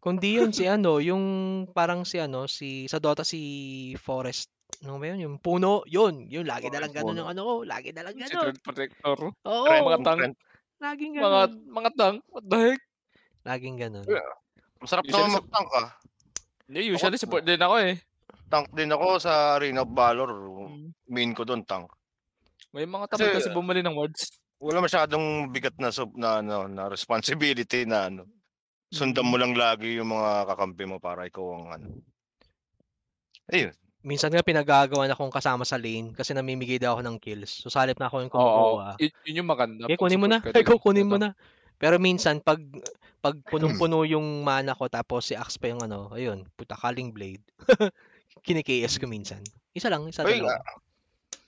[0.01, 1.24] Kundi yun si ano, yung
[1.72, 4.49] parang si ano, si sa Dota si Forest.
[4.82, 5.22] Ano ba yun?
[5.22, 6.26] Yung puno, yun.
[6.26, 7.53] Yun, lagi na lang ganun yung ano ko.
[7.61, 8.49] Lagi na lang ganun.
[8.49, 9.17] Thread Protector.
[9.45, 10.19] Oo, Friend, mga tank.
[10.82, 11.51] Laging Mga, ganun.
[11.69, 12.17] mga tank.
[12.34, 12.82] What the heck?
[13.45, 14.05] Laging ganun.
[14.82, 15.88] Masarap Usually naman mag-tank ah.
[16.65, 17.93] Hindi, usually support din ako eh.
[18.49, 20.30] Tank din ako sa Arena of Valor.
[20.65, 20.89] Mm.
[21.13, 21.86] Main ko doon, tank.
[22.74, 24.41] May mga Kasi- tabi kasi bumali ng words.
[24.57, 28.26] Wala masyadong bigat na sub na ano na responsibility na ano.
[28.91, 31.87] Sundan mo lang lagi yung mga kakampi mo para ikaw ang ano.
[33.47, 33.71] Ayun.
[34.01, 37.63] Minsan nga pinagagawan akong kasama sa lane kasi namimigay daw ako ng kills.
[37.63, 38.41] So sa halip na ako yung Oo.
[38.41, 38.89] kumukuha.
[38.99, 39.83] Yun, yun yung maganda.
[39.87, 40.41] Okay, kunin mo na.
[40.41, 40.83] support ka Ikaw din.
[40.83, 41.23] kunin mo Ano?
[41.23, 41.29] na.
[41.77, 42.59] Pero minsan pag
[43.21, 47.41] pag punong-puno yung mana ko tapos si Axe pa yung ano, ayun, puta calling blade.
[48.45, 49.39] Kini-KS ko minsan.
[49.71, 50.57] Isa lang, isa Ay, dalawa.
[50.57, 50.77] ah,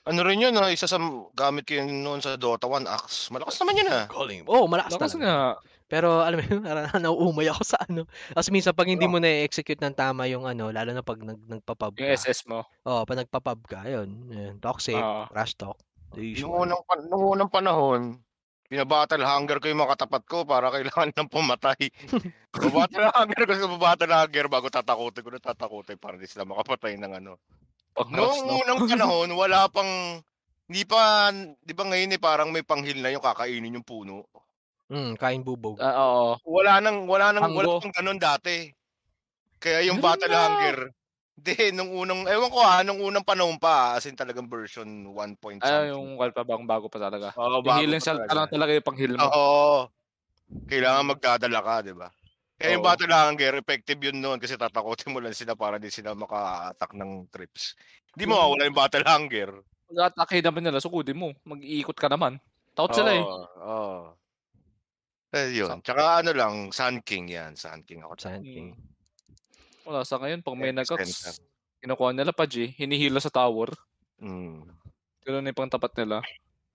[0.06, 1.02] ano rin yun ha, isa sa
[1.34, 3.34] gamit ko yun noon sa Dota 1 Axe.
[3.34, 4.02] Malakas naman yun ha.
[4.06, 4.42] Calling.
[4.46, 5.26] Oh, malakas Lakas talaga.
[5.26, 5.38] nga.
[5.94, 6.66] Pero alam mo yun,
[7.06, 8.10] nauumay ako sa ano.
[8.34, 9.14] Kasi minsan pag hindi Oo.
[9.14, 12.18] mo na-execute ng tama yung ano, lalo na pag nag, nagpa-pub Yung ka.
[12.18, 12.66] SS mo.
[12.82, 14.10] Oh, pag nagpa-pub ka, ayun.
[14.34, 15.30] ayun toxic, Oo.
[15.30, 15.78] trash talk.
[16.18, 18.18] Nung unang, pan- nung unang panahon,
[18.74, 21.94] Binabattle hunger ko yung mga katapat ko para kailangan ng pumatay.
[22.58, 23.70] Babattle hunger ko sa
[24.26, 27.38] hunger bago tatakutin ko na tatakutin para di sila makapatay ng ano.
[27.94, 28.58] Pang Noong no?
[28.66, 30.18] unang panahon, wala pang,
[30.66, 31.30] di pa,
[31.62, 34.26] di ba ngayon eh, parang may panghil na yung kakainin yung puno.
[34.94, 35.82] Mm, kain bubog.
[35.82, 36.38] Ah, oo.
[36.46, 37.82] Wala nang, wala nang, wala Hanggo.
[37.82, 38.70] pang ganun dati.
[39.62, 40.40] Kaya yung Ganun battle na.
[40.50, 40.78] hunger,
[41.38, 44.86] Hindi, nung unang, ewan ko ha, nung unang panahon pa, as in talagang version
[45.18, 45.98] 1 point Ay, something.
[45.98, 47.34] yung wal pa bang bago pa talaga.
[47.38, 48.30] Oo, Yung bago healing pa cell talaga.
[48.30, 49.34] pa lang talaga yung pang heal mo.
[49.34, 49.90] Oo.
[50.70, 52.10] Kailangan magdadala ka, di ba?
[52.60, 56.14] Kaya yung battle hunger, effective yun noon kasi tatakotin mo lang sila para di sila
[56.16, 57.76] maka-attack ng trips.
[58.16, 59.52] Hindi mo mawala yung battle hunger.
[59.92, 61.30] Mag-atake naman nila, sukudin mo.
[61.44, 62.40] Mag-iikot ka naman.
[62.74, 63.24] Takot sila eh.
[63.26, 64.16] Oo, Oo.
[65.34, 65.82] Eh, yun.
[65.82, 67.58] Tsaka ano lang, Sun King yan.
[67.58, 68.14] Sun King ako.
[68.22, 68.54] Sand Hmm.
[68.54, 68.70] King.
[69.84, 71.42] Wala sa ngayon, pag may nagkaks,
[71.82, 73.74] kinukuha nila pa G, hinihila sa tower.
[74.22, 74.64] Mm.
[75.28, 76.24] Ganun na yung pang tapat nila.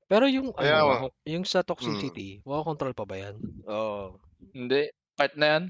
[0.04, 3.36] Pero yung Kaya ano, yung sa toxicity, wow control pa ba yan?
[3.64, 4.20] Oo.
[4.52, 4.92] Hindi.
[5.16, 5.64] Part na yan.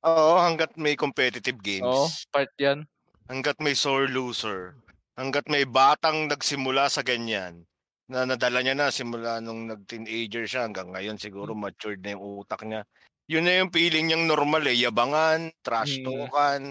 [0.00, 1.84] Oo, hanggat may competitive games.
[1.84, 2.88] Oo, part yan.
[3.28, 4.80] Hanggat may sore loser.
[5.20, 7.68] Hanggat may batang nagsimula sa ganyan.
[8.10, 12.66] Na nadala niya na simula nung nag-teenager siya hanggang ngayon siguro matured na yung utak
[12.66, 12.82] niya.
[13.30, 14.74] Yun na yung feeling niyang normal eh.
[14.74, 16.04] Yabangan, trash Mm.
[16.10, 16.62] talkan,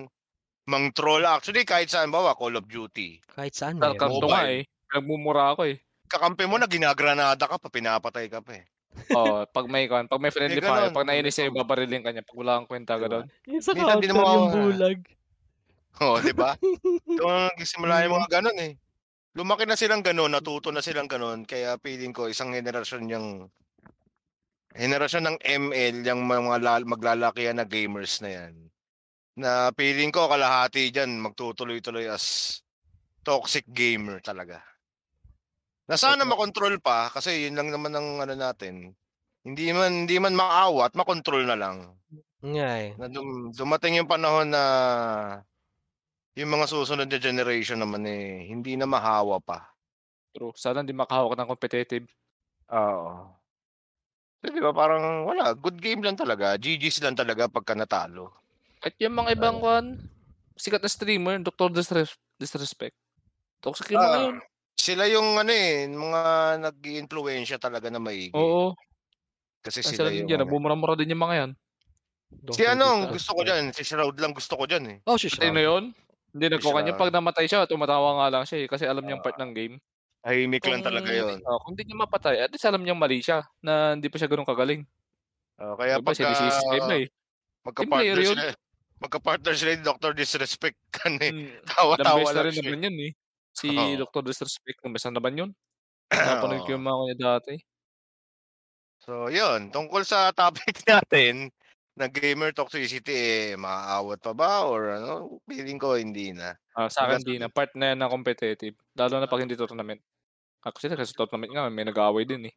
[0.67, 1.23] mang troll.
[1.23, 3.23] Actually, kahit saan bawa, Call of Duty.
[3.31, 4.19] Kahit saan Welcome meron.
[4.19, 4.51] to nga Mobile.
[4.51, 4.63] eh.
[4.91, 5.77] Nagmumura ako eh.
[6.11, 8.67] Kakampi mo na, ginagranada ka pa, pinapatay ka pa eh.
[9.15, 12.27] Oo, pag may kan, pag may friendly fire, pag nainis may sa'yo, babariling ka niya.
[12.27, 13.05] Pag wala kang kwenta, Diba?
[13.07, 13.25] gano'n.
[13.47, 14.99] Yung sa Minsan di counter, naman yung bulag.
[16.03, 16.51] Oo, di ba?
[17.21, 18.73] Doon nagsimula yung mga ganun eh.
[19.38, 21.45] Lumaki na silang ganun, natuto na silang ganun.
[21.45, 23.27] Kaya feeling ko, isang henerasyon yung
[24.73, 28.53] henerasyon ng ML, yung mga lal- maglalakihan na gamers na yan.
[29.38, 32.57] Na feeling ko, kalahati dyan, magtutuloy-tuloy as
[33.21, 34.65] toxic gamer talaga.
[35.86, 38.93] Na sana makontrol pa, kasi yun lang naman ang ano natin.
[39.45, 41.97] Hindi man hindi man maawat, makontrol na lang.
[42.45, 42.89] Nga eh.
[42.99, 44.63] Na dum- dumating yung panahon na
[46.36, 49.69] yung mga susunod na generation naman eh, hindi na mahawa pa.
[50.30, 50.53] True.
[50.53, 52.05] Sana hindi makahawak ng competitive.
[52.69, 53.34] Oo.
[54.39, 56.55] So, di ba parang wala, good game lang talaga.
[56.55, 58.32] GG's lang talaga pagka natalo.
[58.80, 59.86] At yung mga ibang kan,
[60.55, 61.73] sikat na streamer, Dr.
[61.73, 62.95] Disres- Disrespect.
[63.59, 64.38] Toxic yung mga Ah, yun.
[64.80, 66.21] Sila yung ano eh, mga
[66.63, 68.32] nag-iimpluwensya talaga na maigi.
[68.32, 68.71] Oo.
[69.59, 70.27] Kasi Kasi sila sila din yung...
[70.32, 70.47] dyan, ano.
[70.47, 71.51] nabumura-mura din yung mga yan.
[72.55, 73.75] Si ano, gusto ko dyan.
[73.75, 74.97] Si Shroud lang gusto ko dyan eh.
[75.03, 75.51] Oh, si Shroud.
[75.51, 75.91] yun?
[76.34, 76.93] Hindi nagkukan niya.
[76.93, 77.01] Shroud.
[77.01, 78.67] Pag namatay siya, tumatawa nga lang siya eh.
[78.69, 79.75] Kasi alam niyang part ng game.
[80.21, 81.39] Tahimik lang talaga yun.
[81.47, 83.41] Oh, kung di niya mapatay, at least alam niyang mali siya.
[83.63, 84.84] Na hindi pa siya ganun kagaling.
[85.59, 87.07] Oh, kaya Diba, pagka sinisisi ka iba eh.
[87.67, 88.36] magka-partner player yun.
[88.38, 88.53] sila,
[88.99, 90.11] magka-partner sila ni Dr.
[90.15, 91.32] Disrespect kan eh.
[91.34, 91.51] Hmm.
[91.67, 92.63] Tawa-tawa na lang rin siya.
[92.63, 93.11] naman yun eh.
[93.55, 93.95] Si Oo.
[94.07, 94.23] Dr.
[94.27, 95.51] Disrespect, besan naman yun.
[96.13, 97.55] Napanood ko yung mga kanya dati.
[98.99, 99.71] So, yun.
[99.71, 101.49] Tungkol sa topic natin,
[102.00, 104.64] na gamer toxicity, eh, maaawat pa ba?
[104.64, 105.43] Or ano?
[105.45, 106.56] Feeling ko, hindi na.
[106.74, 107.47] Ah, sa akin Diba, di na.
[107.52, 108.80] Part na yan na competitive.
[108.95, 110.00] Lalo na pag hindi tournament.
[110.64, 112.56] Actually, kasi tournament nga, may nag-aaway din eh.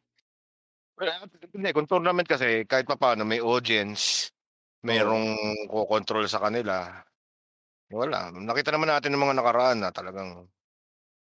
[0.95, 1.11] Well,
[1.51, 4.31] hindi, kung tournament kasi, kahit pa paano, may audience,
[4.85, 7.03] mayroong kukontrol sa kanila.
[7.91, 8.31] Wala.
[8.31, 10.47] Nakita naman natin ng mga nakaraan na talagang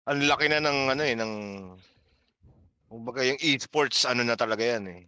[0.08, 1.32] ang laki na ng ano eh, ng
[2.88, 5.02] kumbaga yung esports ano na talaga yan eh.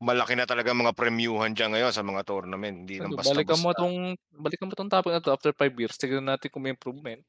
[0.00, 2.72] Malaki na talaga mga premiuhan dyan ngayon sa mga tournament.
[2.88, 5.76] Hindi lang Ano, basta balikan mo tong balikan mo tong topic na to after 5
[5.76, 6.00] years.
[6.00, 7.20] Tignan natin kung may improvement.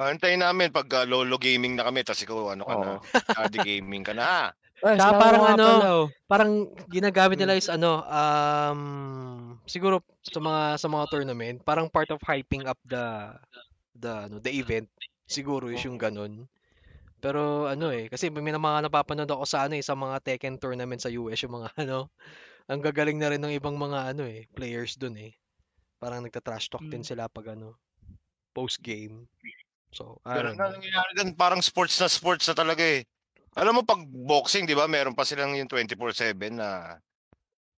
[0.00, 3.04] Ah, Antayin namin pag ah, lolo gaming na kami, tapos ikaw ano ka na, Oo.
[3.36, 4.24] daddy gaming ka na.
[4.24, 4.42] ha?
[4.82, 6.04] Tsaka parang ano, oh.
[6.26, 7.60] parang ginagamit nila Hmm.
[7.60, 8.80] is ano, um,
[9.68, 13.36] siguro sa mga sa mga tournament, parang part of hyping up the
[13.94, 14.88] the ano, the event.
[15.28, 16.48] Siguro is yung ganun.
[17.22, 20.98] Pero ano eh, kasi may mga napapanood ako sa ano eh, sa mga Tekken tournament
[20.98, 22.10] sa US, yung mga ano,
[22.66, 25.32] ang gagaling na rin ng ibang mga ano eh, players dun eh.
[26.02, 27.06] Parang nagta-trash talk din Hmm.
[27.06, 27.78] sila pag ano,
[28.56, 29.28] post game.
[29.94, 30.72] So, na know.
[30.72, 33.04] nangyayari dun, parang sports na sports na talaga eh.
[33.54, 34.88] Alam mo pag boxing, 'di ba?
[34.88, 36.96] Meron pa silang yung 24/7 na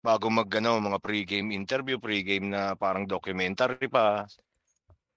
[0.04, 4.28] bago mag ano, mga pre-game interview, pre-game na parang documentary pa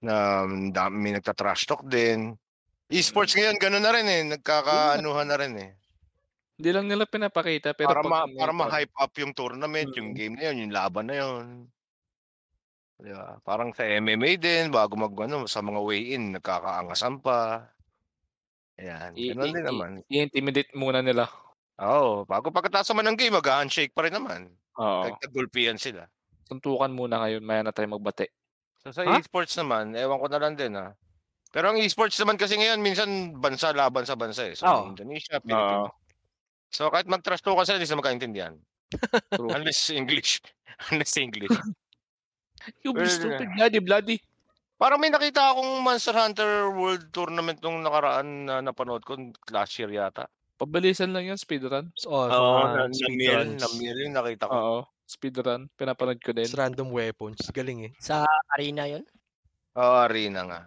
[0.02, 2.36] na mm, dami nagta-trash talk din.
[2.86, 5.70] Esports ngayon ganun na rin eh, nagkakaanuhan na rin eh.
[6.56, 10.16] Hindi lang nila pinapakita pero Para ma, may para ma-hype up yung tournament, yung Mm.
[10.16, 11.46] game na yun, yung laban na yun.
[12.96, 13.36] Di ba?
[13.44, 17.68] Parang sa MMA din, bago mag ano, sa mga weigh-in, nagkakaangasan pa.
[18.78, 20.00] Ayan, i- din naman.
[20.08, 21.28] i-intimidate muna nila.
[21.76, 24.48] Oo, bago pagkatapos naman ng game, mag-handshake pa rin naman.
[24.78, 25.10] Oo.
[25.10, 26.08] Kahit nagulpihan sila.
[26.48, 28.30] Suntukan muna ngayon, maya na tayo magbate.
[28.80, 29.18] So sa Ha?
[29.20, 30.94] esports naman, ewan ko na lang din ha.
[31.54, 34.54] Pero ang esports naman kasi ngayon, minsan bansa laban sa bansa eh.
[34.54, 34.82] So Oo.
[34.92, 35.44] Indonesia, Oo.
[35.46, 35.94] Philippines.
[36.70, 38.54] So kahit mag-trash talk ka sila, hindi sila magkaintindihan.
[39.38, 39.50] True.
[39.54, 40.42] Unless English.
[40.92, 41.52] Unless English.
[42.82, 44.18] You be stupid, bloody, bloody.
[44.74, 49.14] Parang may nakita akong Monster Hunter World Tournament nung nakaraan na napanood ko
[49.54, 50.26] last year yata.
[50.58, 51.92] Pabilisan lang yan, speedrun.
[52.08, 53.60] Oh, Oo, mga na, na, speedruns.
[53.62, 54.52] na yung nakita ko.
[54.56, 55.68] Oo, speedrun.
[55.78, 56.48] Pinapanood ko din.
[56.48, 57.38] It's random weapons.
[57.54, 57.92] Galing eh.
[58.02, 58.26] Sa
[58.56, 59.04] arena yun?
[59.78, 60.60] Oo, arena nga.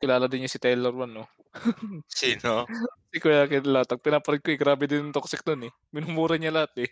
[0.00, 1.24] Kilala din niya si Taylor One, no?
[2.10, 2.68] Sino?
[3.10, 4.02] Si Kuya Kilatag.
[4.02, 4.58] Pinapanood ko eh.
[4.60, 5.72] Grabe din yung toxic nun eh.
[5.90, 6.90] Minumura niya lahat eh.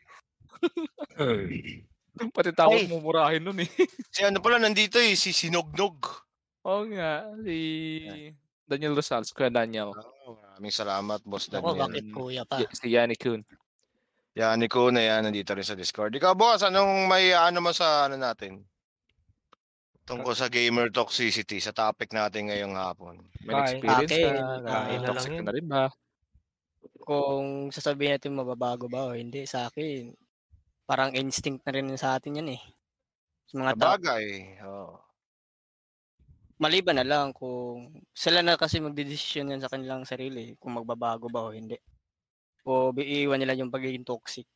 [2.37, 2.89] Pati takot Ay.
[2.89, 3.69] mumurahin nun eh.
[4.15, 6.01] si ano pala nandito eh, si Sinognog.
[6.65, 7.29] Oo nga.
[7.45, 7.57] Si
[8.67, 9.31] Daniel Rosales.
[9.31, 9.93] Kuya Daniel.
[10.27, 11.81] Oh, maraming salamat, boss Ako, Daniel.
[11.87, 12.59] bakit kuya pa?
[12.73, 13.45] Si Yanni Kun.
[14.37, 16.13] Yan, ko na yan, nandito rin sa Discord.
[16.13, 18.61] Ikaw, boss, anong may ano mo sa ano natin?
[20.07, 23.27] Tungkol sa gamer toxicity, sa topic natin ngayong hapon.
[23.43, 23.63] May Kain.
[23.83, 24.39] experience Akin, ka.
[24.39, 25.39] ah, na na lang toxic yun.
[25.39, 25.85] ka na rin ba?
[27.03, 30.15] Kung sasabihin natin mababago ba o hindi, sa akin,
[30.87, 32.63] parang instinct na rin sa atin yan eh.
[33.51, 33.99] Sa mga tao.
[33.99, 34.27] Sabagay.
[34.63, 34.95] Oh.
[36.63, 41.51] Maliban na lang kung sila na kasi magdedesisyon yan sa kanilang sarili kung magbabago ba
[41.51, 41.77] o hindi.
[42.63, 44.47] O iiwan nila yung pagiging toxic.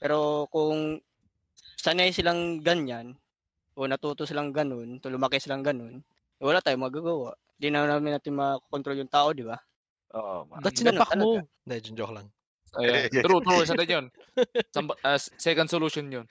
[0.00, 0.96] Pero kung
[1.76, 3.16] sanay silang ganyan,
[3.74, 6.00] o natuto silang ganun, to lumaki silang ganun,
[6.38, 7.34] eh, wala tayong magagawa.
[7.58, 9.58] Hindi na namin natin makontrol yung tao, di ba?
[10.14, 10.46] Oo.
[10.46, 11.42] ma- Ba't sinapak mo?
[11.66, 12.26] Hindi, joke lang.
[12.74, 13.06] Ayan.
[13.26, 13.62] True, true.
[13.62, 14.06] Isa din yun.
[14.74, 16.26] Samba- ah, second solution yun.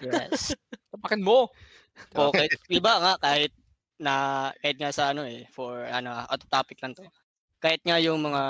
[0.00, 0.52] Yes.
[0.92, 1.48] Tapakin mo!
[2.12, 3.52] o kahit, iba nga, kahit
[3.96, 4.12] na,
[4.60, 7.04] kahit nga sa ano eh, for ano, auto topic lang to.
[7.56, 8.42] Kahit nga yung mga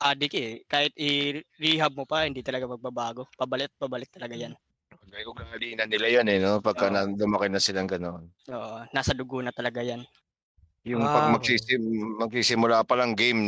[0.00, 3.28] adik eh, kahit i-rehab mo pa, hindi talaga magbabago.
[3.36, 4.56] Pabalik, pabalik talaga yan.
[5.10, 6.62] May ugali na nila yan eh, no?
[6.62, 6.94] Pagka Oo.
[6.94, 8.30] na, lumaki na silang gano'n.
[8.46, 10.06] Oo, nasa dugo na talaga yan.
[10.86, 11.82] Yung Ah, pag magsisim,
[12.22, 13.42] magsisimula pa lang game,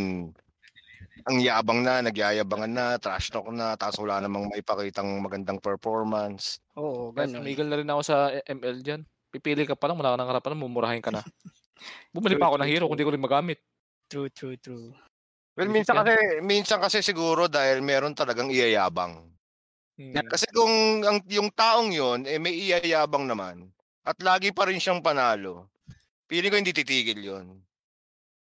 [1.23, 6.59] ang yabang na, nagyayabangan na, trash talk na, tapos wala namang maipakitang magandang performance.
[6.75, 7.47] Oo, ganun.
[7.47, 9.01] tumigil na rin ako sa ML dyan.
[9.31, 11.23] Pipili ka pa lang, wala ka ng harapan, mumurahin ka na.
[12.15, 13.63] Bumili pa ako ng hero kung di ko rin magamit.
[14.11, 14.93] True, true, true.
[15.57, 19.31] Well, minsan kasi, minsan kasi siguro dahil meron talagang iyayabang.
[20.01, 20.16] Hmm.
[20.24, 23.68] Kasi kung ang, yung taong yon eh, may iyayabang naman,
[24.03, 25.68] at lagi pa rin siyang panalo,
[26.26, 27.61] feeling ko hindi titigil yon.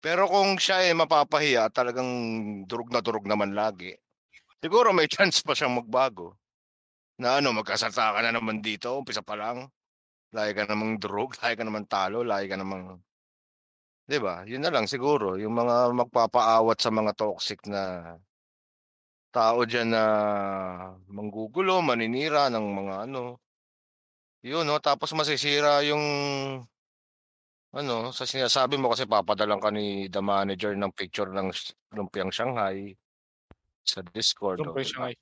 [0.02, 2.10] Pero kung siya eh mapapahiya, talagang
[2.66, 3.93] durog na durog naman lagi,
[4.64, 6.39] siguro may chance pa siyang magbago.
[7.22, 9.70] Na ano, magkasata ka na naman dito, umpisa pa lang.
[10.34, 12.97] Lagi ka namang durog, lagi ka naman talo, lagi ka namang...
[14.10, 14.41] 'Di ba?
[14.47, 18.16] Yun na lang siguro, yung mga magpapaawat sa mga toxic na
[19.32, 20.04] tao diyan na
[21.08, 23.40] manggugulo, maninira ng mga ano.
[24.44, 24.78] Yun, no?
[24.84, 26.04] Tapos masisira yung
[27.72, 31.56] ano, sa sinasabi mo kasi papadalan ka ni the manager ng picture ng
[31.96, 32.92] lumpiang Shanghai
[33.88, 34.60] sa Discord.
[34.60, 34.84] Oh, diba?
[34.84, 35.16] Shanghai.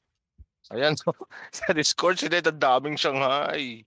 [0.74, 1.14] Ayan, so,
[1.56, 3.86] sa Discord sila ang daming Shanghai.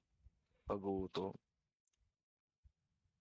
[0.62, 1.35] Paguto.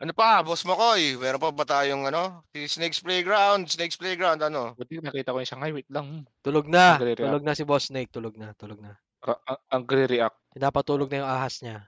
[0.02, 1.14] Ano pa, Boss Makoy?
[1.14, 2.42] Meron pa ba tayong ano?
[2.50, 4.74] Si Snake's Playground, Snake's Playground, ano?
[4.74, 6.26] Buti nakita ko yung Shanghai, wait lang.
[6.42, 6.98] Tulog na.
[6.98, 8.10] Tulog na si Boss Snake.
[8.10, 8.58] Tulog na.
[8.58, 8.98] Tulog na.
[9.22, 11.86] Ra- ang, ang react Pinapatulog na yung ahas niya.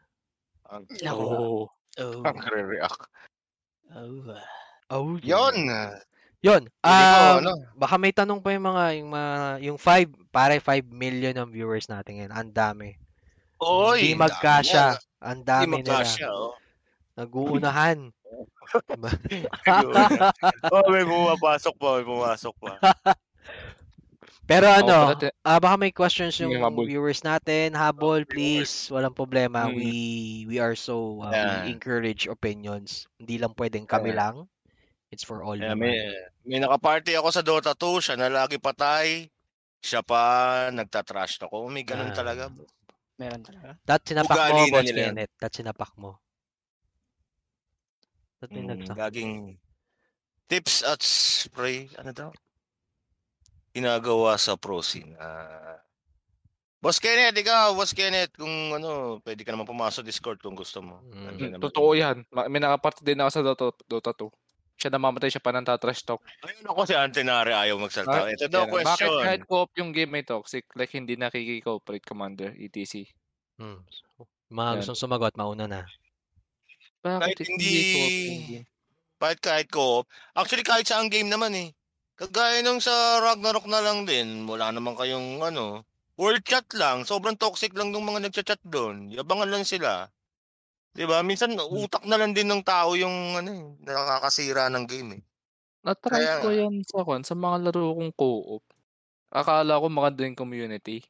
[0.70, 1.26] Ang, Naku.
[1.26, 1.66] Oh.
[1.98, 2.22] Oh.
[2.22, 3.02] ang react
[3.98, 4.30] Oh.
[4.94, 5.18] Oh.
[6.94, 7.54] Feeling ko, Um, ano?
[7.74, 9.34] baka may tanong pa yung mga, yung mga,
[9.66, 12.34] yung 5, pare 5 million ang viewers natin ngayon.
[12.36, 12.94] Ang dami.
[13.58, 14.06] Oy!
[14.06, 15.02] Hindi magkasya.
[15.24, 16.04] Ang dami nila.
[16.04, 16.54] magkasya, oh.
[17.16, 18.10] Nag-uunahan.
[18.90, 19.12] Diba?
[20.74, 22.74] oh, may pumapasok pa, may pumasok pa.
[24.44, 26.84] Pero ano, te- ah baka may questions yung habol.
[26.84, 27.72] viewers natin.
[27.72, 28.92] Habol, please.
[28.92, 29.70] Walang problema.
[29.70, 29.76] Mm.
[29.78, 29.92] We
[30.50, 31.64] we are so uh, Yeah.
[31.64, 33.08] we encourage opinions.
[33.16, 34.20] Hindi lang pwedeng kami Yeah.
[34.20, 34.36] lang.
[35.14, 35.94] It's for all Yeah, may,
[36.42, 39.30] may nakaparty ako sa Dota 2, siya na lagi patay.
[39.80, 40.20] Siya pa
[40.74, 41.70] nagtatrash ako.
[41.70, 42.18] May ganun Ah.
[42.18, 42.50] talaga.
[43.16, 43.78] Meron talaga.
[43.86, 44.90] That sinapak Ugali mo, na Boss.
[44.92, 45.34] Kenneth.
[45.38, 46.18] That sinapak mo.
[48.44, 49.56] That may Mm, nagsa- gaging
[50.46, 52.30] tips at spray, ano daw?
[53.72, 55.16] Ginagawa sa prosin.
[55.16, 55.80] Ah,
[56.78, 61.00] Boss Kenneth, ikaw, Boss Kenneth, kung ano, pwede ka naman pumasok Discord kung gusto mo.
[61.08, 61.24] Mm.
[61.24, 61.64] Nandiyan naman.
[61.64, 62.28] Totoo yan.
[62.30, 64.28] Ma- May nakaparte din ako sa Dota, Dota 2.
[64.76, 66.20] Siya namamatay siya pa ng tatrash talk.
[66.44, 68.28] Ayun ako si Antenare, ayaw magsalta.
[68.28, 68.84] Ito daw Yan.
[68.84, 69.24] Bakit question.
[69.24, 73.08] kahit co-op yung game may toxic, like hindi nakiki-cooperate commander, etc.
[73.56, 73.80] Hmm.
[73.88, 74.78] So, mga Yan.
[74.84, 75.82] gustong sumagot, mauna na.
[77.04, 78.66] Bakit Kahit hindi, co-op yung game?
[79.22, 80.06] kahit kahit co-op.
[80.36, 81.70] Actually, kahit sa game naman eh.
[82.20, 85.82] Kagaya nung sa Ragnarok na lang din, wala naman kayong ano,
[86.20, 87.04] world chat lang.
[87.08, 89.10] Sobrang toxic lang nung mga nagchat-chat doon.
[89.10, 90.10] Yabangan lang sila.
[90.96, 91.22] 'Di ba?
[91.26, 95.24] Minsan utak na lang din ng tao yung ano, eh, nakakasira ng game eh.
[95.84, 98.64] Na-try Kaya ko yan sa, kwan, sa mga laro kong co-op.
[99.34, 101.04] Akala ko maganda yung community.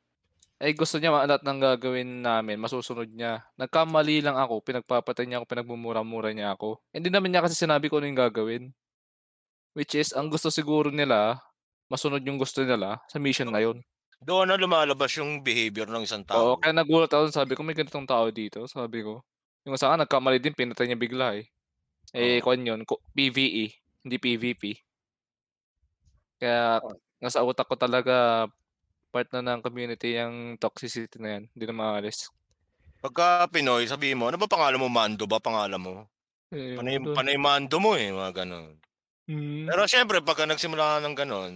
[0.63, 3.43] Eh gusto niya lahat ng gagawin namin, masusunod niya.
[3.59, 6.79] Nagkamali lang ako, pinagpapatay niya ako, pinagmumura-mura niya ako.
[6.95, 8.63] Hindi naman niya kasi sinabi ko ano yung gagawin.
[9.75, 11.35] Which is, ang gusto siguro nila,
[11.91, 13.83] masunod yung gusto nila sa mission na yun.
[14.23, 16.63] Doon na lumalabas yung behavior ng isang Oo, tao.
[16.63, 18.63] kaya nagulat ako, sabi ko, may ganitong tao dito.
[18.63, 19.19] Sabi ko,
[19.67, 21.51] yung sa akin, nagkamali din, pinatay niya bigla eh.
[22.15, 22.47] Eh, Oo.
[22.47, 23.75] kwan yun, PvE,
[24.07, 24.79] hindi PvP.
[26.39, 26.79] Kaya,
[27.19, 28.47] nasa utak ko talaga,
[29.13, 31.43] part na ng community yung toxicity na yan.
[31.53, 32.33] Hindi na maalis.
[32.97, 34.89] Pagka Pinoy, sabihin mo, ano ba pangalan mo?
[34.89, 35.93] Mando ba pangalan mo?
[36.49, 37.13] Eh, Panay, doon.
[37.13, 38.73] panay Mando mo eh, mga ganun.
[39.29, 39.69] Mm.
[39.69, 41.53] Pero syempre, pagka nagsimula ka ng ganun,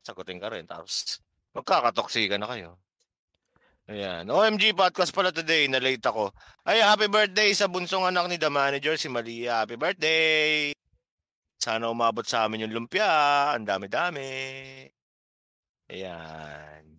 [0.00, 0.64] sagutin ka rin.
[0.64, 1.20] Tapos,
[1.52, 2.80] magkakatoksika na kayo.
[3.84, 4.24] Ayan.
[4.32, 5.68] OMG podcast pala today.
[5.68, 6.32] Na-late ako.
[6.64, 9.60] Ay, happy birthday sa bunsong anak ni the manager, si Malia.
[9.60, 10.72] Happy birthday!
[11.60, 13.52] Sana umabot sa amin yung lumpia.
[13.52, 14.30] Ang dami-dami.
[15.92, 16.93] Ayan.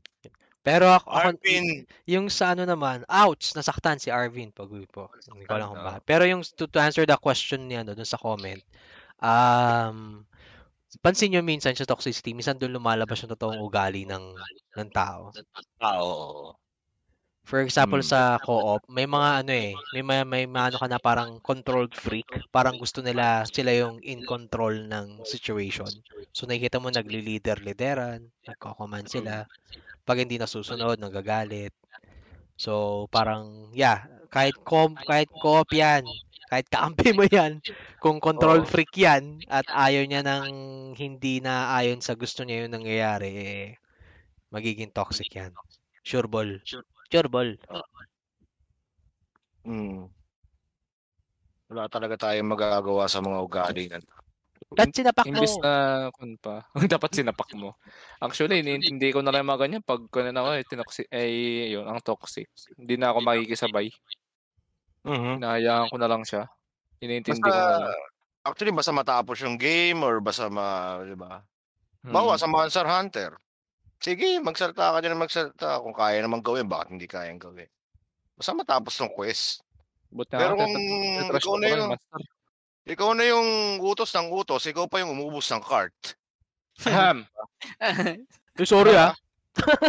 [0.66, 1.86] Pero ako, ako Arvin.
[2.10, 5.14] yung sa ano naman, ouch, nasaktan si Arvin Pagui po.
[5.30, 5.86] Hindi ko alam kung Ano?
[5.86, 6.04] bakit.
[6.10, 8.62] Pero yung to, to answer the question niya no, dun sa comment,
[9.22, 10.26] um,
[11.06, 14.26] pansin nyo minsan sa toxicity, minsan doon lumalabas yung totoong ugali ng
[14.78, 15.36] ng tao.
[15.80, 16.56] Ah, oo.
[17.46, 18.10] For example, Mm.
[18.12, 21.94] sa co-op, may mga ano eh, may may, may mga ano ka na parang controlled
[21.94, 22.30] freak.
[22.50, 25.94] Parang gusto nila sila yung in control ng situation.
[26.34, 29.46] So nakikita mo nagli-leader-lideran, nagko-command sila.
[30.06, 31.74] Pag hindi nasusunod, nagagalit.
[32.56, 36.06] So parang yeah, kahit com kahit co-op yan,
[36.48, 37.60] kahit kaampi mo yan,
[38.00, 38.70] kung control Oo.
[38.70, 40.46] freak yan at ayaw niya ng
[40.96, 43.68] hindi na ayon sa gusto niya yung nangyayari, eh,
[44.54, 45.52] magiging toxic yan.
[46.06, 46.62] Sure ball.
[47.10, 47.58] Sure ball.
[49.66, 50.06] Mm.
[51.66, 53.98] Wala talaga tayong magagawa sa mga ugali na
[54.74, 55.38] At sinapak mo.
[55.38, 55.74] Imbis na,
[56.10, 56.66] kun pa,
[56.98, 57.78] dapat sinapak mo.
[58.18, 59.84] Actually, iniintindi ko na lang mga ganyan.
[59.86, 62.50] Pag kunan ako, eh, tinoxi- eh, yun, ang toxic.
[62.74, 63.88] Hindi na ako makikisabay.
[65.06, 65.38] Mhm.
[65.40, 66.50] Hinahayaan ko na lang siya.
[66.98, 68.02] Iniintindi ko na Basta, lang.
[68.42, 71.46] actually, basta matapos yung game or basta ma, di ba?
[72.02, 72.42] Bawa Mm.
[72.42, 73.32] sa Monster Hunter.
[74.02, 75.80] Sige, magsalita ka dyan ng magsalita.
[75.80, 77.70] Kung kaya naman gawin, bakit hindi kayang gawin?
[78.36, 79.62] Basta matapos ng quest.
[80.10, 82.22] But Pero kung ikaw na yung- master.
[82.86, 86.14] Ikaw na yung utos ng utos, ikaw pa yung umubos ng cart.
[86.86, 87.26] Ahem,
[88.56, 89.18] Eh, sorry ah.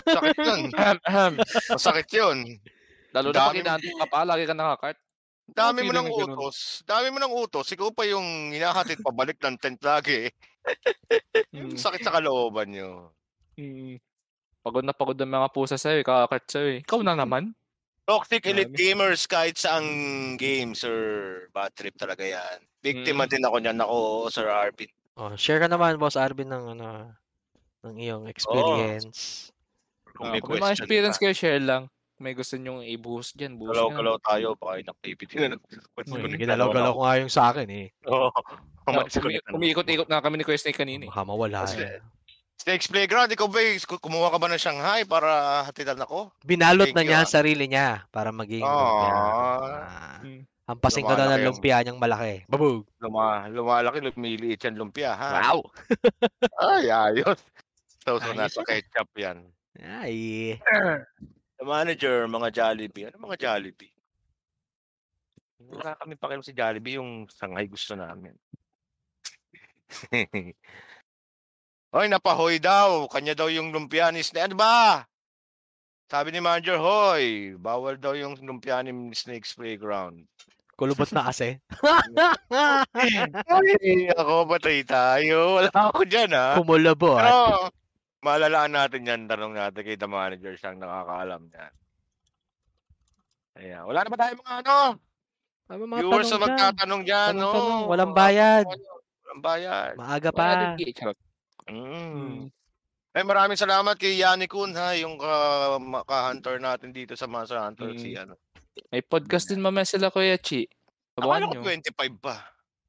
[0.07, 0.61] Sakit yun.
[0.79, 1.33] ahem, ahem.
[1.71, 2.57] Masakit yun.
[3.13, 4.99] Lalo na pag inaantok ka pa, lagi ka nakakart.
[5.47, 6.83] Dami mo ng utos.
[6.83, 7.71] Dami mo ng utos.
[7.71, 10.27] Ikaw pa yung hinahatid pabalik ng tent lagi.
[11.55, 11.79] Mm.
[11.79, 13.15] Sakit sa kalooban nyo.
[13.55, 14.03] Mm.
[14.67, 16.79] Pagod na pagod ang mga pusa sa'yo, kakakart sa'yo eh.
[16.83, 17.55] Ikaw na naman.
[18.07, 18.71] Toxic Elite.
[18.71, 19.89] Gamers kahit saang
[20.37, 20.95] game, sir.
[21.51, 22.59] Bad trip talaga yan.
[22.79, 23.31] Biktima Mm.
[23.31, 23.79] din ako niyan.
[23.81, 23.97] Ako,
[24.31, 24.87] Sir Arvin.
[25.17, 27.11] Oh, share ka naman, Boss Arvin, ng ano,
[27.83, 29.51] ng iyong experience.
[30.15, 31.27] Kung Ah, may kung may mga experience ka.
[31.27, 31.91] kayo, share lang.
[32.17, 33.93] May gusto nyong i-boost dyan, boost nyo.
[33.93, 34.49] Galaw-galaw tayo.
[34.57, 35.59] Baka inactivity na.
[36.33, 37.87] Ginalaw-galaw ko nga yung sa akin eh.
[38.07, 38.33] Oo.
[38.87, 39.53] Umi- na.
[39.53, 41.11] umiikot-ikot na kami ni Kuya Snake kanina eh.
[41.13, 41.67] Baka mawala.
[41.67, 42.01] Kasi- eh.
[42.57, 45.29] Snakes Playground, ikaw ba, eh, kumuha ka ba ng Shanghai para
[45.63, 46.33] hatidan ako?
[46.41, 47.23] Binalot Thank na you, niya ah.
[47.23, 49.13] ang sarili niya para maging lumpia.
[49.13, 49.61] Ah.
[49.87, 50.43] Ah, Mm.
[50.67, 52.43] Hampasin ko na ng ang- lumpia niyang malaki.
[52.51, 52.89] Babog!
[52.99, 55.53] Luma, lumalaki, lumiliit yan lumpia, ha?
[55.53, 55.71] Wow!
[56.75, 57.39] Ay, ayos.
[58.03, 58.67] So, so Ayos nasa yan.
[58.67, 59.39] ketchup yan.
[59.79, 60.19] Ay.
[61.55, 63.07] The manager, mga Jollibee.
[63.07, 63.95] Ano mga Jollibee?
[65.61, 68.35] Wala kami pakialam si Jollibee, yung Shanghai gusto namin.
[71.95, 73.07] Hoy, napahoy daw.
[73.07, 74.51] Kanya daw yung lumpia ni Snake.
[74.53, 75.07] Ano ba?
[76.07, 80.23] Sabi ni manager, hoy, bawal daw yung lumpia ni Snake's Playground.
[80.77, 81.57] Kulubot na kasi.
[83.49, 85.57] Ay, ako patay tayo.
[85.59, 86.55] Wala ako dyan, ha?
[86.61, 87.17] Kumulubot.
[87.17, 87.73] Pero,
[88.21, 89.21] malalaan natin yan.
[89.25, 91.73] Tanong natin kay the manager, siyang nakakaalam yan.
[93.57, 93.83] Ayan.
[93.89, 94.77] Wala na ba tayo mga ano?
[95.67, 96.45] Ano mga Viewers na tanong dyan?
[96.45, 97.55] magtatanong dyan, Tanong, no?
[97.57, 97.83] tanong.
[97.89, 98.65] Walang bayad.
[98.69, 99.93] Walang bayad.
[99.97, 100.47] Maaga Wala pa.
[100.77, 101.19] din, eh, charot.
[101.71, 102.51] Mm.
[103.17, 104.93] Ay, maraming salamat kay Yanni Kun, ha?
[104.93, 105.33] Yung ka,
[106.05, 107.97] ka-hunter natin dito sa Monster Hunter.
[107.97, 108.01] Mm.
[108.01, 108.37] Si, ano.
[108.93, 110.69] May podcast din mamaya sila Kuya Chi.
[111.17, 111.63] Akala Abangan ko nyo.
[112.13, 112.35] 25 pa.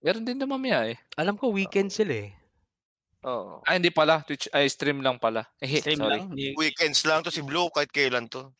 [0.03, 0.99] Meron din na mamaya eh.
[1.15, 2.36] Alam ko weekend sila eh.
[3.23, 3.63] Oo.
[3.63, 4.21] Ay, hindi pala.
[4.28, 5.47] Twitch, ay, stream lang pala.
[5.63, 6.19] Eh, Stream sorry.
[6.19, 6.36] lang.
[6.59, 8.51] Weekends lang to si Blue, kahit kailan to.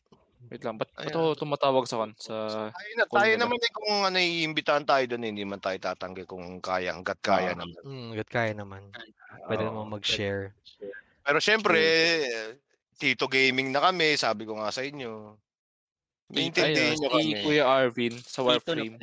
[0.48, 0.76] Wait lang.
[0.76, 1.12] Ba't, Ayan.
[1.12, 2.10] ako tumatawag sa kan?
[2.16, 2.34] Sa...
[2.72, 3.40] Tayo, na, tayo nila.
[3.44, 7.20] naman eh, kung ano, iimbitahan tayo doon, eh, hindi man tayo tatanggi kung kaya, hanggat
[7.20, 7.58] kaya Ah.
[7.60, 7.76] naman.
[7.84, 8.82] Hmm, gat kaya naman.
[9.44, 9.68] Pwede Oo.
[9.72, 10.56] naman mag-share.
[11.22, 11.80] Pero syempre,
[12.96, 15.36] Tito Gaming na kami, sabi ko nga sa inyo.
[16.28, 17.40] Maintindihin Ayun, nyo si kami.
[17.44, 18.96] Kuya Arvin sa Warframe.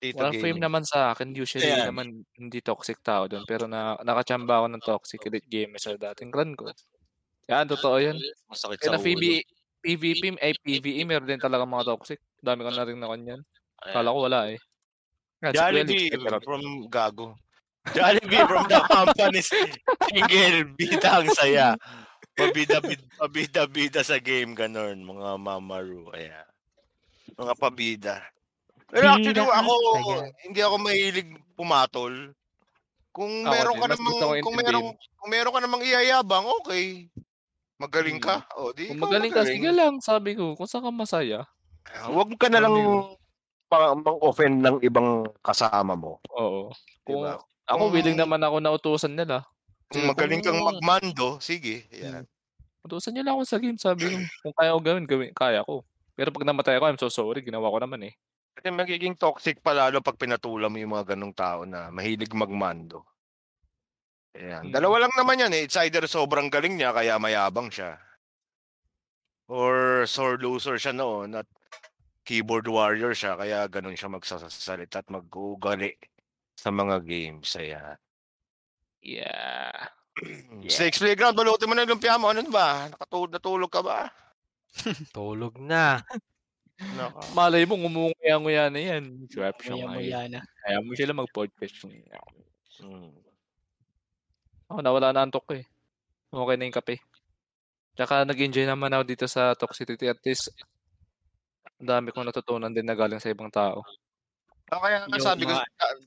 [0.00, 0.64] Tito Warframe Gaming.
[0.64, 1.32] naman sa akin.
[1.32, 1.92] Usually Ayan.
[1.92, 3.44] naman hindi toxic tao doon.
[3.44, 6.68] Pero na, nakachamba ako ng toxic elite gamers sa dating clan ko.
[7.48, 8.16] Yan, totoo yan.
[8.48, 9.08] Masakit Kaya sa na ulo.
[9.80, 12.20] PVP, ay PVE, meron din talaga mga toxic.
[12.40, 13.40] Dami ko na rin na kanyan.
[13.80, 14.58] Kala ko wala eh.
[15.40, 17.28] Yan, si Kuya Alex, Jollibee from Gago.
[17.96, 21.68] Jollibee from the company's single bida ang saya.
[22.36, 22.78] Pabida
[23.16, 26.48] pabida bida sa game ganon mga mamaru ayan.
[27.40, 28.16] Mga pabida.
[28.92, 29.72] Pero actually Bida ako
[30.44, 32.36] hindi ako mahilig pumatol.
[33.10, 37.08] Kung meron ka namang kung meron kung meron ka namang iyayabang, okay.
[37.80, 38.44] Magaling ka.
[38.60, 40.52] O di Kung magaling ka, sige lang, sabi ko.
[40.52, 41.48] Kung saan ka masaya.
[42.04, 42.76] Huwag ka na lang
[43.72, 46.20] pa- mang-offend ng ibang kasama mo.
[46.36, 46.68] Oo.
[47.02, 47.40] Kung, Diba?
[47.64, 49.48] ako, Kung- willing naman ako na utusan nila.
[49.88, 51.88] Kung magaling kang magmando, sige.
[51.90, 52.28] Yan.
[52.84, 54.16] Utusan niyo lang ako sa game, sabi ko.
[54.44, 55.82] Kung kaya ko gawin, gawin, kaya ko.
[56.14, 58.14] Pero pag namatay ako, I'm so sorry, ginawa ko naman eh.
[58.54, 63.08] Kasi magiging toxic pa lalo pag pinatulan mo yung mga ganong tao na mahilig magmando.
[64.38, 64.70] Ayan.
[64.70, 64.72] Mm.
[64.74, 65.62] Dalawa lang naman yan eh.
[65.66, 67.98] It's either sobrang galing niya kaya mayabang siya.
[69.50, 71.48] Or sore loser siya noon at
[72.22, 75.98] keyboard warrior siya kaya ganun siya magsasalita at mag-uugali
[76.54, 77.50] sa mga games.
[77.58, 77.98] Ayan.
[79.02, 79.90] Yeah.
[80.70, 82.30] Snakes Playground, balutin mo na yung lumpia mo.
[82.30, 82.86] Ano ba?
[82.92, 84.00] Nakatulog, natulog ka ba?
[85.16, 86.04] Tulog na.
[86.80, 87.20] Naka.
[87.36, 89.04] Malay mo, ngumunguya-nguya na yan.
[89.28, 89.96] Swap siya Maya nga eh.
[90.00, 90.40] maya na.
[90.64, 91.76] Kaya mo sila mag-podcast.
[92.80, 93.12] Mm.
[94.70, 95.66] Ako, nawala na antok ko eh.
[96.30, 96.96] Okay na yung kape.
[97.98, 100.06] Tsaka nag-enjoy naman ako dito sa Toxicity.
[100.06, 100.54] At least,
[101.82, 103.82] ang dami kong natutunan din na galing sa ibang tao.
[104.70, 105.58] Ah, kaya nga sabi ko,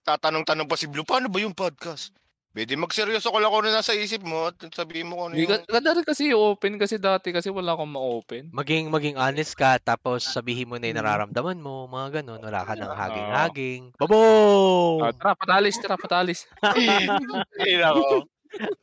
[0.08, 2.16] tatanong-tanong pa si Blue, paano ba yung podcast?
[2.54, 5.50] Pwede magseryoso ko lang kung ano nasa isip mo at sabihin mo kung ano Hindi
[5.50, 5.66] yung...
[5.66, 8.54] ka, ganda rin kasi open kasi dati kasi wala akong ma-open.
[8.54, 11.02] Maging maging honest ka tapos sabihin mo na yung Mm.
[11.02, 12.40] nararamdaman mo, mga ganun.
[12.46, 13.02] Wala ka nang Oo.
[13.02, 13.82] haging-haging.
[13.98, 15.02] Baboom!
[15.02, 16.40] Ah, tara, patalis, tara, patalis.
[17.60, 18.30] Ay, nako.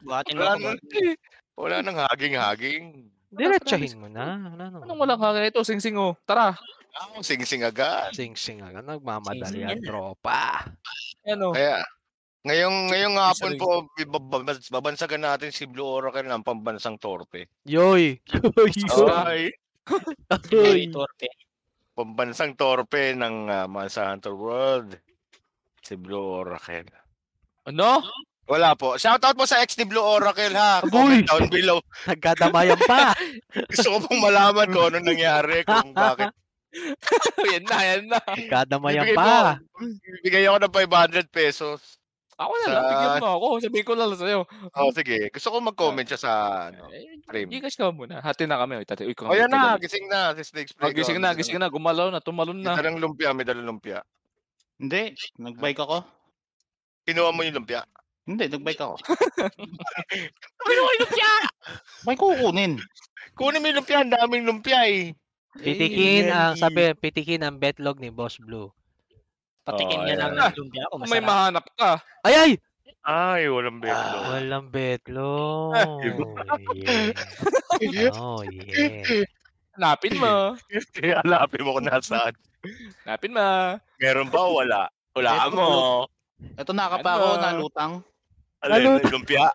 [0.03, 0.61] Buhatin mo Wala ako.
[0.63, 0.79] nang,
[1.61, 3.07] wala nang haging-haging.
[3.31, 4.51] Diretsahin mo na.
[4.51, 5.63] Wala nang Anong walang hangin ito?
[5.63, 6.19] Sing-sing oh.
[6.27, 6.59] Tara.
[6.91, 8.11] Ah, sing-sing agad.
[8.11, 8.83] Sing-sing agad.
[8.83, 9.87] Nagmamadali ang yan.
[9.87, 10.67] tropa.
[11.23, 11.55] Ano?
[11.55, 11.87] Kaya,
[12.43, 17.47] ngayong, ngayong hapon po, bab- babansagan natin si Blue Oracle ng pambansang torpe.
[17.63, 18.19] Yoy!
[18.75, 18.75] Yoy!
[19.23, 19.55] Ay,
[20.51, 20.81] Yoy!
[20.91, 21.31] Torpe.
[21.95, 24.99] pambansang torpe ng uh, Monster Hunter World.
[25.81, 26.91] Si Blue Oracle.
[27.71, 28.03] Ano?
[28.47, 28.97] Wala po.
[28.97, 30.81] Shoutout po sa ex ni Blue Oracle ha.
[30.83, 31.79] Comment down below.
[32.11, 33.15] Nagkadamayan pa!
[33.71, 36.33] Gusto ko pong malaman kung ano nangyari, kung bakit.
[37.45, 38.19] yan na, yan na.
[38.19, 39.59] Nagkadamayan Bibigay pa!
[39.59, 41.79] mo- Bibigay ako ng 500 pesos.
[42.35, 43.47] Ako na Sa- lang, bigyan mo ako.
[43.61, 44.41] Sabihin ko lang sa'yo.
[44.73, 45.29] Oh, sige.
[45.29, 46.31] Gusto ko mag-comment siya sa
[46.73, 46.89] ano.
[46.89, 47.53] Eh, Stream.
[47.53, 48.19] Gcash ka muna.
[48.19, 48.81] Hati na kami.
[48.81, 50.97] Uy, tate, uy, O yan na, gising na si Snakes Oh, Playground.
[50.97, 51.69] gising na, gising na.
[51.69, 52.81] Gumalaw na, tumalon May na.
[52.81, 54.01] dalang lumpia, may dalang lumpia.
[54.75, 56.01] Hindi, nagbike ako.
[57.05, 57.85] Kinuha mo yung lumpia.
[58.25, 58.95] Hindi, nagbike ako.
[60.67, 61.33] Kinuha yung lumpia!
[62.07, 62.73] May kukunin.
[63.35, 65.13] Kunin mo yung lumpia, ang daming lumpia eh.
[65.57, 68.71] Pitikin ang, sabi, pitikin ang betlog ni Boss Blue.
[69.67, 70.21] Patikin Oh, niya ayan.
[70.31, 70.85] lang ng lumpia.
[70.89, 71.29] Kung may Masarap.
[71.29, 71.91] mahanap ka.
[72.23, 72.53] Ay, ay!
[73.01, 74.21] Ay, walang betlo.
[74.29, 75.73] Walang betlog.
[76.77, 78.13] yeah.
[78.21, 79.25] Oh, yeah.
[79.75, 80.53] Hanapin mo.
[81.25, 82.37] Alapin mo kung nasaan.
[83.09, 83.81] Hanapin mo.
[83.97, 84.83] Meron ba o wala?
[85.17, 85.69] Wala mo.
[86.57, 87.41] Ito nakapa ako Ano?
[87.41, 87.93] na lutang.
[88.61, 89.49] Alin, lumpia?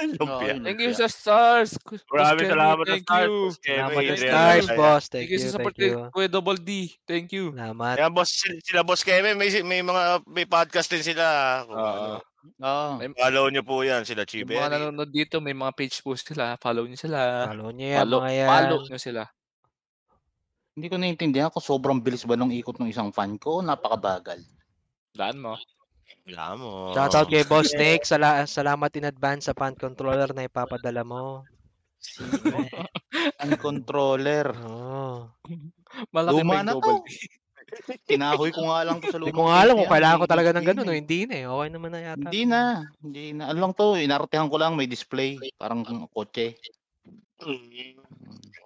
[0.00, 0.54] Lumpia.
[0.56, 1.76] Oo, Thank you sa stars.
[2.08, 3.32] Maraming salamat sa stars.
[3.58, 5.04] Salamat sa stars, boss.
[5.08, 5.96] Thank Thank you you, sa support thank you.
[5.98, 6.70] kay Kuya Double D.
[7.04, 7.52] Thank you.
[7.52, 7.94] Salamat.
[7.98, 11.24] Kaya boss, sila, sila boss Kevin, may, may mga may podcast din sila.
[11.66, 12.16] Kung Oo.
[12.16, 12.16] ano,
[12.60, 13.12] Oo.
[13.12, 14.56] follow nyo po yan, sila Yung Chibe.
[14.56, 16.56] mga nanonood dito, may mga page po sila.
[16.56, 17.50] Follow nyo sila.
[17.50, 18.48] Follow niyo yan, Follow, mga yan.
[18.48, 19.22] follow nyo sila.
[20.70, 24.40] Hindi ko naiintindihan kung sobrang bilis ba nung ikot ng isang fan ko napakabagal.
[25.12, 25.58] Daan mo.
[26.30, 26.70] Wala mo.
[26.94, 28.06] Shoutout kay Boss Snake.
[28.06, 31.42] Sala- salamat in advance sa fan controller na ipapadala mo.
[33.42, 34.54] Ang controller.
[34.64, 35.28] Oh.
[36.14, 37.02] Malaki Luma na to.
[38.10, 40.50] Tinahoy ko nga lang to sa Hindi lumang ko nga alam kung kailangan ko talaga
[40.50, 40.98] ng ganun na o eh.
[40.98, 41.44] hindi na eh.
[41.46, 42.18] Okay naman na yata.
[42.26, 42.62] Hindi na.
[42.98, 43.42] Hindi na.
[43.46, 45.38] Ano lang to, inartehan ko lang may display.
[45.54, 46.58] Parang kotse.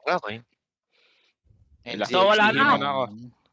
[0.05, 0.36] Okay.
[2.09, 2.64] So, wala na.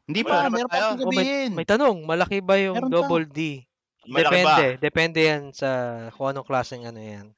[0.08, 1.52] Hindi pa, meron pa Oh, sabihin.
[1.52, 3.62] May tanong, malaki ba yung double D?
[4.06, 4.44] Malaki ba?
[4.56, 4.66] Depende.
[4.82, 5.68] Depende yan sa
[6.14, 7.30] kung anong klaseng ano yan.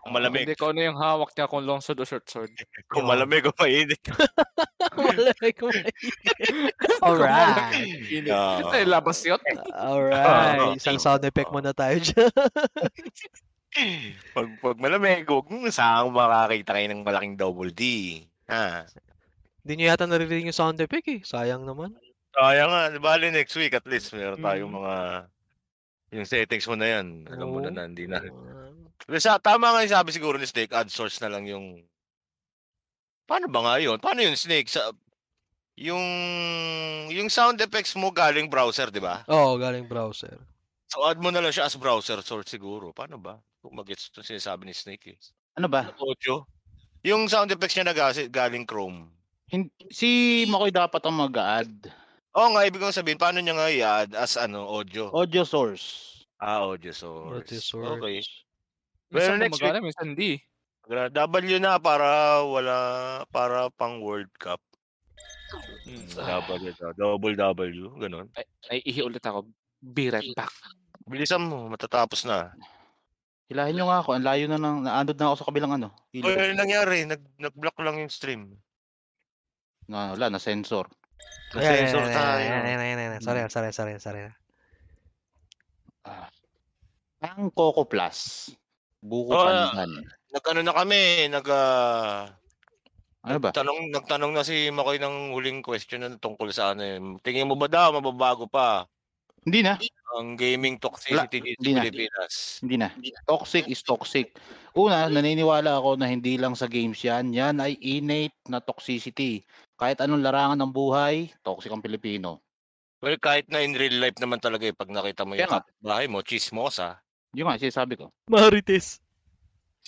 [0.00, 0.48] Kung malamig.
[0.48, 2.48] Hindi ko ano yung hawak niya kung long sword o short sword.
[2.92, 4.00] Kung malamig o mainit.
[4.96, 5.68] Malaki ko
[7.04, 7.84] Alright.
[8.32, 8.56] Oo.
[8.64, 9.40] Ito yung labas yun.
[9.76, 10.80] Alright.
[10.80, 12.32] Isang sound effect muna tayo dyan.
[14.34, 17.82] pag, pag malamig, huwag mo saan makakita kayo ng malaking double D.
[18.48, 18.88] Ha?
[19.62, 21.20] Hindi nyo yata naririnig yung sound effect eh.
[21.22, 21.92] Sayang naman.
[22.32, 24.78] Kaya nga, di bali next week at least meron tayong Mm.
[24.80, 24.94] mga
[26.10, 27.26] yung settings mo na yan.
[27.30, 28.22] Alam mo na na, hindi na.
[29.06, 31.82] Pero sa, tama nga yung sabi siguro ni Steak, add source na lang yung
[33.30, 33.94] Paano ba nga yun?
[34.02, 34.66] Paano yun, Snake?
[34.66, 34.90] Sa,
[35.78, 36.02] yung,
[37.14, 39.22] yung sound effects mo galing browser, di ba?
[39.30, 40.34] Oo, galing browser.
[40.90, 42.90] So, add mo na lang siya as browser source siguro.
[42.90, 43.38] Paano ba?
[43.62, 45.18] Kung mag-gets ito sinasabi ni Snake eh.
[45.54, 45.94] Ano ba?
[45.94, 46.42] Audio.
[47.06, 47.94] Yung sound effects niya na
[48.26, 49.14] galing Chrome.
[49.46, 51.86] Hin- si Makoy dapat ang mag-add.
[52.38, 55.10] Oo nga, ibig kong sabihin, paano niya nga i-add as ano, audio?
[55.10, 56.06] Audio source.
[56.38, 57.42] Ah, audio source.
[57.42, 57.90] Audio source.
[57.98, 58.18] Okay.
[59.10, 60.38] Minsan Well, next gumagana, minsan hindi.
[60.86, 62.76] Gra- W na para wala,
[63.34, 64.62] para pang World Cup.
[65.82, 66.06] Hmm.
[66.06, 68.30] W, na, double W, ganun.
[68.70, 69.50] Ay, ihi ulit ako.
[69.82, 70.54] Be right back.
[71.10, 72.54] Bilisan mo, matatapos na.
[73.50, 74.14] Hilahin nyo nga ako.
[74.14, 75.90] Ang layo na nang naandod na ako sa kabilang ano.
[75.90, 76.38] O, Ilog.
[76.38, 77.02] ano nangyari?
[77.02, 78.54] Nag, nag-block lang yung stream.
[79.90, 80.86] Na, wala, na sensor.
[80.86, 80.99] Ayan,
[81.50, 82.38] Na-sensor ayan, tayo.
[82.38, 83.20] ayan, ayan, ayan, ayan.
[83.20, 84.20] Sorry, sorry, sorry, sorry.
[86.02, 86.30] Ah.
[87.20, 88.48] Ang Coco Plus.
[88.98, 90.04] Buko Oh, pandan.
[90.30, 92.30] Nag-ano na kami, nag, ah,
[93.20, 93.52] Ano ba?
[93.52, 96.96] Tanong, nagtanong na si Makoy ng huling question na tungkol sa ano eh.
[97.20, 98.88] Tingin mo ba daw mababago pa
[99.44, 99.76] Hindi na.
[100.16, 101.84] ang gaming toxicity dito hindi sa na.
[101.84, 102.32] Pilipinas?
[102.64, 102.88] Hindi na.
[103.26, 104.40] Toxic is toxic.
[104.72, 107.36] Una, naniniwala ako na hindi lang sa games yan.
[107.36, 109.44] Yan ay innate na toxicity.
[109.80, 112.44] Kahit anong larangan ng buhay, toxic ang Pilipino.
[113.00, 115.60] Well, kahit na in real life naman talaga eh, pag nakita mo yung Kaya nga.
[115.64, 117.00] kapitbahay mo, chismosa.
[117.32, 118.12] Yun nga, sinasabi ko.
[118.28, 119.00] Marites.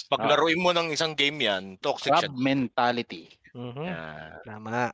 [0.08, 0.28] Pag Ah.
[0.32, 2.32] laruin mo ng isang game yan, toxic siya.
[2.32, 3.28] Crab mentality.
[3.52, 3.84] Mhm.
[3.84, 4.88] Yan, Tama.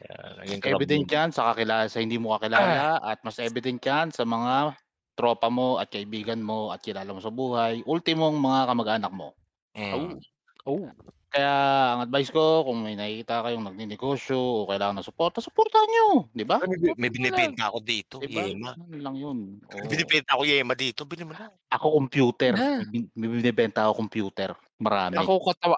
[0.00, 0.32] yan.
[0.40, 4.24] Naging club Evident yan sa kakilala sa hindi mo kakilala at mas evident yan sa
[4.24, 4.72] mga
[5.14, 7.84] tropa mo at kaibigan mo at kilala mo sa buhay.
[7.84, 9.36] Ultimong mga kamag-anak mo.
[9.76, 10.16] Mm.
[10.64, 10.88] Oh.
[11.34, 11.50] Kaya
[11.90, 16.06] ang advice ko, kung may nakikita kayong nagninegosyo o kailangan ng suporta, suportahan nyo.
[16.30, 16.62] Di ba?
[16.62, 18.46] May, may binibenta ako dito, Diba?
[18.46, 18.78] Yema.
[18.78, 19.38] Ano lang yun.
[19.66, 21.50] May binibenta ako Yema dito, bilhin mo na.
[21.74, 22.54] Ako computer.
[22.54, 22.78] Ah.
[22.78, 24.54] May bin- May binibenta ako computer.
[24.78, 25.18] Marami.
[25.18, 25.74] Ako katawa.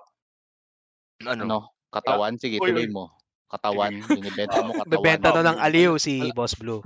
[1.24, 1.42] Ano?
[1.48, 1.59] Ano?
[1.88, 2.36] Katawan?
[2.36, 3.16] Sige, Uy, tuloy mo.
[3.48, 3.96] Katawan.
[4.12, 4.92] Binibenta mo katawan.
[4.92, 5.48] Bebenta to Wow.
[5.48, 6.84] ng aliw si Boss Blue.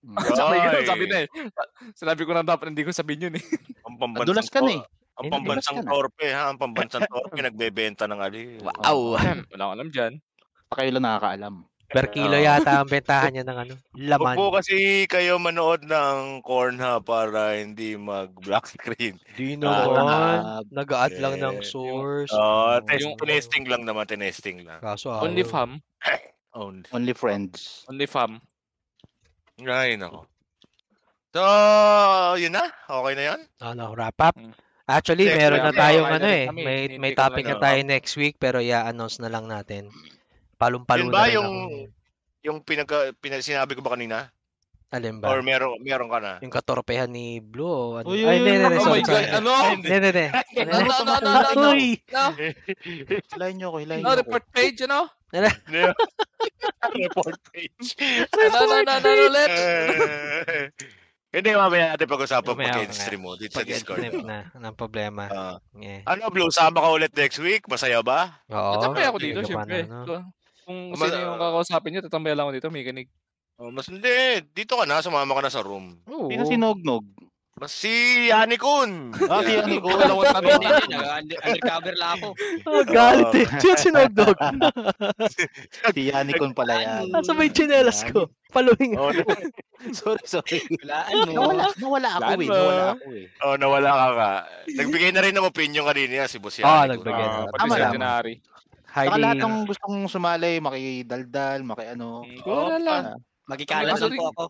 [0.00, 0.16] Mm.
[0.32, 1.28] Sabi ko, sabi na eh.
[1.92, 3.44] Sinabi ko na dapat hindi ko sabihin yun eh.
[3.84, 4.82] Ang Nadulas ka na eh.
[5.16, 8.42] Ang pambansang torpe ha, ang pambansang torpe nagbebenta ng ali.
[8.60, 9.16] Wow.
[9.16, 10.12] Wala akong alam dyan.
[10.68, 11.54] Pa kayo lang nakakaalam.
[11.86, 14.34] Per kilo yata ang bentahan niya ng ano, Huwag laman.
[14.34, 14.74] po kasi
[15.06, 19.22] kayo manood ng Cornhub para hindi mag-black screen.
[19.32, 20.36] Di Ah, naman.
[20.74, 22.34] Nag-add lang ng eh, source.
[22.34, 24.82] Oh, test, Yung- tinesting lang naman, tinesting lang.
[24.82, 25.78] Kaso Only fam.
[26.58, 26.90] Only.
[26.90, 27.86] Only friends.
[27.86, 28.42] Only fam.
[29.62, 30.26] Ay, nako.
[31.30, 31.44] So,
[32.34, 32.66] yun na?
[32.82, 33.40] Okay na yan?
[33.62, 34.34] Ano, wrap up.
[34.34, 34.56] Mm.
[34.86, 36.44] Actually, Next meron na okay, tayong okay na ano eh.
[36.46, 36.62] kami.
[36.62, 39.90] May may ko topic na na- tayo next week pero i-announce na lang natin.
[40.54, 41.78] Palong-palo Yun na ba rin yung, ako.
[42.42, 44.30] yung pinag, pinag, sinabi ko ba kanina?
[44.86, 45.34] Alin ba?
[45.34, 46.32] Or meron, meron ka na?
[46.38, 48.06] Yung katorpehan ni Blue o ano?
[48.06, 49.26] Uy, Ay, uy, hindi, uy, hindi, oh sorry, my God, sorry.
[49.34, 49.52] ano?
[49.74, 50.26] Hindi, hindi, hindi.
[50.62, 51.68] No, no, no, no, no, no.
[51.74, 51.86] Uy!
[52.06, 52.24] No,
[53.26, 54.20] Hilahin nyo ako, hilahin no nyo ako.
[54.22, 55.00] report page, ano?
[56.96, 57.86] Report page.
[58.30, 59.50] No, no, no, no, no, let.
[59.50, 60.70] Eh,
[61.36, 62.96] Hindi, mamaya natin pag-usapan Mamaya, pag mamaya.
[62.96, 64.08] stream mo dito sa Discord.
[64.24, 65.28] Na, ng problema.
[65.28, 65.56] Ah.
[65.76, 66.00] Yeah.
[66.08, 67.68] ano, Blue, sama ka ulit next week?
[67.68, 68.40] Masaya ba?
[68.48, 68.80] Oo.
[68.80, 69.80] Tatambay ako dito, hindi ka syempre.
[69.84, 70.16] na, ano.
[70.64, 73.08] Kung- Kung Mas- sino yung kakausapin nyo, tatambay lang ako dito, may kinig.
[73.56, 74.40] Oh, mas hindi.
[74.50, 76.00] Dito ka na, sumama ka na sa room.
[76.08, 76.28] Oo.
[76.28, 77.04] Sino sinognog?
[77.56, 77.88] Mas si
[78.28, 79.16] Yani Kun.
[79.26, 79.64] Ah, si na.
[79.64, 79.80] hindi.
[79.80, 82.28] nag- Undercover lang ako.
[82.68, 83.46] Ah, galit eh.
[83.56, 84.36] Sino sinogdog?
[85.96, 87.08] Si Yanikon pala yan.
[87.08, 88.28] Nasa may chinelas ko.
[88.52, 88.92] Following.
[88.94, 89.08] oh,
[89.96, 90.60] sorry, sorry.
[90.78, 91.32] Walaan mo.
[91.32, 92.46] Nawala, nawala ako eh.
[92.46, 93.24] Nawala ako eh.
[93.40, 94.30] oh, nawala ka ka.
[94.76, 96.60] Nagbigay na rin ng opinion kanina si Boss.
[96.60, 96.88] Oo, Kun.
[96.92, 97.32] nagbigay na.
[97.32, 97.92] Ah, Tama Pati lang.
[98.86, 102.20] Saka lahat ng gustong sumali, makidaldal, makiano.
[102.44, 103.02] Wala Oh, lang.
[103.46, 104.44] Magkikalat lang po ako.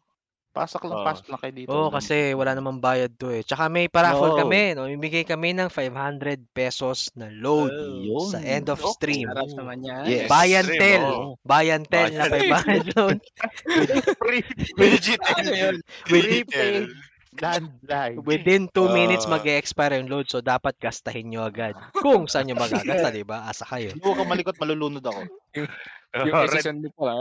[0.57, 1.05] Pasok lang, Oo.
[1.05, 1.69] pasok lang kayo dito.
[1.69, 3.45] Oo, kasi wala namang bayad to eh.
[3.45, 4.41] Tsaka may paraffle Oo.
[4.41, 4.73] kami.
[4.73, 4.89] No?
[4.89, 8.33] Ibigay kami ng 500 pesos na load Yun.
[8.33, 9.29] sa end of stream.
[9.29, 10.05] Sarap naman yan.
[10.09, 10.29] Yes.
[10.33, 11.03] Bayan Stream, tel.
[11.05, 11.29] oo.
[11.45, 12.89] Bayan tel na Bayan.
[12.89, 13.19] 500 load.
[14.77, 15.21] Legit.
[15.21, 15.77] Ano yun?
[16.09, 16.89] Prepaid.
[17.37, 18.17] Landline.
[18.25, 19.37] Within 2 minutes Ah.
[19.37, 20.25] mag-expire yung load.
[20.25, 21.77] So, dapat gastahin nyo agad.
[21.93, 23.45] Kung saan nyo magagasta, di ba?
[23.45, 23.93] Asa kayo.
[24.01, 25.21] Huwag kang malikot, malulunod ako.
[26.15, 27.15] Yung Red, SSN mo pala.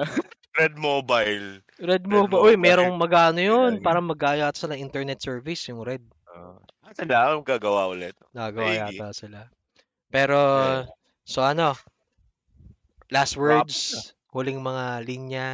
[0.55, 1.47] Red Mobile.
[1.81, 2.37] Red mo ba?
[2.39, 3.81] Uy, merong magano yun.
[3.81, 6.03] Parang magaya yata sila internet service, yung Red.
[6.31, 6.55] Uh,
[6.95, 8.15] sila, gagawa ulit.
[8.31, 8.95] Nagawa Maigi.
[8.95, 9.39] yata sila.
[10.07, 10.39] Pero,
[11.27, 11.75] so ano?
[13.11, 15.47] Last words, huling mga linya.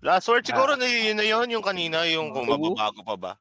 [0.00, 3.32] Last word siguro na yun na yun, yung kanina, yung kung mababago pa ba.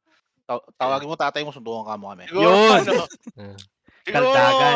[0.44, 2.28] Ta- tawagin mo tatay mo, sundukan ka mo kami.
[2.30, 2.84] Yun!
[2.84, 3.04] ano,
[3.40, 3.56] Ah.
[4.04, 4.76] siguro, Dagdagan.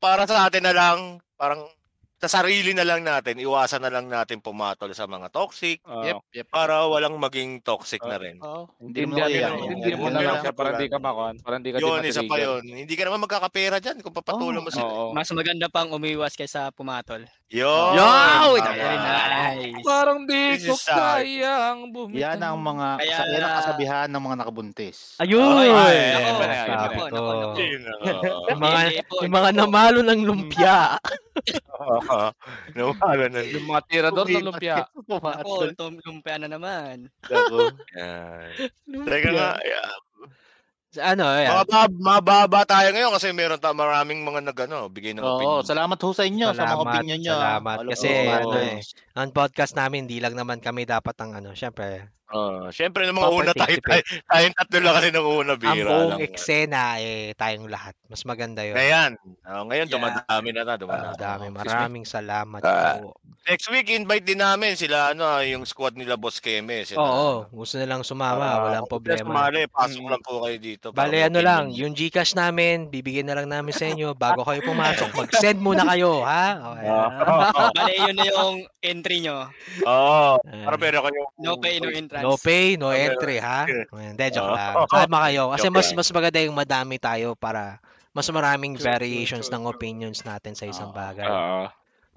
[0.00, 0.98] para sa atin na lang,
[1.36, 1.68] parang
[2.16, 6.00] sa sarili na lang natin, iwasan na lang natin pumatol sa mga toxic Oo.
[6.00, 6.46] Yep, yep.
[6.48, 8.40] para walang maging toxic na rin.
[8.40, 8.72] Oo.
[8.80, 9.48] Hindi Hindi mo kaya.
[9.52, 11.06] hindi mo yun na lang lang siya para hindi ka pala.
[11.12, 12.62] makuan, para hindi ka Yun, isa pa yun.
[12.64, 14.88] Hindi ka naman magkakapera dyan kung papatulan mo sila.
[14.88, 15.12] Oo.
[15.12, 17.28] Mas maganda pang umiwas kaysa pumatol.
[17.46, 17.94] Yun!
[18.58, 19.84] Very nice.
[19.86, 22.34] Parang di ko kayang bumitaw.
[22.34, 24.96] Yan ang mga Kaya sa, yan ang kasabihan ng mga nakabuntis.
[25.22, 25.54] Ayun!
[25.54, 25.70] Ay,
[28.56, 28.80] mga,
[29.30, 30.98] mga namalo ng lumpia.
[32.06, 32.28] Oo.
[32.74, 33.40] Nawala na.
[33.42, 34.86] Yung mga tirador ng lumpia.
[35.42, 37.10] Ako, tum- lumpia na naman.
[37.98, 38.50] Yan.
[39.06, 39.90] Teka nga, yeah.
[40.96, 41.52] Ano, ayan.
[41.52, 45.68] Mababa, mababa tayo ngayon kasi meron ta maraming mga nagano, bigay ng Oo, opinion.
[45.68, 47.34] salamat ho sa inyo sa mga Salamat, opinion nyo.
[47.36, 47.76] salamat.
[47.84, 48.32] Walo- Kasi, oo.
[48.32, 48.76] ano eh,
[49.12, 53.30] ang podcast namin, hindi lang naman kami dapat ang ano, syempre, Oh, syempre nung mga
[53.30, 56.20] una tayo, tayo, tayong tatlo lang kasi nung una ang bira buong lang.
[56.20, 57.94] eksena, eh, tayong lahat.
[58.06, 58.74] Mas maganda yun.
[58.74, 59.10] Ngayon,
[59.46, 59.94] oh, ngayon Yeah.
[59.94, 61.06] dumadami na ta, dumadami.
[61.06, 61.44] Ang dami.
[61.46, 61.70] Excuse me.
[61.70, 63.14] Maraming salamat Ah, po.
[63.46, 66.98] Next week invite din namin sila ano, yung squad nila Boss Keme, sila.
[66.98, 69.22] Oo, gusto nilang sumama, Ah, walang gusto problema.
[69.22, 70.10] Sumali, pasok Mm.
[70.10, 70.86] lang po kayo dito.
[70.90, 75.14] Bale, ano lang, yung Gcash namin, bibigyan na lang namin sa inyo bago kayo pumasok.
[75.14, 76.74] Mag-send muna kayo, ha?
[76.74, 76.90] Okay.
[76.90, 77.70] Oo.
[77.70, 79.46] Bale, yun na yung entry nyo.
[79.86, 80.42] Oo.
[80.42, 80.64] Ah.
[80.66, 81.30] Para pero kayo.
[81.38, 81.86] No pay, no
[82.16, 82.24] entrance.
[82.24, 83.06] No pay, no Okay.
[83.06, 83.72] entry, ha?
[83.92, 84.56] Hindi, joke Oo.
[84.56, 84.86] lang.
[84.90, 85.52] Kalma kayo.
[85.54, 87.78] Kasi Joke mas mas maganda yung madami tayo para
[88.16, 91.32] mas maraming True, true, variations true, ng opinions natin sa isang bagay.
[91.32, 91.68] Oo.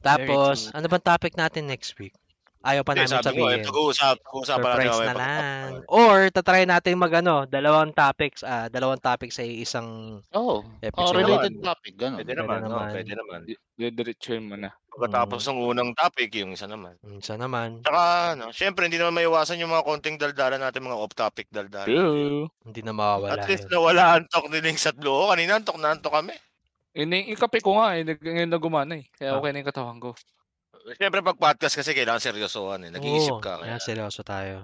[0.03, 2.15] Tapos, ano bang topic natin next week?
[2.59, 3.65] Ayaw pa namin sabi ko, eh, sabihin.
[3.65, 5.69] pag-uusap, pag-uusapan natin Surprise na pag- lang.
[5.87, 9.87] Or, tatry natin mag ano, dalawang topics, ah, dalawang topics sa isang.
[10.29, 11.15] Oh, episode.
[11.15, 12.19] related topic, ganun.
[12.19, 12.89] Pwede naman, Pwede no, naman.
[12.91, 13.39] pwede naman.
[13.73, 14.75] Didiretsuhin mo na.
[14.89, 16.99] Pagkatapos ng unang topic, yung isa naman.
[16.99, 18.01] Minsan naman, Tsaka,
[18.35, 21.87] ano, syempre, hindi naman maiwasan yung mga konting daldalan natin, mga off-topic daldalan.
[21.87, 22.51] True.
[22.59, 23.79] hindi na mawawala At least yun.
[23.79, 25.31] nawala antok ni Ling sa loo.
[25.31, 26.35] Kanina antok na antok kami.
[26.91, 29.07] Ini ikape ko nga eh, nag- ngayon na gumana eh.
[29.09, 29.37] Kaya Ah.
[29.37, 30.11] okay na yung katawan ko.
[30.99, 32.91] Syempre, pag podcast kasi kailangan seryosohan eh.
[32.93, 33.59] Nag-iisip Oo, ka.
[33.59, 34.55] kaya Kaya, seryoso tayo.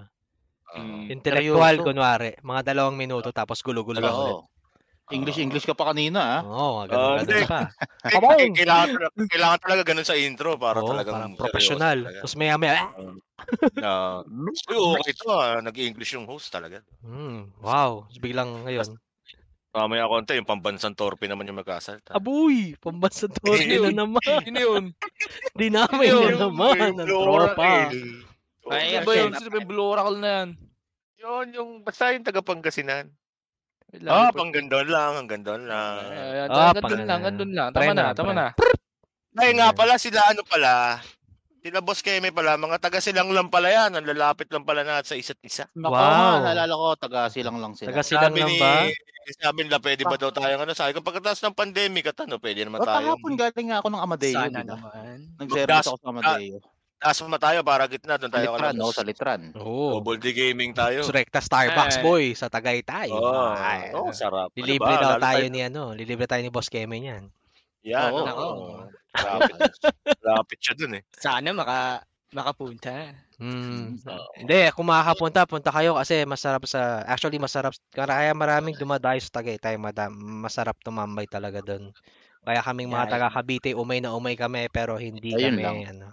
[0.74, 0.78] Oo.
[0.80, 1.08] Mm.
[1.12, 1.86] Intellectual, Seryoso.
[1.86, 2.30] kunwari.
[2.42, 4.36] Mga dalawang minuto, tapos gulo-gulo lang ulit.
[4.36, 4.48] Oo.
[5.14, 6.40] English, English ka pa kanina, ah.
[6.42, 7.32] Oo, mga Ah, ganun, hindi.
[7.32, 7.60] ganun pa.
[8.10, 8.38] Eh, Come on!
[8.58, 11.98] kailangan, talaga, kailangan talaga ganun sa intro para Oo, talagang parang seryoso professional.
[12.02, 12.18] talaga.
[12.26, 12.86] Tapos maya maya, ah!
[13.78, 13.90] Na,
[14.26, 15.58] Uy, okay to ah.
[15.62, 16.82] Nag-English yung host talaga.
[17.06, 18.10] Hmm, wow.
[18.18, 18.98] Biglang ngayon,
[19.76, 22.16] Mamaya konti, yung pambansang torpe naman yung magkasalta.
[22.16, 23.92] abuy, pambansa to Yun.
[23.92, 24.24] na naman.
[24.40, 24.84] Sino yun?
[25.60, 27.92] Dinamay Yun, na naman ang tropa.
[28.72, 29.36] Ay, ba yun?
[29.36, 30.48] Sino ba yung Blue Oracle na yan?
[31.20, 33.12] Yun, yung basta yung taga Pangasinan.
[33.92, 35.94] Ah, lang, ipag- pang gandon lang, ang gandon lang.
[36.48, 37.68] Ah, gandun pang- lang, gandun lang.
[37.70, 38.46] Tama na, tama na.
[39.36, 41.04] Ay nga pala, sila ano pala,
[41.66, 45.02] sila Boss Keme pala, mga taga silang lang pala yan, ang lalapit lang pala na
[45.02, 45.66] sa isa't isa.
[45.74, 46.46] Nako, Wow.
[46.46, 47.90] naalala ko, taga silang lang sila.
[47.90, 48.86] Taga silang Sabi lang ni, ba?
[49.36, 52.62] sabi nila, pwede ba daw tayong ano, sabi ko, pagkatapos ng pandemic, at ano, pwede
[52.62, 53.18] naman O, tayo.
[53.18, 54.62] kahapon galing nga ako ng Amadeo, Sana ba?
[54.64, 55.16] naman.
[55.36, 56.56] Nag-service ako sa Amadeo.
[56.96, 58.86] Taas mo tayo para gitna, doon Sa tayo Litran, no?
[58.86, 58.94] kalabas.
[58.94, 59.40] Sa Litran.
[59.52, 60.00] Oo.
[60.00, 61.04] Double D gaming tayo.
[61.04, 62.02] Rekta Starbucks Eh.
[62.02, 63.10] boy sa Tagaytay.
[63.10, 64.48] Oo, Ay, oh, sarap.
[64.48, 65.02] Ano Lilibre ba?
[65.02, 67.28] daw Lalo tayo ni ano, lilibre tayo ni Boss Keme niyan.
[67.84, 68.24] Yan, Oo.
[68.24, 68.64] oo.
[69.16, 69.56] Lapit,
[70.26, 71.02] lapit siya dun eh.
[71.16, 73.14] Sana maka makapunta.
[73.36, 73.96] Hmm.
[74.00, 74.28] Oo.
[74.36, 79.76] Hindi, kung makakapunta, punta kayo kasi masarap sa, actually masarap, kaya maraming dumadayo sa Tagaytay,
[79.76, 80.12] madam,
[80.44, 81.92] masarap tumambay talaga doon.
[82.46, 85.78] Kaya kaming mga Yeah, taga Cavite, umay na umay kami, pero hindi Ayun kami, lang.
[85.98, 86.06] ano,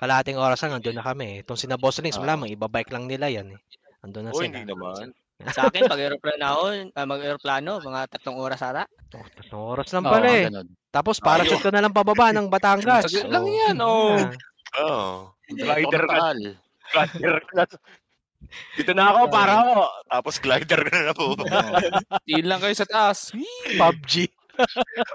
[0.00, 1.46] kalahating oras lang, andun na kami.
[1.46, 2.24] Itong sina Boss Rings, Oo.
[2.26, 3.60] malamang, ibabike lang nila yan eh.
[4.02, 4.50] Andun na Oo, sila.
[4.50, 5.14] hindi naman.
[5.50, 6.64] Sa akin, pag aeroplano ako,
[6.94, 8.84] ah, mag-aeroplano, mga tatlong oras ata.
[9.12, 10.44] Oh, tatlong oras lang pala eh.
[10.46, 10.68] ganun.
[10.92, 13.10] Tapos parachute ka na lang pababa ng Batangas.
[13.10, 13.58] Saglit lang Oh.
[13.58, 14.14] yan, oh.
[14.14, 14.30] Ah.
[14.78, 15.08] Oo.
[15.50, 16.16] Diretso Glider ka.
[16.92, 17.64] Glider ka na.
[18.76, 19.74] Dito na ako, para ako.
[20.06, 21.26] Tapos glider ka na po.
[22.28, 23.32] Tiin lang kayo sa taas.
[23.80, 24.28] PUBG.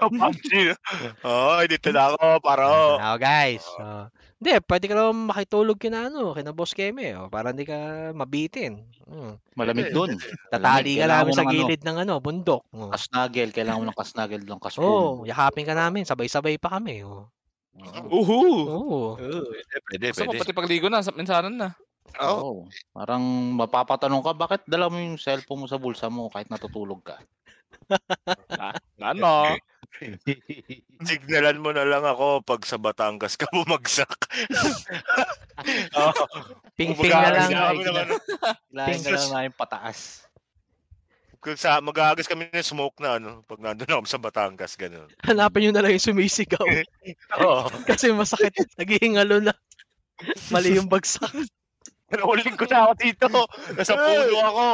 [0.02, 0.50] PUBG.
[1.28, 2.86] Oo, dito na ako, para ako.
[2.98, 4.10] Now guys, oh.
[4.38, 8.86] Hindi, pwede ka naman makitulog kina ano, kina Boss Keme, oh, para hindi ka mabitin.
[9.02, 9.34] Hmm.
[9.58, 10.14] Malamig dun.
[10.46, 12.62] Tatali ka namin sa ano, gilid ng ano, bundok.
[12.70, 12.86] Oh.
[12.94, 13.50] Kasnagel.
[13.50, 15.26] Kailangan mo ng kasnagel ng Oh, kaspon.
[15.26, 17.02] yakapin ka namin, sabay-sabay pa kami.
[17.02, 17.26] Oh.
[18.10, 18.38] Uhu!
[18.66, 18.98] Oo.
[19.18, 21.68] Pwede, pwede, Gusto mo, pati pagligo na, sa minsanan na.
[22.22, 22.38] Oo.
[22.42, 22.62] Oo.
[22.94, 23.22] Parang
[23.58, 27.18] mapapatanong ka, bakit dala mo yung cellphone mo sa bulsa mo kahit natutulog ka?
[29.02, 29.56] Ano?
[31.08, 34.10] Signalan mo na lang ako pag sa Batangas ka bumagsak.
[35.98, 36.22] Oo.
[36.78, 37.50] Ping-ping na lang.
[37.50, 37.94] Mag-aagas kami ng.
[37.98, 39.98] Kailangan ka Pink- na namin pataas.
[41.38, 45.06] Kung sa mag-aagas kami ng smoke na ano, pag nandun ako sa Batangas, ganun.
[45.22, 46.66] Hanapin nyo na lang yung sumisigaw.
[47.42, 47.70] Oo.
[47.86, 48.66] Kasi masakit.
[48.74, 49.54] Naghihingalo na.
[50.50, 51.30] Mali yung bagsak.
[52.08, 53.26] Nakuling ko na ako dito.
[53.76, 54.66] Nasa puno ako.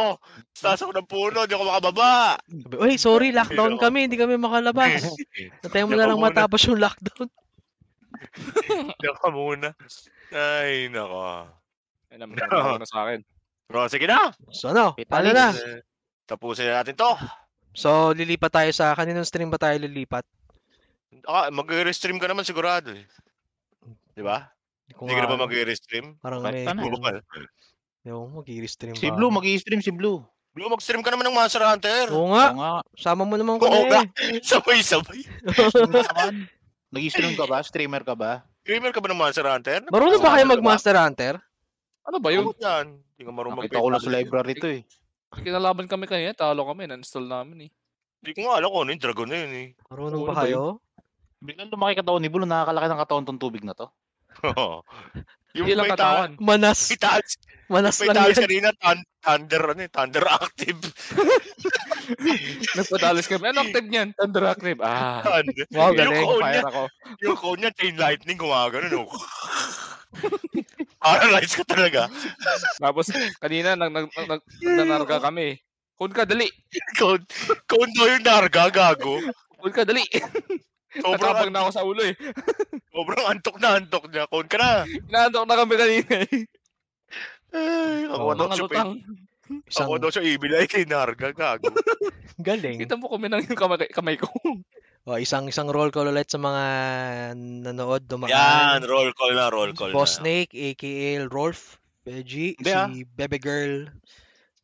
[0.55, 2.39] Taas ako ng puno, hindi ako makababa.
[2.47, 4.07] Sabi, Uy, sorry, lockdown kami.
[4.07, 5.03] Hindi kami makalabas.
[5.67, 7.27] Natay mo na lang matapos yung lockdown.
[9.03, 9.75] Naka muna.
[10.31, 11.51] Ay, nako.
[12.11, 13.27] Ay, naman na na sa akin.
[13.67, 14.31] Bro, sige na.
[14.55, 15.51] So ano, paano na?
[16.31, 17.11] Tapusin na natin to.
[17.75, 20.23] So, lilipat tayo sa, kaninong stream ba tayo lilipat?
[21.27, 23.03] Ah, mag-restream ka naman sigurado eh.
[24.15, 24.54] Di ba?
[24.93, 26.07] Kung Hindi ka na ba ano, mag-restream?
[26.21, 26.83] Parang Kahit may, ka na.
[26.85, 27.17] Bukal.
[28.05, 29.17] yung mag-i-stream Si ba?
[29.17, 30.21] Blue, mag-i-stream si Blue.
[30.53, 32.13] Blue, mag-stream ka naman ng Monster Hunter.
[32.13, 32.73] Oo nga, Oo nga.
[32.95, 34.05] sama mo naman Oo ko nga.
[34.05, 34.39] eh.
[34.45, 35.25] Sabay-sabay.
[35.73, 36.47] Naman.
[36.93, 37.59] Nag-i-stream ka ba?
[37.65, 38.45] Streamer ka ba?
[38.63, 39.81] Gamer ka ba ng Monster Hunter?
[39.89, 41.35] Marunong ba kayo mag-Monster Hunter?
[42.05, 42.45] Ano ba yun?
[42.45, 42.57] Yun.
[42.61, 42.87] yan.
[43.17, 44.83] Hindi ka marunong Nakita ko lang sa library to eh.
[45.35, 47.71] Kinalaban kami kanina, talo kami, na-install namin eh.
[48.23, 49.69] Hindi ko nga alam kung ano yung dragon na yun eh.
[49.89, 50.63] Marunong Oo, ba ano ba kayo?
[51.41, 53.89] Biglang lumaki katawan ni Blue, nakakalaki ng katawan tong tubig na to.
[55.55, 56.31] Yung Ilang may katawan.
[56.43, 56.81] Manas.
[56.91, 57.29] May taas,
[57.71, 60.81] Manas may lang taas kanina, thun- thunder, ano eh, thunder active.
[62.77, 63.45] Nagpadalis kami.
[63.55, 64.09] Ano active niyan?
[64.19, 64.79] Thunder active.
[64.83, 65.23] Ah.
[65.25, 65.65] Thunder.
[65.73, 66.27] Wow, yung galing.
[66.27, 66.83] cone niya, Fire ako.
[67.23, 69.03] yung cone niya, chain lightning, gumagano, no?
[71.01, 72.03] Paralyze ka talaga.
[72.83, 73.07] Tapos,
[73.39, 75.57] kanina, nag, nag, nag, nag, nanarga kami.
[75.95, 76.51] Kun ka, dali.
[76.99, 77.23] Cone,
[77.71, 79.23] cone daw yung narga, gago.
[79.63, 80.03] Kun ka, dali.
[80.95, 82.15] Sobrang, Natabang na ako sa ulo eh.
[82.95, 84.25] sobrang antok na antok niya.
[84.31, 84.71] Cone ka na.
[84.87, 86.43] Inaantok na kami kanina eh.
[87.55, 88.35] Ay, ako Oh.
[88.35, 88.91] daw siya, lutang.
[89.69, 91.71] Isang ako daw siya ibilay kay narga, gago.
[92.47, 92.79] galing.
[92.83, 94.29] Kita mo kami ng yung kamay, kamay ko.
[95.05, 96.65] O, isang isang roll call ulit sa mga
[97.37, 98.33] nanood dumaan.
[98.33, 100.25] Yan, roll call na, roll call Boss na.
[100.25, 101.77] Snake, aka Rolf,
[102.09, 102.89] Veggie, Hindi, ah.
[102.89, 103.85] si Bebe Girl.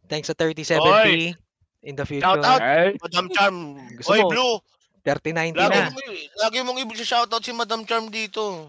[0.08, 1.36] Thanks sa 3070
[1.84, 2.24] in the future.
[2.24, 2.64] Shout out.
[3.04, 3.56] Madam Charm.
[4.00, 4.28] Gusto Oy, mo?
[4.32, 4.54] Blue.
[5.02, 5.88] 3090 Lagi na.
[5.88, 6.00] mo,
[6.38, 8.68] lagi mong i-shoutout si Madam Charm dito.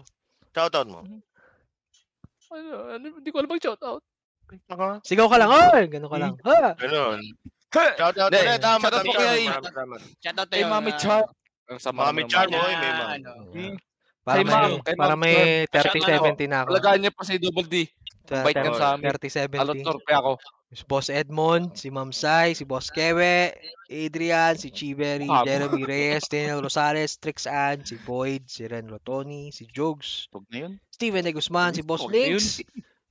[0.50, 1.00] Shoutout mo.
[2.50, 4.02] ano, ano, hindi ko alam mag-shoutout.
[5.02, 5.82] Sigaw ka lang, oy!
[5.88, 6.34] Ganun ka lang.
[6.42, 6.76] Ha!
[6.76, 7.18] Ganun.
[7.72, 9.16] Shoutout Hindi, ulit ha, shoutout Charm.
[9.18, 9.48] kay-.
[10.20, 10.62] Shoutout Kay.
[10.62, 11.24] Mami na- Char.
[11.66, 13.08] Ang sama Mami naman ng Char Mami mo, na, eh, may ma'am.
[13.10, 13.76] ano, Hmm.
[14.22, 15.36] Para may, ma'am, para ma'am may
[15.66, 15.84] Char.
[15.88, 16.68] 3070 na ako.
[16.70, 17.76] Alagaan niya pa si Double D.
[18.22, 19.04] Bait yan sa amin.
[19.08, 19.56] 3070.
[19.58, 20.32] Alot torpe ako.
[20.72, 23.52] Si Boss Edmond, si Ma'am Sai, si Boss Kewe,
[23.92, 29.52] Adrian, si Chiberry, Ah, Jeremy Reyes, Daniel Rosales, Trix Ann, si Boyd, si Ren Rotoni,
[29.52, 30.72] si Jogs, Huwag na yun.
[30.88, 32.08] Steven De Guzman, si Boss.
[32.08, 32.64] Links,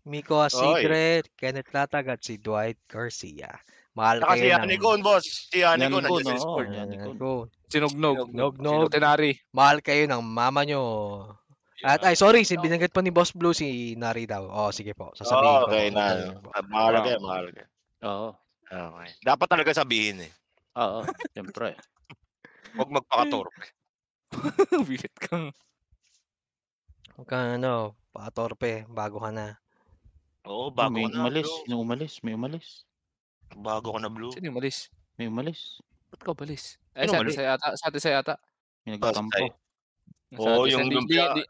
[0.09, 3.53] Miko Asigre, Kenneth Latag at si Dwight Garcia.
[3.93, 4.81] Mahal Saka si kayo Yanni ng...
[4.81, 5.25] Gon, boss.
[5.51, 6.33] Si Gon, Gon, nandiyan sa.
[6.33, 6.67] Discord.
[6.71, 7.19] Yan, Ayan Nicole.
[7.19, 7.31] ko.
[7.69, 8.17] Sinugnog.
[8.31, 8.89] Nog-nog.
[8.89, 9.31] Sinugtinari.
[9.51, 10.81] Mahal kayo ng mama nyo.
[11.81, 14.45] At ay sorry, si binanggit pa ni Boss Blue si Nari daw.
[14.45, 15.09] Oh, sige po.
[15.17, 15.65] Sasabihin ko.
[15.65, 16.05] okay na.
[16.37, 16.49] Ko.
[16.69, 17.63] Mahalaga yan, mahalaga.
[18.05, 18.29] Oo.
[18.71, 19.09] Okay.
[19.25, 20.31] Dapat talaga sabihin eh.
[20.77, 21.03] Oo.
[21.33, 21.75] Siyempre.
[22.77, 23.65] Huwag magpakatorpe.
[24.87, 25.51] Bisit kang.
[27.17, 29.59] Huwag kang ano, patorpe, bago ka na.
[30.47, 31.49] Oo, bago may ka na, umalis.
[31.49, 31.65] Blue.
[31.67, 32.13] May umalis.
[32.23, 32.67] May umalis.
[33.57, 34.31] Bago ka na, Blue.
[34.31, 34.87] Sino yung malis?
[35.19, 35.83] May umalis.
[36.13, 36.79] Ba't ka balis?
[36.95, 37.35] Ay, sa atin umalis?
[37.35, 37.67] sa yata.
[37.75, 38.33] Sa atin sa yata.
[38.87, 38.99] May eh.
[39.01, 39.21] Sa
[40.39, 41.35] Oo, sa- yung lumpia.
[41.35, 41.49] di- di-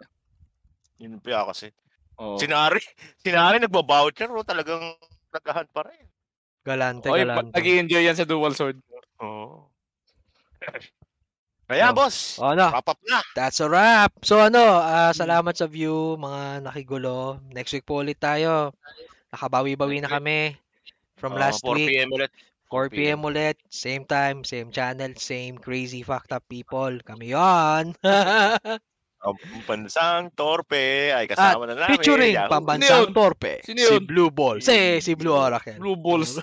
[1.01, 1.73] Yun pa kasi.
[2.21, 2.37] Oo.
[2.37, 2.77] Sinari,
[3.25, 4.93] sinari nagba-voucher, oh, talagang
[5.33, 6.05] naghahan pa rin.
[6.61, 7.57] Galante, Oy, galante.
[7.57, 8.77] nag-i-enjoy yan sa dual sword.
[9.17, 9.65] Oo.
[11.71, 11.95] Kaya, Oh.
[11.95, 13.23] boss, Oh, ano, wrap up na.
[13.33, 14.11] that's a wrap.
[14.21, 17.39] So ano, ah, salamat sa view, mga nakigulo.
[17.49, 18.75] Next week po ulit tayo.
[19.31, 20.59] Nakabawi-bawi na kami
[21.15, 21.95] from Oo, last 4 week.
[21.95, 22.11] p.m.
[22.11, 22.27] ulit.
[22.67, 23.23] 4 p.m.
[23.23, 26.91] ulit, same time, same channel, same crazy fucked up people.
[27.07, 27.95] Kami yon.
[29.21, 29.37] Ang
[29.69, 31.93] pansang torpe ay kasama na namin.
[31.93, 32.49] Featuring Yahoo!
[32.49, 33.13] pambansang Sino yun?
[33.13, 34.01] torpe, Sino si yun?
[34.09, 34.65] Blue Balls.
[34.65, 35.77] Si, si Blue Oracle.
[35.77, 36.41] Blue balls.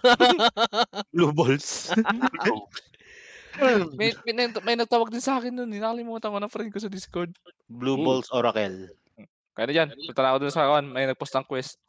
[1.15, 1.91] Blue balls.
[3.59, 5.75] may, may, may, may nagtawag din sa akin nun.
[5.75, 5.83] eh.
[5.83, 7.35] Nakalimutan ko ng friend ko sa Discord.
[7.67, 8.95] Blue balls oracle.
[9.59, 9.89] Kaya na dyan.
[10.07, 10.87] Punta na ako dun sa kawan.
[10.87, 11.83] May nagpost ng quest.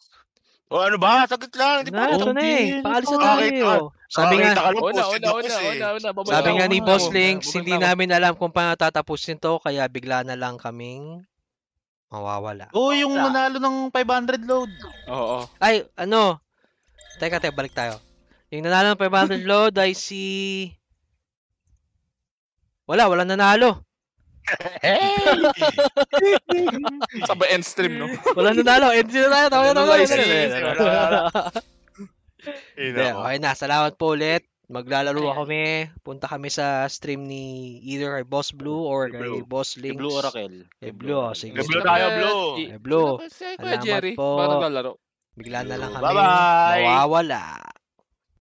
[0.69, 1.25] O ano ba?
[1.25, 1.81] Saglit lang.
[1.81, 2.65] Hindi Na, pa ito na eh.
[2.79, 3.89] Paalis na Okay, tayo.
[4.05, 5.69] Sabi nga, Nakakita ka naman, Una, una, na una, eh.
[5.69, 6.09] una, una.
[6.13, 7.13] Babalik sabi ako, nga ni babalik Boss ako.
[7.13, 7.85] Links, Babalik hindi na ako.
[7.89, 11.25] namin alam kung paano tatapusin to, kaya bigla na lang kaming
[12.09, 12.65] mawawala.
[12.73, 14.71] Oo, yung nanalo ng 500 load.
[15.05, 15.43] Oo, oo.
[15.57, 16.37] Ay, ano?
[17.17, 17.97] Teka, teka, balik tayo.
[18.49, 20.21] Yung nanalo ng 500 load ay si...
[22.85, 23.85] Wala, wala nanalo.
[27.29, 28.07] Sabay end stream, no?
[28.37, 28.89] Wala nanalo.
[28.91, 29.47] End na tayo.
[29.49, 29.97] Tama na, tama na.
[29.97, 30.07] Na.
[30.09, 30.49] stream.
[33.23, 33.51] Okay na.
[33.53, 34.43] Salamat po ulit.
[34.69, 35.89] Maglalaro kami.
[36.05, 39.41] Punta kami sa stream ni either kay Boss Blue or Kay.
[39.41, 39.97] Boss Kay Links.
[39.97, 40.57] Blue oracle.
[40.77, 41.57] Kay Blue, oh, sige.
[41.57, 42.45] Kay Blue tayo, Blue.
[42.53, 43.11] Kay Blue.
[43.33, 44.13] Salamat Jerry.
[44.13, 44.37] po.
[45.33, 46.83] Bigla na lang kami Bye-bye.
[46.85, 47.43] mawawala.